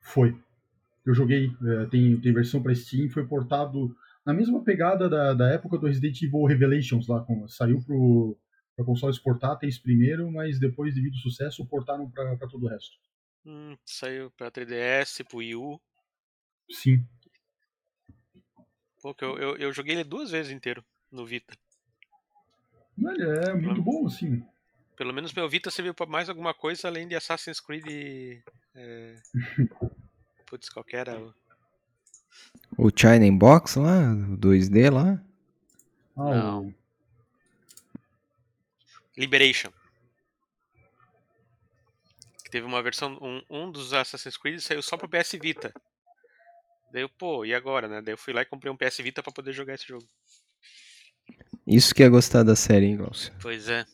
Foi. 0.00 0.38
Eu 1.04 1.14
joguei, 1.14 1.50
é, 1.64 1.86
tem, 1.86 2.20
tem 2.20 2.32
versão 2.32 2.62
pra 2.62 2.74
Steam, 2.74 3.08
foi 3.08 3.26
portado 3.26 3.96
na 4.24 4.34
mesma 4.34 4.62
pegada 4.62 5.08
da, 5.08 5.32
da 5.32 5.48
época 5.50 5.78
do 5.78 5.86
Resident 5.86 6.20
Evil 6.20 6.44
Revelations 6.44 7.06
lá, 7.06 7.20
com, 7.20 7.46
saiu 7.46 7.80
pro 7.84 8.36
para 8.76 8.84
consoles 8.84 9.18
portáteis 9.18 9.78
primeiro, 9.78 10.30
mas 10.30 10.58
depois, 10.60 10.94
devido 10.94 11.14
ao 11.14 11.20
sucesso, 11.20 11.64
portaram 11.66 12.08
pra 12.10 12.36
pra 12.36 12.46
todo 12.46 12.66
o 12.66 12.68
resto. 12.68 12.96
Hum, 13.44 13.76
saiu 13.84 14.30
pra 14.32 14.50
3DS, 14.50 15.24
pro 15.24 15.38
Wii 15.38 15.54
U. 15.56 15.80
Sim. 16.70 17.04
Pô, 19.02 19.14
que 19.14 19.24
eu, 19.24 19.38
eu, 19.38 19.56
eu 19.56 19.72
joguei 19.72 19.94
ele 19.94 20.04
duas 20.04 20.30
vezes 20.30 20.52
inteiro 20.52 20.84
no 21.10 21.24
Vita. 21.24 21.56
Olha, 23.02 23.24
é 23.50 23.54
muito 23.54 23.80
bom, 23.82 24.06
assim. 24.06 24.44
Pelo 24.96 25.12
menos 25.12 25.32
meu 25.32 25.48
Vita 25.48 25.70
serviu 25.70 25.94
pra 25.94 26.06
mais 26.06 26.28
alguma 26.28 26.52
coisa 26.54 26.88
além 26.88 27.06
de 27.06 27.14
Assassin's 27.14 27.60
Creed. 27.60 27.86
e, 27.86 28.42
É... 28.74 29.14
Putz, 30.46 30.68
qual 30.68 30.84
que 30.84 30.96
era? 30.96 31.18
o- 31.20 31.34
O 32.78 32.90
China 32.94 33.30
Box 33.38 33.76
lá, 33.76 34.12
o 34.12 34.36
2D 34.36 34.90
lá. 34.90 35.22
Ah, 36.16 36.34
Não. 36.34 36.66
o- 36.68 36.74
Liberation. 39.16 39.70
Que 42.44 42.50
teve 42.50 42.66
uma 42.66 42.82
versão. 42.82 43.18
Um, 43.20 43.42
um 43.48 43.70
dos 43.70 43.92
Assassin's 43.92 44.36
Creed 44.36 44.60
saiu 44.60 44.82
só 44.82 44.96
pro 44.96 45.08
PS 45.08 45.32
Vita. 45.40 45.72
Daí 46.92 47.02
eu, 47.02 47.08
pô, 47.08 47.44
e 47.44 47.54
agora, 47.54 47.88
né? 47.88 48.00
Daí 48.00 48.14
eu 48.14 48.18
fui 48.18 48.32
lá 48.32 48.42
e 48.42 48.46
comprei 48.46 48.72
um 48.72 48.76
PS 48.76 48.98
Vita 48.98 49.22
pra 49.22 49.32
poder 49.32 49.52
jogar 49.52 49.74
esse 49.74 49.86
jogo. 49.86 50.06
Isso 51.66 51.94
que 51.94 52.02
é 52.02 52.08
gostar 52.08 52.44
da 52.44 52.54
série, 52.54 52.86
hein, 52.86 52.96
Glaucio? 52.96 53.32
Pois 53.40 53.68
é. 53.68 53.84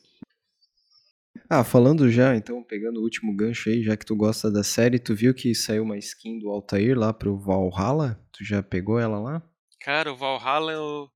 Ah, 1.49 1.65
falando 1.65 2.11
já, 2.11 2.35
então, 2.35 2.63
pegando 2.63 3.01
o 3.01 3.03
último 3.03 3.35
gancho 3.35 3.69
aí, 3.69 3.83
já 3.83 3.97
que 3.97 4.07
tu 4.07 4.17
gosta 4.17 4.51
da 4.51 4.63
série, 4.63 4.99
tu 4.99 5.15
viu 5.15 5.35
que 5.35 5.55
saiu 5.55 5.83
uma 5.83 5.99
skin 5.99 6.39
do 6.39 6.49
Altair 6.49 6.99
lá 6.99 7.13
pro 7.13 7.39
Valhalla? 7.39 8.23
Tu 8.33 8.45
já 8.45 8.63
pegou 8.63 8.99
ela 8.99 9.19
lá? 9.19 9.43
Cara, 9.81 10.13
o 10.13 10.17
Valhalla 10.17 10.73
eu, 10.73 11.11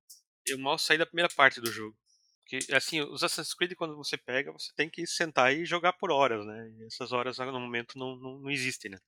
eu 0.46 0.59
mal 0.59 0.78
saí 0.78 0.98
da 0.98 1.07
primeira 1.07 1.28
parte 1.34 1.61
do 1.61 1.70
jogo. 1.70 1.96
Porque, 2.49 2.72
assim, 2.72 3.01
os 3.01 3.24
Assassin's 3.24 3.55
Creed, 3.55 3.72
quando 3.74 3.97
você 3.97 4.16
pega, 4.16 4.53
você 4.53 4.70
tem 4.76 4.88
que 4.88 5.05
sentar 5.07 5.53
e 5.53 5.64
jogar 5.64 5.94
por 5.94 6.12
horas, 6.12 6.47
né? 6.47 6.70
E 6.78 6.84
essas 6.84 7.11
horas 7.12 7.38
no 7.38 7.59
momento 7.61 7.99
não, 7.99 8.14
não, 8.16 8.38
não 8.38 8.51
existem, 8.51 8.92
né? 8.92 8.99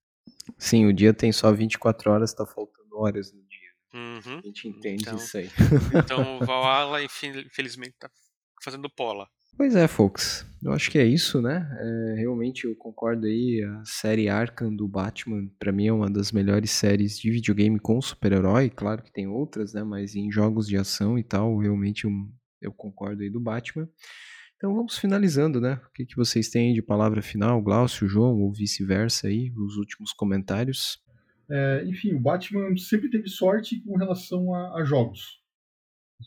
Sim, 0.59 0.87
o 0.87 0.93
dia 0.93 1.15
tem 1.15 1.31
só 1.31 1.53
24 1.53 2.11
horas, 2.11 2.35
tá 2.35 2.45
faltando 2.45 2.99
horas 2.99 3.33
no 3.33 3.41
dia. 3.45 3.59
Uhum. 3.95 4.39
A 4.39 4.47
gente 4.47 4.67
entende 4.69 5.03
Então- 5.05 5.17
isso 5.17 5.39
aí. 5.39 5.49
Então 5.95 6.39
o 6.39 6.45
Valhalla, 6.45 6.99
infelizmente, 7.03 7.95
tá 7.99 8.11
fazendo 8.63 8.91
pola. 8.91 9.29
Pois 9.57 9.75
é, 9.75 9.87
folks. 9.89 10.45
Eu 10.63 10.73
acho 10.73 10.91
que 10.91 10.99
é 10.99 11.05
isso, 11.05 11.41
né? 11.41 11.67
É, 11.81 12.15
realmente 12.21 12.65
eu 12.65 12.75
concordo 12.77 13.27
aí. 13.27 13.63
A 13.63 13.85
série 13.85 14.29
Arkham 14.29 14.75
do 14.75 14.87
Batman, 14.89 15.49
pra 15.59 15.73
mim, 15.73 15.87
é 15.87 15.93
uma 15.93 16.11
das 16.11 16.33
melhores 16.33 16.71
séries 16.73 17.19
de 17.19 17.31
videogame 17.31 17.79
com 17.79 18.01
super-herói. 18.01 18.69
Claro 18.69 19.03
que 19.03 19.13
tem 19.13 19.27
outras, 19.29 19.73
né? 19.73 19.83
Mas 19.85 20.15
em 20.15 20.31
jogos 20.31 20.67
de 20.67 20.77
ação 20.77 21.19
e 21.19 21.25
tal, 21.25 21.57
realmente 21.59 22.05
eu, 22.05 22.11
eu 22.61 22.73
concordo 22.73 23.23
aí 23.23 23.31
do 23.31 23.41
Batman. 23.41 23.89
Então 24.57 24.75
vamos 24.75 24.99
finalizando, 24.99 25.61
né? 25.61 25.81
O 25.89 25.93
que, 25.93 26.05
que 26.05 26.17
vocês 26.17 26.49
têm 26.49 26.75
de 26.75 26.83
palavra 26.83 27.23
final, 27.23 27.63
Glaucio, 27.63 28.09
João, 28.09 28.41
ou 28.41 28.53
vice-versa 28.53 29.29
aí, 29.29 29.53
os 29.57 29.77
últimos 29.77 30.13
comentários? 30.13 31.01
É, 31.49 31.85
enfim, 31.87 32.13
o 32.15 32.21
Batman 32.21 32.77
sempre 32.77 33.09
teve 33.09 33.29
sorte 33.29 33.81
com 33.83 33.97
relação 33.97 34.53
a, 34.53 34.81
a 34.81 34.85
jogos. 34.85 35.41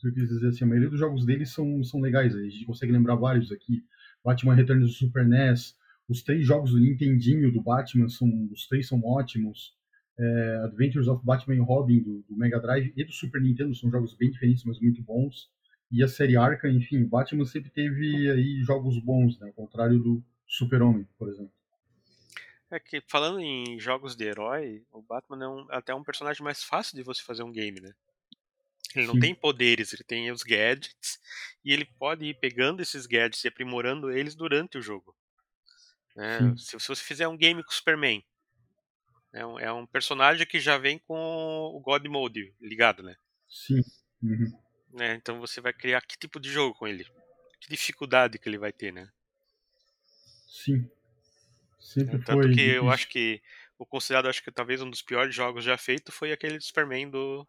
Eu 0.04 0.14
quis 0.14 0.30
dizer 0.30 0.48
assim, 0.48 0.64
a 0.64 0.68
maioria 0.68 0.90
dos 0.90 1.00
jogos 1.00 1.26
dele 1.26 1.46
são, 1.46 1.84
são 1.84 2.00
legais. 2.00 2.34
A 2.34 2.42
gente 2.42 2.66
consegue 2.66 2.94
lembrar 2.94 3.16
vários 3.16 3.52
aqui. 3.52 3.84
Batman 4.24 4.56
Returns 4.56 4.86
do 4.86 4.90
Super 4.90 5.28
NES. 5.28 5.76
Os 6.08 6.24
três 6.24 6.46
jogos 6.46 6.72
do 6.72 6.80
Nintendinho 6.80 7.52
do 7.52 7.62
Batman, 7.62 8.08
são, 8.08 8.30
os 8.52 8.68
três 8.68 8.88
são 8.88 9.02
ótimos. 9.04 9.76
É, 10.18 10.62
Adventures 10.66 11.08
of 11.08 11.24
Batman 11.26 11.56
e 11.56 11.60
Robin 11.60 12.02
do, 12.02 12.24
do 12.30 12.38
Mega 12.38 12.60
Drive 12.60 12.94
e 12.96 13.04
do 13.04 13.12
Super 13.12 13.42
Nintendo 13.42 13.76
são 13.76 13.92
jogos 13.92 14.16
bem 14.16 14.32
diferentes, 14.32 14.64
mas 14.64 14.80
muito 14.80 15.02
bons. 15.04 15.50
E 15.92 16.04
a 16.04 16.08
série 16.08 16.38
Arkham, 16.38 16.72
enfim, 16.72 17.04
Batman 17.06 17.46
sempre 17.46 17.70
teve 17.70 18.32
aí 18.32 18.62
jogos 18.64 18.98
bons, 19.00 19.38
né? 19.40 19.48
Ao 19.48 19.54
contrário 19.54 20.00
do 20.00 20.24
Super-Homem, 20.48 21.08
por 21.18 21.28
exemplo. 21.30 21.52
É 22.70 22.80
que, 22.80 23.02
falando 23.10 23.42
em 23.42 23.78
jogos 23.78 24.16
de 24.16 24.24
herói, 24.26 24.86
o 24.92 25.02
Batman 25.02 25.44
é 25.44 25.48
um- 25.48 25.68
até 25.70 25.94
um 25.94 26.04
personagem 26.04 26.42
mais 26.42 26.64
fácil 26.64 26.96
de 26.96 27.04
você 27.04 27.22
fazer 27.22 27.44
um 27.44 27.52
game, 27.52 27.82
né? 27.82 27.94
Ele 28.96 29.08
não 29.08 29.16
Sim. 29.16 29.20
tem 29.20 29.36
poderes, 29.36 29.92
ele 29.94 30.04
tem 30.04 30.32
os 30.32 30.44
gadgets, 30.44 31.20
e 31.64 31.74
ele 31.74 31.86
pode 31.86 32.26
ir 32.26 32.40
pegando 32.40 32.82
esses 32.82 33.06
gadgets 33.06 33.44
e 33.44 33.48
aprimorando 33.50 34.12
eles 34.12 34.36
durante 34.36 34.78
o 34.78 34.82
jogo. 34.82 35.16
Sim. 36.14 36.58
Se, 36.58 36.80
se 36.80 36.88
você 36.88 37.04
fizer 37.04 37.28
um 37.28 37.38
game 37.38 37.64
com 37.64 37.70
o 37.70 37.74
Superman, 37.74 38.24
é 39.34 39.46
um, 39.46 39.60
é 39.60 39.72
um 39.72 39.86
personagem 39.86 40.46
que 40.46 40.60
já 40.60 40.78
vem 40.78 41.00
com 41.00 41.16
o 41.16 41.80
God 41.80 42.06
Mode 42.08 42.54
ligado, 42.60 43.02
né? 43.04 43.16
Sim. 43.50 43.82
Uhum. 44.22 44.52
Né? 44.94 45.16
Então 45.16 45.40
você 45.40 45.62
vai 45.62 45.74
criar 45.74 46.02
que 46.02 46.18
tipo 46.18 46.40
de 46.40 46.50
jogo 46.50 46.76
com 46.76 46.88
ele? 46.88 47.06
Que 47.60 47.70
dificuldade 47.70 48.38
que 48.38 48.50
ele 48.50 48.58
vai 48.58 48.72
ter, 48.72 48.92
né? 48.92 49.08
Sim. 50.48 50.90
Sempre 51.80 52.20
Tanto 52.20 52.44
foi. 52.44 52.54
que 52.54 52.62
eu 52.62 52.90
acho 52.90 53.08
que 53.08 53.42
o 53.78 53.86
considerado 53.86 54.28
acho 54.28 54.44
que 54.44 54.52
talvez 54.52 54.82
um 54.82 54.90
dos 54.90 55.02
piores 55.02 55.34
jogos 55.34 55.64
já 55.64 55.78
feito 55.78 56.12
foi 56.12 56.32
aquele 56.32 56.58
do 56.58 56.64
Superman 56.64 57.10
do 57.10 57.48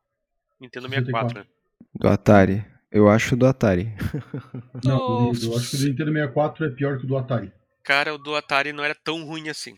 Nintendo 0.60 0.88
64, 0.88 1.40
né? 1.40 1.46
Do 1.94 2.08
Atari. 2.08 2.64
Eu 2.90 3.08
acho 3.08 3.36
do 3.36 3.46
Atari. 3.46 3.92
Não, 4.84 5.32
eu 5.32 5.56
acho 5.56 5.70
que 5.70 5.76
o 5.76 5.78
do 5.78 5.88
Nintendo 5.88 6.12
64 6.12 6.66
é 6.66 6.70
pior 6.70 6.98
que 6.98 7.04
o 7.04 7.08
do 7.08 7.16
Atari. 7.16 7.52
Cara, 7.82 8.14
o 8.14 8.18
do 8.18 8.34
Atari 8.34 8.72
não 8.72 8.84
era 8.84 8.94
tão 8.94 9.24
ruim 9.24 9.48
assim. 9.48 9.76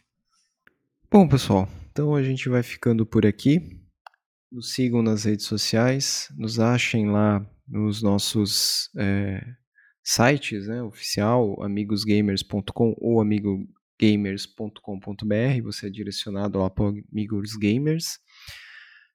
Bom, 1.11 1.27
pessoal, 1.27 1.69
então 1.91 2.15
a 2.15 2.23
gente 2.23 2.49
vai 2.49 2.63
ficando 2.63 3.07
por 3.07 3.25
aqui. 3.25 3.81
Nos 4.53 4.75
sigam 4.75 5.03
nas 5.03 5.25
redes 5.25 5.47
sociais, 5.47 6.29
nos 6.37 6.61
achem 6.61 7.11
lá 7.11 7.45
nos 7.67 8.03
nossos 8.03 8.91
é, 8.97 9.43
sites, 10.03 10.67
né, 10.67 10.83
oficial, 10.83 11.63
amigosgamers.com 11.63 12.95
ou 12.99 13.21
amigo, 13.21 13.67
gamers.com.br, 13.99 15.63
você 15.63 15.87
é 15.87 15.91
direcionado 15.91 16.59
lá 16.59 16.69
para 16.69 16.93
Amigos 17.13 17.57
Gamers. 17.57 18.19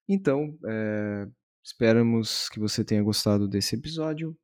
Então, 0.08 0.58
é, 0.68 1.28
esperamos 1.64 2.50
que 2.50 2.60
você 2.60 2.84
tenha 2.84 3.04
gostado 3.04 3.48
desse 3.48 3.76
episódio. 3.76 4.36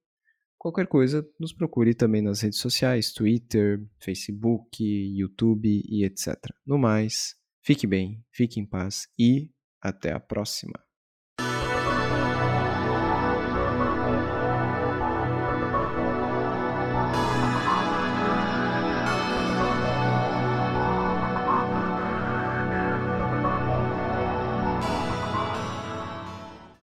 Qualquer 0.57 0.87
coisa, 0.87 1.27
nos 1.39 1.53
procure 1.53 1.93
também 1.93 2.21
nas 2.21 2.41
redes 2.41 2.59
sociais, 2.59 3.11
Twitter, 3.11 3.83
Facebook, 3.99 4.83
YouTube 4.83 5.83
e 5.87 6.03
etc. 6.03 6.35
No 6.65 6.77
mais, 6.77 7.35
fique 7.63 7.87
bem, 7.87 8.23
fique 8.31 8.59
em 8.59 8.65
paz 8.65 9.07
e 9.17 9.51
até 9.81 10.11
a 10.11 10.19
próxima. 10.19 10.84